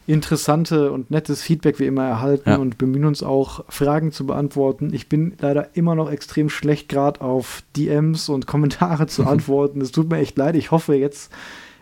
[0.07, 2.55] interessante und nettes Feedback wie immer erhalten Ja.
[2.57, 4.93] und bemühen uns auch, Fragen zu beantworten.
[4.93, 9.79] Ich bin leider immer noch extrem schlecht, gerade auf DMs und Kommentare zu antworten.
[9.81, 10.55] Es tut mir echt leid.
[10.55, 11.31] Ich hoffe, jetzt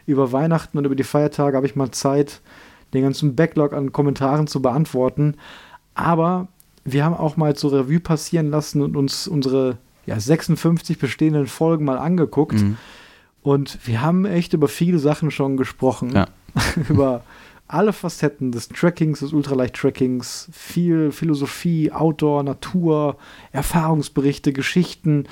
[0.05, 2.41] über Weihnachten und über die Feiertage habe ich mal Zeit,
[2.93, 5.35] den ganzen Backlog an Kommentaren zu beantworten.
[5.93, 6.47] Aber
[6.83, 11.85] wir haben auch mal zur Revue passieren lassen und uns unsere ja, 56 bestehenden Folgen
[11.85, 12.53] mal angeguckt.
[12.61, 12.77] Mhm.
[13.41, 16.11] Und wir haben echt über viele Sachen schon gesprochen.
[16.13, 16.27] Ja.
[16.89, 17.23] über
[17.67, 23.17] alle Facetten des Trackings, des Ultraleicht-Trackings, viel Philosophie, Outdoor, Natur,
[23.51, 25.25] Erfahrungsberichte, Geschichten.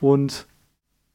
[0.00, 0.46] Und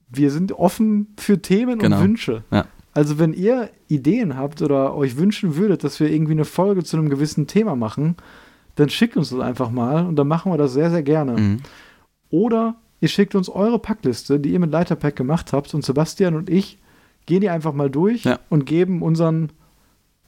[0.09, 1.97] wir sind offen für Themen Genau.
[1.97, 2.43] und Wünsche.
[2.51, 2.65] Ja.
[2.93, 6.95] Also wenn ihr Ideen habt oder euch wünschen würdet, dass wir irgendwie eine Folge zu
[6.95, 8.15] einem gewissen Thema machen,
[8.75, 11.33] dann schickt uns das einfach mal und dann machen wir das sehr, sehr gerne.
[11.39, 11.57] Mhm.
[12.29, 16.49] Oder ihr schickt uns eure Packliste, die ihr mit Leiterpack gemacht habt und Sebastian und
[16.49, 16.77] ich
[17.25, 18.39] gehen die einfach mal durch Ja.
[18.49, 19.51] und geben unseren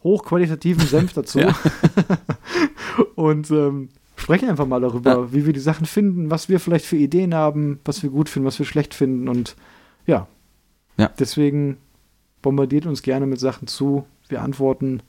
[0.04, 1.40] hochqualitativen Senf dazu
[3.16, 5.34] und ähm, sprechen einfach mal darüber, Ja.
[5.34, 8.46] wie wir die Sachen finden, was wir vielleicht für Ideen haben, was wir gut finden,
[8.48, 9.56] was wir schlecht finden und
[10.06, 10.28] ja.
[10.98, 11.12] Ja.
[11.20, 11.78] Deswegen
[12.42, 14.06] bombardiert uns gerne mit Sachen zu.
[14.30, 15.02] Wir antworten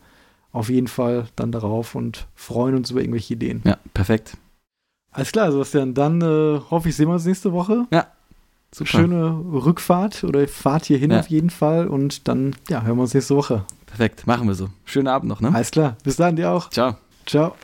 [0.53, 3.61] auf jeden Fall dann darauf und freuen uns über irgendwelche Ideen.
[3.65, 4.37] Ja, perfekt.
[5.17, 5.95] Alles klar, Sebastian.
[5.95, 7.87] Dann äh, hoffe ich, sehen wir uns nächste Woche.
[8.73, 8.91] Super.
[8.91, 11.21] Schöne Rückfahrt oder Fahrt hierhin Ja.
[11.21, 11.89] auf jeden Fall.
[11.89, 13.65] Und dann, ja, hören wir uns nächste Woche.
[13.87, 14.69] Perfekt, machen wir so.
[14.85, 15.55] Schönen Abend noch, ne?
[15.55, 15.97] Alles klar.
[16.05, 16.69] Bis dann, dir auch.
[16.71, 16.97] Ciao.
[17.25, 17.55] Ciao.